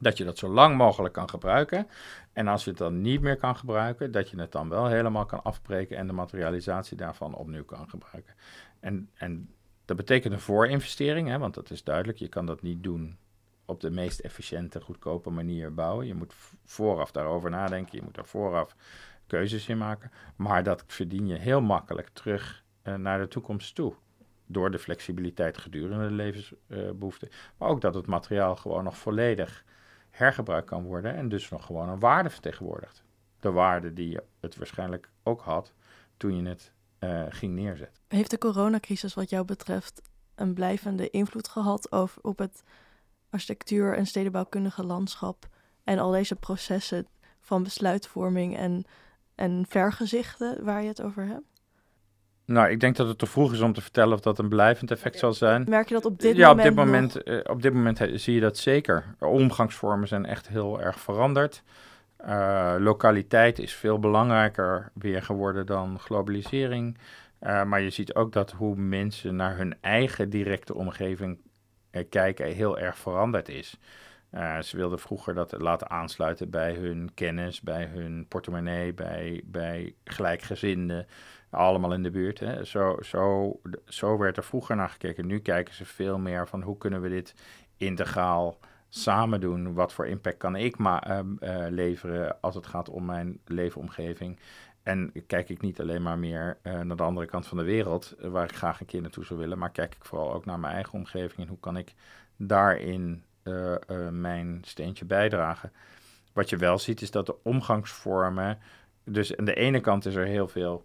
dat 0.00 0.16
je 0.16 0.24
dat 0.24 0.38
zo 0.38 0.48
lang 0.48 0.76
mogelijk 0.76 1.14
kan 1.14 1.28
gebruiken. 1.28 1.86
En 2.32 2.48
als 2.48 2.64
je 2.64 2.70
het 2.70 2.78
dan 2.78 3.00
niet 3.00 3.20
meer 3.20 3.36
kan 3.36 3.56
gebruiken, 3.56 4.12
dat 4.12 4.30
je 4.30 4.40
het 4.40 4.52
dan 4.52 4.68
wel 4.68 4.86
helemaal 4.86 5.26
kan 5.26 5.42
afbreken 5.42 5.96
en 5.96 6.06
de 6.06 6.12
materialisatie 6.12 6.96
daarvan 6.96 7.34
opnieuw 7.34 7.64
kan 7.64 7.88
gebruiken. 7.88 8.34
En, 8.80 9.10
en 9.14 9.54
dat 9.84 9.96
betekent 9.96 10.32
een 10.32 10.40
voorinvestering, 10.40 11.28
hè, 11.28 11.38
want 11.38 11.54
dat 11.54 11.70
is 11.70 11.84
duidelijk. 11.84 12.18
Je 12.18 12.28
kan 12.28 12.46
dat 12.46 12.62
niet 12.62 12.82
doen 12.82 13.18
op 13.64 13.80
de 13.80 13.90
meest 13.90 14.20
efficiënte, 14.20 14.80
goedkope 14.80 15.30
manier 15.30 15.74
bouwen. 15.74 16.06
Je 16.06 16.14
moet 16.14 16.34
vooraf 16.64 17.10
daarover 17.10 17.50
nadenken, 17.50 17.98
je 17.98 18.04
moet 18.04 18.16
er 18.16 18.26
vooraf 18.26 18.76
keuzes 19.26 19.68
in 19.68 19.78
maken. 19.78 20.10
Maar 20.36 20.62
dat 20.62 20.84
verdien 20.86 21.26
je 21.26 21.38
heel 21.38 21.60
makkelijk 21.60 22.08
terug 22.08 22.64
uh, 22.84 22.94
naar 22.94 23.18
de 23.18 23.28
toekomst 23.28 23.74
toe. 23.74 23.94
Door 24.46 24.70
de 24.70 24.78
flexibiliteit 24.78 25.58
gedurende 25.58 26.08
de 26.08 26.14
levensbehoeften. 26.14 27.28
Maar 27.56 27.68
ook 27.68 27.80
dat 27.80 27.94
het 27.94 28.06
materiaal 28.06 28.56
gewoon 28.56 28.84
nog 28.84 28.96
volledig 28.96 29.64
hergebruikt 30.10 30.68
kan 30.68 30.84
worden 30.84 31.14
en 31.14 31.28
dus 31.28 31.48
nog 31.48 31.64
gewoon 31.64 31.88
een 31.88 31.98
waarde 31.98 32.30
vertegenwoordigt. 32.30 33.02
De 33.40 33.50
waarde 33.50 33.92
die 33.92 34.08
je 34.10 34.22
het 34.40 34.56
waarschijnlijk 34.56 35.10
ook 35.22 35.40
had 35.40 35.72
toen 36.16 36.36
je 36.36 36.48
het 36.48 36.72
uh, 37.00 37.22
ging 37.28 37.54
neerzetten. 37.54 38.02
Heeft 38.08 38.30
de 38.30 38.38
coronacrisis 38.38 39.14
wat 39.14 39.30
jou 39.30 39.44
betreft 39.44 40.02
een 40.34 40.54
blijvende 40.54 41.10
invloed 41.10 41.48
gehad 41.48 41.92
over, 41.92 42.22
op 42.22 42.38
het 42.38 42.62
architectuur- 43.30 43.96
en 43.96 44.06
stedenbouwkundige 44.06 44.84
landschap 44.84 45.48
en 45.84 45.98
al 45.98 46.10
deze 46.10 46.36
processen 46.36 47.06
van 47.40 47.62
besluitvorming 47.62 48.56
en, 48.56 48.84
en 49.34 49.64
vergezichten 49.68 50.64
waar 50.64 50.82
je 50.82 50.88
het 50.88 51.02
over 51.02 51.26
hebt? 51.26 51.49
Nou, 52.50 52.70
ik 52.70 52.80
denk 52.80 52.96
dat 52.96 53.08
het 53.08 53.18
te 53.18 53.26
vroeg 53.26 53.52
is 53.52 53.60
om 53.60 53.72
te 53.72 53.80
vertellen 53.80 54.14
of 54.14 54.20
dat 54.20 54.38
een 54.38 54.48
blijvend 54.48 54.90
effect 54.90 55.18
zal 55.18 55.32
zijn. 55.32 55.64
Merk 55.68 55.88
je 55.88 55.94
dat 55.94 56.04
op 56.04 56.20
dit 56.20 56.36
ja, 56.36 56.48
moment? 56.48 56.68
op 56.68 56.76
dit 56.76 56.84
moment, 56.84 57.28
uh, 57.28 57.40
op 57.44 57.62
dit 57.62 57.72
moment 57.72 58.00
zie 58.14 58.34
je 58.34 58.40
dat 58.40 58.58
zeker. 58.58 59.04
Omgangsvormen 59.18 60.08
zijn 60.08 60.26
echt 60.26 60.48
heel 60.48 60.80
erg 60.80 61.00
veranderd. 61.00 61.62
Uh, 62.26 62.74
lokaliteit 62.78 63.58
is 63.58 63.74
veel 63.74 63.98
belangrijker 63.98 64.90
weer 64.94 65.22
geworden 65.22 65.66
dan 65.66 65.98
globalisering. 65.98 66.98
Uh, 67.42 67.64
maar 67.64 67.80
je 67.80 67.90
ziet 67.90 68.14
ook 68.14 68.32
dat 68.32 68.50
hoe 68.50 68.76
mensen 68.76 69.36
naar 69.36 69.56
hun 69.56 69.74
eigen 69.80 70.30
directe 70.30 70.74
omgeving 70.74 71.38
kijken 72.08 72.46
heel 72.46 72.78
erg 72.78 72.98
veranderd 72.98 73.48
is. 73.48 73.76
ze 74.60 74.76
wilden 74.76 74.98
vroeger 74.98 75.34
dat 75.34 75.54
laten 75.58 75.90
aansluiten 75.90 76.50
bij 76.50 76.72
hun 76.72 77.10
kennis, 77.14 77.60
bij 77.60 77.84
hun 77.84 78.26
portemonnee, 78.28 78.94
bij, 78.94 79.40
bij 79.44 79.94
gelijkgezinden 80.04 81.06
allemaal 81.50 81.92
in 81.92 82.02
de 82.02 82.10
buurt. 82.10 82.38
Hè. 82.38 82.64
Zo, 82.64 82.96
zo, 83.00 83.52
zo 83.84 84.18
werd 84.18 84.36
er 84.36 84.44
vroeger 84.44 84.76
naar 84.76 84.88
gekeken. 84.88 85.26
Nu 85.26 85.38
kijken 85.38 85.74
ze 85.74 85.84
veel 85.84 86.18
meer 86.18 86.48
van 86.48 86.62
hoe 86.62 86.78
kunnen 86.78 87.00
we 87.00 87.08
dit 87.08 87.34
integraal 87.76 88.58
samen 88.88 89.40
doen. 89.40 89.74
Wat 89.74 89.92
voor 89.92 90.06
impact 90.06 90.36
kan 90.36 90.56
ik 90.56 90.78
maar 90.78 91.10
uh, 91.10 91.18
uh, 91.40 91.66
leveren 91.68 92.40
als 92.40 92.54
het 92.54 92.66
gaat 92.66 92.88
om 92.88 93.04
mijn 93.04 93.40
leefomgeving. 93.44 94.38
En 94.82 95.12
kijk 95.26 95.48
ik 95.48 95.60
niet 95.60 95.80
alleen 95.80 96.02
maar 96.02 96.18
meer 96.18 96.58
uh, 96.62 96.80
naar 96.80 96.96
de 96.96 97.02
andere 97.02 97.26
kant 97.26 97.46
van 97.46 97.58
de 97.58 97.64
wereld, 97.64 98.14
waar 98.20 98.44
ik 98.44 98.56
graag 98.56 98.80
een 98.80 98.86
keer 98.86 99.00
naartoe 99.00 99.24
zou 99.24 99.40
willen, 99.40 99.58
maar 99.58 99.70
kijk 99.70 99.94
ik 99.94 100.04
vooral 100.04 100.32
ook 100.32 100.44
naar 100.44 100.58
mijn 100.58 100.74
eigen 100.74 100.92
omgeving 100.92 101.38
en 101.38 101.48
hoe 101.48 101.60
kan 101.60 101.76
ik 101.76 101.94
daarin 102.36 103.24
mijn 104.10 104.58
steentje 104.64 105.04
bijdragen. 105.04 105.72
Wat 106.32 106.50
je 106.50 106.56
wel 106.56 106.78
ziet 106.78 107.00
is 107.00 107.10
dat 107.10 107.26
de 107.26 107.42
omgangsvormen, 107.42 108.58
dus 109.04 109.36
aan 109.36 109.44
de 109.44 109.54
ene 109.54 109.80
kant 109.80 110.06
is 110.06 110.14
er 110.14 110.26
heel 110.26 110.48
veel 110.48 110.84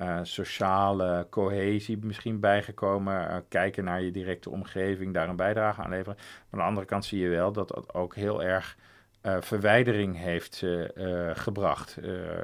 uh, 0.00 0.18
sociale 0.22 1.26
cohesie 1.30 1.98
misschien 2.04 2.40
bijgekomen. 2.40 3.30
Uh, 3.30 3.36
kijken 3.48 3.84
naar 3.84 4.02
je 4.02 4.10
directe 4.10 4.50
omgeving, 4.50 5.14
daar 5.14 5.28
een 5.28 5.36
bijdrage 5.36 5.82
aan 5.82 5.90
leveren. 5.90 6.16
Maar 6.16 6.50
aan 6.50 6.58
de 6.58 6.64
andere 6.64 6.86
kant 6.86 7.04
zie 7.04 7.20
je 7.20 7.28
wel 7.28 7.52
dat 7.52 7.68
dat 7.68 7.94
ook 7.94 8.14
heel 8.14 8.42
erg 8.42 8.76
uh, 9.22 9.36
verwijdering 9.40 10.16
heeft 10.16 10.64
gebracht. 11.32 11.98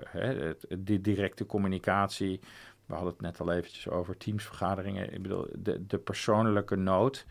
Hè, 0.06 0.54
die 0.78 1.00
directe 1.00 1.46
communicatie. 1.46 2.40
We 2.86 2.94
hadden 2.94 3.12
het 3.12 3.22
net 3.22 3.40
al 3.40 3.52
eventjes 3.52 3.88
over 3.88 4.16
teamsvergaderingen. 4.16 5.12
Ik 5.12 5.22
bedoel, 5.22 5.46
de, 5.58 5.86
de 5.86 5.98
persoonlijke 5.98 6.76
nood 6.76 7.26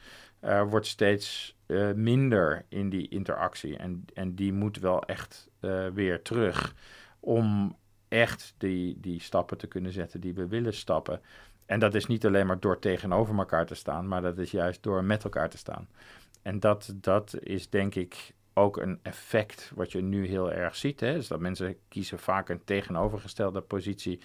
wordt 0.70 0.88
steeds 0.88 1.56
minder 1.96 2.66
in 2.70 2.90
die 2.90 3.08
interactie. 3.08 3.78
En, 3.78 4.06
en 4.14 4.36
die 4.36 4.54
moet 4.54 4.80
wel 4.80 5.04
echt 5.04 5.50
weer 5.94 6.22
terug 6.22 6.76
om 7.20 7.76
echt 8.12 8.54
die, 8.58 8.98
die 9.00 9.22
stappen 9.22 9.58
te 9.58 9.68
kunnen 9.68 9.92
zetten 9.92 10.22
die 10.22 10.34
we 10.34 10.48
willen 10.48 10.74
stappen. 10.74 11.22
En 11.66 11.80
dat 11.80 11.94
is 11.94 12.06
niet 12.06 12.26
alleen 12.26 12.48
maar 12.48 12.60
door 12.60 12.80
tegenover 12.80 13.38
elkaar 13.38 13.66
te 13.66 13.76
staan, 13.76 14.08
maar 14.08 14.22
dat 14.22 14.38
is 14.38 14.52
juist 14.52 14.84
door 14.84 15.04
met 15.04 15.24
elkaar 15.24 15.50
te 15.50 15.58
staan. 15.58 15.88
En 16.42 16.60
dat, 16.60 16.94
dat 16.96 17.36
is 17.40 17.70
denk 17.70 17.96
ik 17.96 18.34
ook 18.54 18.78
een 18.78 19.00
effect 19.02 19.72
wat 19.76 19.92
je 19.92 20.02
nu 20.02 20.28
heel 20.28 20.52
erg 20.52 20.76
ziet. 20.76 21.00
Hè? 21.00 21.14
Dus 21.14 21.28
dat 21.28 21.40
mensen 21.40 21.78
kiezen 21.88 22.20
vaak 22.20 22.50
een 22.50 22.64
tegenovergestelde 22.64 23.62
positie. 23.62 24.20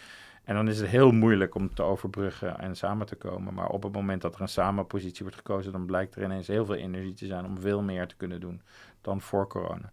En 0.45 0.55
dan 0.55 0.69
is 0.69 0.79
het 0.79 0.89
heel 0.89 1.13
moeilijk 1.13 1.55
om 1.55 1.75
te 1.75 1.83
overbruggen 1.83 2.59
en 2.59 2.77
samen 2.77 3.07
te 3.07 3.17
komen. 3.17 3.55
Maar 3.55 3.69
op 3.69 3.83
het 3.83 3.93
moment 3.93 4.23
dat 4.23 4.35
er 4.35 4.41
een 4.41 4.49
samenpositie 4.49 5.23
wordt 5.23 5.37
gekozen, 5.37 5.73
dan 5.73 5.87
blijkt 5.87 6.17
er 6.17 6.23
ineens 6.23 6.47
heel 6.47 6.65
veel 6.65 6.75
energie 6.75 7.15
te 7.15 7.27
zijn 7.27 7.45
om 7.45 7.61
veel 7.61 7.83
meer 7.83 8.07
te 8.07 8.17
kunnen 8.17 8.41
doen 8.41 8.63
dan 9.01 9.21
voor 9.21 9.49
corona 9.49 9.93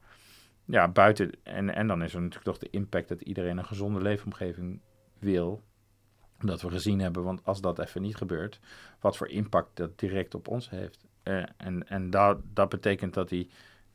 ja, 0.65 0.87
buiten. 0.87 1.31
En, 1.43 1.75
en 1.75 1.87
dan 1.87 2.03
is 2.03 2.13
er 2.13 2.21
natuurlijk 2.21 2.45
toch 2.45 2.57
de 2.57 2.77
impact 2.77 3.07
dat 3.07 3.21
iedereen 3.21 3.57
een 3.57 3.65
gezonde 3.65 4.01
leefomgeving 4.01 4.79
wil. 5.19 5.61
Dat 6.39 6.61
we 6.61 6.69
gezien 6.69 6.99
hebben, 6.99 7.23
want 7.23 7.45
als 7.45 7.61
dat 7.61 7.79
even 7.79 8.01
niet 8.01 8.15
gebeurt, 8.15 8.59
wat 8.99 9.17
voor 9.17 9.29
impact 9.29 9.75
dat 9.75 9.99
direct 9.99 10.35
op 10.35 10.47
ons 10.47 10.69
heeft. 10.69 11.05
Uh, 11.23 11.43
en 11.57 11.87
en 11.87 12.09
dat, 12.09 12.37
dat 12.53 12.69
betekent 12.69 13.13
dat 13.13 13.29
die 13.29 13.49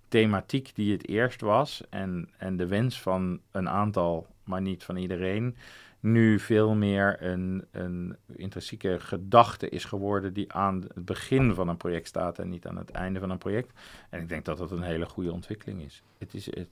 thematiek 0.08 0.74
die 0.74 0.92
het 0.92 1.08
eerst 1.08 1.40
was 1.40 1.82
en, 1.90 2.30
en 2.36 2.56
de 2.56 2.66
wens 2.66 3.00
van 3.00 3.40
een 3.50 3.68
aantal, 3.68 4.26
maar 4.44 4.62
niet 4.62 4.84
van 4.84 4.96
iedereen, 4.96 5.56
nu 6.00 6.38
veel 6.38 6.74
meer 6.74 7.22
een, 7.22 7.64
een 7.70 8.16
intrinsieke 8.26 9.00
gedachte 9.00 9.68
is 9.68 9.84
geworden 9.84 10.32
die 10.32 10.52
aan 10.52 10.82
het 10.94 11.04
begin 11.04 11.54
van 11.54 11.68
een 11.68 11.76
project 11.76 12.06
staat 12.06 12.38
en 12.38 12.48
niet 12.48 12.66
aan 12.66 12.76
het 12.76 12.90
einde 12.90 13.20
van 13.20 13.30
een 13.30 13.38
project. 13.38 13.72
En 14.10 14.20
ik 14.20 14.28
denk 14.28 14.44
dat 14.44 14.58
dat 14.58 14.70
een 14.70 14.82
hele 14.82 15.06
goede 15.06 15.32
ontwikkeling 15.32 15.82
is. 15.82 16.02
Het 16.18 16.34
is 16.34 16.46
het, 16.46 16.68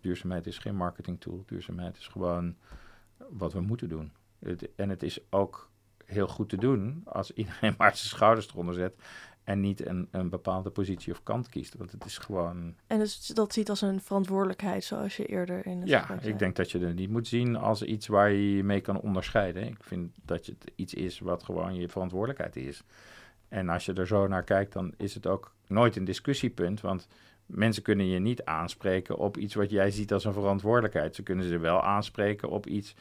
duurzaamheid 0.00 0.46
is 0.46 0.58
geen 0.58 0.76
marketing 0.76 1.20
tool. 1.20 1.42
Duurzaamheid 1.46 1.96
is 1.96 2.06
gewoon 2.06 2.56
wat 3.28 3.52
we 3.52 3.60
moeten 3.60 3.88
doen. 3.88 4.12
En 4.76 4.88
het 4.88 5.02
is 5.02 5.20
ook 5.30 5.70
heel 6.04 6.28
goed 6.28 6.48
te 6.48 6.56
doen 6.56 7.02
als 7.04 7.32
iedereen 7.32 7.74
maar 7.78 7.96
zijn 7.96 8.08
schouders 8.08 8.48
eronder 8.48 8.74
zet 8.74 8.94
en 9.44 9.60
niet 9.60 9.86
een, 9.86 10.08
een 10.10 10.28
bepaalde 10.28 10.70
positie 10.70 11.12
of 11.12 11.22
kant 11.22 11.48
kiest. 11.48 11.74
Want 11.74 11.92
het 11.92 12.04
is 12.04 12.18
gewoon. 12.18 12.74
En 12.86 12.98
dus 12.98 13.26
dat 13.26 13.52
ziet 13.52 13.70
als 13.70 13.80
een 13.80 14.00
verantwoordelijkheid, 14.00 14.84
zoals 14.84 15.16
je 15.16 15.26
eerder 15.26 15.66
in 15.66 15.80
de. 15.80 15.86
Ja, 15.86 16.20
ik 16.20 16.38
denk 16.38 16.56
dat 16.56 16.70
je 16.70 16.78
het 16.78 16.96
niet 16.96 17.10
moet 17.10 17.28
zien 17.28 17.56
als 17.56 17.82
iets 17.82 18.06
waar 18.06 18.30
je 18.30 18.56
je 18.56 18.64
mee 18.64 18.80
kan 18.80 19.00
onderscheiden. 19.00 19.66
Ik 19.66 19.82
vind 19.82 20.10
dat 20.22 20.46
het 20.46 20.72
iets 20.74 20.94
is 20.94 21.18
wat 21.18 21.42
gewoon 21.42 21.74
je 21.74 21.88
verantwoordelijkheid 21.88 22.56
is. 22.56 22.82
En 23.48 23.68
als 23.68 23.84
je 23.84 23.92
er 23.92 24.06
zo 24.06 24.26
naar 24.26 24.44
kijkt, 24.44 24.72
dan 24.72 24.94
is 24.96 25.14
het 25.14 25.26
ook 25.26 25.54
nooit 25.66 25.96
een 25.96 26.04
discussiepunt. 26.04 26.80
Want 26.80 27.08
mensen 27.46 27.82
kunnen 27.82 28.06
je 28.06 28.18
niet 28.18 28.44
aanspreken 28.44 29.18
op 29.18 29.36
iets 29.36 29.54
wat 29.54 29.70
jij 29.70 29.90
ziet 29.90 30.12
als 30.12 30.24
een 30.24 30.32
verantwoordelijkheid. 30.32 31.14
Ze 31.14 31.22
kunnen 31.22 31.48
ze 31.48 31.58
wel 31.58 31.82
aanspreken 31.82 32.48
op 32.48 32.66
iets 32.66 32.94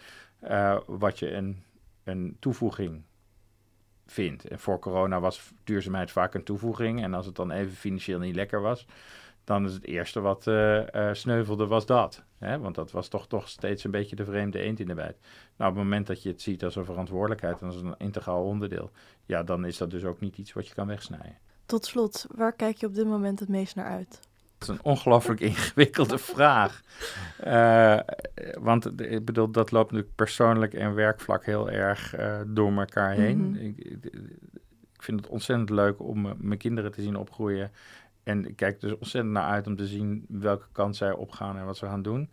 uh, 0.43 0.77
wat 0.85 1.19
je 1.19 1.33
een, 1.33 1.63
een 2.03 2.37
toevoeging 2.39 3.03
vindt. 4.11 4.47
En 4.47 4.59
voor 4.59 4.79
corona 4.79 5.19
was 5.19 5.51
duurzaamheid 5.63 6.11
vaak 6.11 6.33
een 6.33 6.43
toevoeging. 6.43 7.03
En 7.03 7.13
als 7.13 7.25
het 7.25 7.35
dan 7.35 7.51
even 7.51 7.73
financieel 7.73 8.19
niet 8.19 8.35
lekker 8.35 8.61
was, 8.61 8.85
dan 9.43 9.65
is 9.65 9.73
het 9.73 9.85
eerste 9.85 10.19
wat 10.19 10.47
uh, 10.47 10.77
uh, 10.77 11.13
sneuvelde 11.13 11.67
was 11.67 11.85
dat. 11.85 12.23
Hè? 12.37 12.59
Want 12.59 12.75
dat 12.75 12.91
was 12.91 13.07
toch, 13.07 13.27
toch 13.27 13.49
steeds 13.49 13.83
een 13.83 13.91
beetje 13.91 14.15
de 14.15 14.25
vreemde 14.25 14.59
eend 14.59 14.79
in 14.79 14.87
de 14.87 14.93
bijt. 14.93 15.17
Nou, 15.57 15.71
op 15.71 15.77
het 15.77 15.85
moment 15.85 16.07
dat 16.07 16.23
je 16.23 16.29
het 16.29 16.41
ziet 16.41 16.63
als 16.63 16.75
een 16.75 16.85
verantwoordelijkheid 16.85 17.61
en 17.61 17.67
als 17.67 17.75
een 17.75 17.95
integraal 17.97 18.43
onderdeel, 18.43 18.91
ja, 19.25 19.43
dan 19.43 19.65
is 19.65 19.77
dat 19.77 19.91
dus 19.91 20.03
ook 20.03 20.19
niet 20.19 20.37
iets 20.37 20.53
wat 20.53 20.67
je 20.67 20.73
kan 20.73 20.87
wegsnijden. 20.87 21.37
Tot 21.65 21.85
slot, 21.85 22.25
waar 22.35 22.53
kijk 22.53 22.77
je 22.77 22.85
op 22.85 22.93
dit 22.93 23.05
moment 23.05 23.39
het 23.39 23.49
meest 23.49 23.75
naar 23.75 23.89
uit? 23.89 24.19
Dat 24.61 24.69
is 24.69 24.75
een 24.75 24.91
ongelooflijk 24.91 25.39
ingewikkelde 25.49 26.17
vraag. 26.17 26.81
Uh, 27.45 27.99
want 28.59 29.01
ik 29.01 29.25
bedoel, 29.25 29.51
dat 29.51 29.71
loopt 29.71 29.91
natuurlijk 29.91 30.15
persoonlijk 30.15 30.73
en 30.73 30.93
werkvlak 30.93 31.45
heel 31.45 31.69
erg 31.69 32.19
uh, 32.19 32.39
door 32.47 32.71
elkaar 32.71 33.11
heen. 33.11 33.37
Mm 33.37 33.55
-hmm. 33.55 33.65
ik, 33.65 33.77
ik, 33.77 35.01
vind 35.01 35.19
het 35.19 35.29
ontzettend 35.29 35.69
leuk 35.69 35.99
om 35.99 36.33
mijn 36.37 36.59
kinderen 36.59 36.91
te 36.91 37.01
zien 37.01 37.15
opgroeien. 37.15 37.71
En 38.23 38.45
ik 38.45 38.55
kijk 38.55 38.79
dus 38.79 38.97
ontzettend 38.97 39.33
naar 39.33 39.49
uit 39.49 39.67
om 39.67 39.75
te 39.75 39.87
zien 39.87 40.25
welke 40.27 40.67
kant 40.71 40.95
zij 40.95 41.11
opgaan 41.11 41.57
en 41.57 41.65
wat 41.65 41.77
ze 41.77 41.85
gaan 41.85 42.01
doen. 42.01 42.31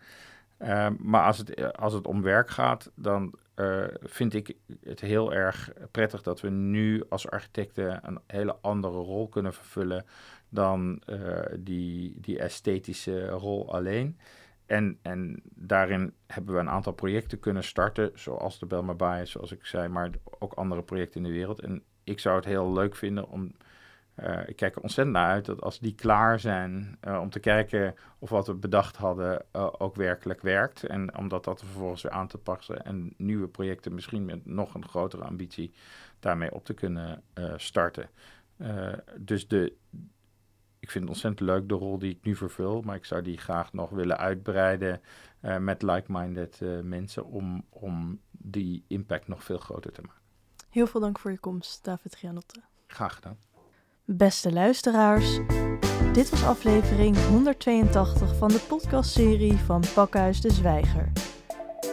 Uh, 0.59 0.89
maar 0.99 1.25
als 1.25 1.39
het, 1.39 1.77
als 1.79 1.93
het 1.93 2.07
om 2.07 2.23
werk 2.23 2.51
gaat, 2.51 2.91
dan 2.95 3.35
vind 4.03 4.35
ik 4.35 4.57
het 4.85 5.01
heel 5.01 5.35
erg 5.35 5.73
prettig 5.91 6.23
dat 6.23 6.41
we 6.41 6.49
nu 6.49 7.05
als 7.09 7.31
architecten 7.31 8.01
een 8.03 8.21
hele 8.27 8.57
andere 8.61 8.99
rol 8.99 9.29
kunnen 9.29 9.55
vervullen 9.55 10.05
dan 10.49 11.03
uh, 11.07 11.41
die, 11.59 12.21
die 12.21 12.39
esthetische 12.39 13.29
rol 13.29 13.73
alleen. 13.73 14.19
En, 14.67 14.99
en 15.03 15.43
daarin 15.45 16.15
hebben 16.27 16.55
we 16.55 16.61
een 16.61 16.71
aantal 16.71 16.93
projecten 16.93 17.41
kunnen 17.41 17.65
starten, 17.65 18.11
zoals 18.15 18.59
de 18.59 18.67
Belmar 18.67 18.97
Baai, 18.97 19.27
zoals 19.27 19.53
ik 19.53 19.67
zei, 19.67 19.89
maar 19.89 20.11
ook 20.39 20.53
andere 20.53 20.83
projecten 20.83 21.21
in 21.21 21.27
de 21.27 21.37
wereld. 21.37 21.61
En 21.61 21.83
ik 22.05 22.19
zou 22.19 22.37
het 22.37 22.45
heel 22.45 22.73
leuk 22.73 22.97
vinden 22.97 23.29
om 23.29 23.55
ik 24.47 24.57
kijk 24.57 24.77
er 24.77 24.83
ontzettend 24.83 25.17
naar 25.17 25.31
uit 25.31 25.45
dat 25.45 25.63
als 25.63 25.79
die 25.79 25.95
klaar 25.95 26.41
zijn, 26.41 26.99
om 27.21 27.31
te 27.31 27.41
kijken 27.41 27.95
of 28.19 28.31
wat 28.31 28.47
we 28.47 28.55
bedacht 28.55 28.97
hadden 28.97 29.45
ook 29.79 29.95
werkelijk 29.95 30.43
werkt. 30.43 30.85
En 30.85 31.19
om 31.19 31.29
dat, 31.29 31.45
dat 31.45 31.61
vervolgens 31.61 32.03
weer 32.03 32.13
aan 32.13 32.27
te 32.27 32.39
passen 32.39 32.85
en 32.85 33.15
nieuwe 33.17 33.49
projecten 33.49 33.95
misschien 33.95 34.25
met 34.25 34.47
nog 34.47 34.75
een 34.75 34.89
grotere 34.89 35.25
ambitie 35.25 35.75
daarmee 36.21 36.53
op 36.53 36.65
te 36.65 36.75
kunnen 36.75 37.23
starten. 37.57 38.09
dus 39.17 39.49
de, 39.49 39.73
ik 40.81 40.91
vind 40.91 41.05
het 41.05 41.13
ontzettend 41.13 41.49
leuk 41.49 41.69
de 41.69 41.75
rol 41.75 41.99
die 41.99 42.11
ik 42.11 42.19
nu 42.23 42.37
vervul, 42.37 42.83
maar 42.83 42.97
ik 42.97 43.05
zou 43.05 43.23
die 43.23 43.39
graag 43.39 43.73
nog 43.73 43.91
willen 43.91 44.19
uitbreiden 44.19 45.01
uh, 45.43 45.57
met 45.57 45.83
like-minded 45.83 46.59
uh, 46.63 46.81
mensen 46.81 47.25
om, 47.25 47.65
om 47.69 48.21
die 48.31 48.85
impact 48.87 49.29
nog 49.29 49.45
veel 49.45 49.59
groter 49.59 49.93
te 49.93 50.01
maken. 50.01 50.23
Heel 50.71 50.87
veel 50.87 51.01
dank 51.01 51.19
voor 51.19 51.31
je 51.31 51.39
komst, 51.39 51.85
David 51.85 52.17
Gianotte. 52.17 52.61
Graag 52.87 53.15
gedaan. 53.15 53.37
Beste 54.05 54.53
luisteraars, 54.53 55.39
dit 56.13 56.31
was 56.31 56.45
aflevering 56.45 57.17
182 57.17 58.37
van 58.37 58.49
de 58.49 58.65
podcastserie 58.69 59.57
van 59.57 59.83
Pakhuis 59.95 60.41
de 60.41 60.53
Zwijger. 60.53 61.13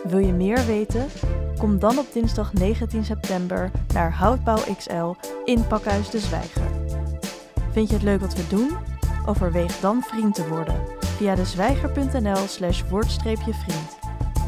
Wil 0.04 0.20
je 0.20 0.34
meer 0.34 0.66
weten? 0.66 1.08
Kom 1.58 1.80
dan 1.80 1.98
op 1.98 2.14
dinsdag 2.14 2.54
19 2.54 3.04
september 3.04 3.72
naar 3.94 4.14
Houtbouw 4.14 4.76
XL 4.76 5.14
in 5.44 5.68
Pakhuis 5.68 6.10
de 6.10 6.20
Zwijger. 6.20 6.75
Vind 7.76 7.90
je 7.90 7.94
het 7.96 8.04
leuk 8.04 8.20
wat 8.20 8.36
we 8.36 8.48
doen? 8.48 8.78
Overweeg 9.26 9.80
dan 9.80 10.02
vriend 10.02 10.36
te 10.36 10.48
worden 10.48 10.84
via 11.00 11.36
dezwijger.nl 11.36 12.36
slash 12.36 12.84
woord-vriend. 12.90 14.00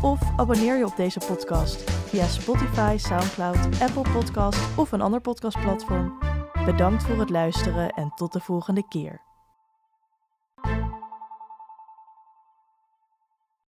Of 0.02 0.20
abonneer 0.38 0.78
je 0.78 0.86
op 0.86 0.96
deze 0.96 1.20
podcast 1.28 1.92
via 1.92 2.26
Spotify, 2.26 2.96
Soundcloud, 2.98 3.82
Apple 3.82 4.12
Podcast 4.14 4.78
of 4.78 4.92
een 4.92 5.02
ander 5.02 5.22
podcastplatform. 5.22 6.18
Bedankt 6.66 7.04
voor 7.04 7.20
het 7.20 7.30
luisteren 7.30 7.90
en 7.90 8.12
tot 8.16 8.34
de 8.34 8.40
volgende 8.40 8.88
keer. 8.88 9.27